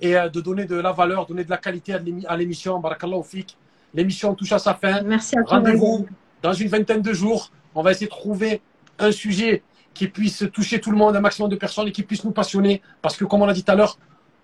Et 0.01 0.15
euh, 0.15 0.29
de 0.29 0.41
donner 0.41 0.65
de 0.65 0.75
la 0.75 0.91
valeur, 0.91 1.25
donner 1.25 1.43
de 1.43 1.49
la 1.49 1.57
qualité 1.57 1.93
à 1.93 2.37
l'émission. 2.37 2.79
Barakallahu 2.79 3.23
fik. 3.23 3.57
L'émission 3.93 4.33
touche 4.35 4.51
à 4.51 4.59
sa 4.59 4.73
fin. 4.73 5.01
Merci 5.01 5.37
à 5.37 5.41
Rendez-vous 5.45 6.07
dans 6.41 6.53
une 6.53 6.67
vingtaine 6.67 7.01
de 7.01 7.13
jours. 7.13 7.51
On 7.75 7.81
va 7.81 7.91
essayer 7.91 8.07
de 8.07 8.11
trouver 8.11 8.61
un 8.97 9.11
sujet 9.11 9.63
qui 9.93 10.07
puisse 10.07 10.45
toucher 10.53 10.79
tout 10.79 10.91
le 10.91 10.97
monde, 10.97 11.15
un 11.15 11.21
maximum 11.21 11.49
de 11.49 11.55
personnes 11.55 11.87
et 11.87 11.91
qui 11.91 12.03
puisse 12.03 12.23
nous 12.23 12.31
passionner. 12.31 12.81
Parce 13.01 13.17
que, 13.17 13.25
comme 13.25 13.41
on 13.41 13.45
l'a 13.45 13.53
dit 13.53 13.63
tout 13.63 13.71
à 13.71 13.75
l'heure, 13.75 13.97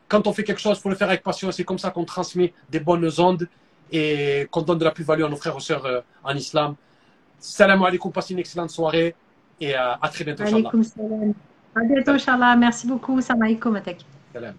quand 0.07 0.27
on 0.27 0.33
fait 0.33 0.43
quelque 0.43 0.61
chose, 0.61 0.77
il 0.77 0.81
faut 0.81 0.89
le 0.89 0.95
faire 0.95 1.07
avec 1.07 1.23
passion. 1.23 1.51
C'est 1.51 1.63
comme 1.63 1.79
ça 1.79 1.91
qu'on 1.91 2.05
transmet 2.05 2.53
des 2.69 2.79
bonnes 2.79 3.09
ondes 3.17 3.47
et 3.91 4.47
qu'on 4.51 4.61
donne 4.61 4.77
de 4.77 4.83
la 4.83 4.91
plus-value 4.91 5.23
à 5.23 5.29
nos 5.29 5.35
frères 5.35 5.55
et 5.57 5.61
sœurs 5.61 5.85
euh, 5.85 6.01
en 6.23 6.35
islam. 6.35 6.75
Salam 7.39 7.83
alaikum, 7.83 8.11
passez 8.11 8.33
une 8.33 8.39
excellente 8.39 8.71
soirée. 8.71 9.15
Et 9.59 9.75
euh, 9.75 9.93
à 10.01 10.09
très 10.09 10.23
bientôt, 10.23 10.45
Salam. 10.45 11.33
À 11.75 11.81
bientôt, 11.83 12.11
Inch'Allah. 12.11 12.55
Merci 12.55 12.87
beaucoup. 12.87 13.19
Salam 13.21 13.43
alaikum, 13.43 13.79
Salam. 14.33 14.55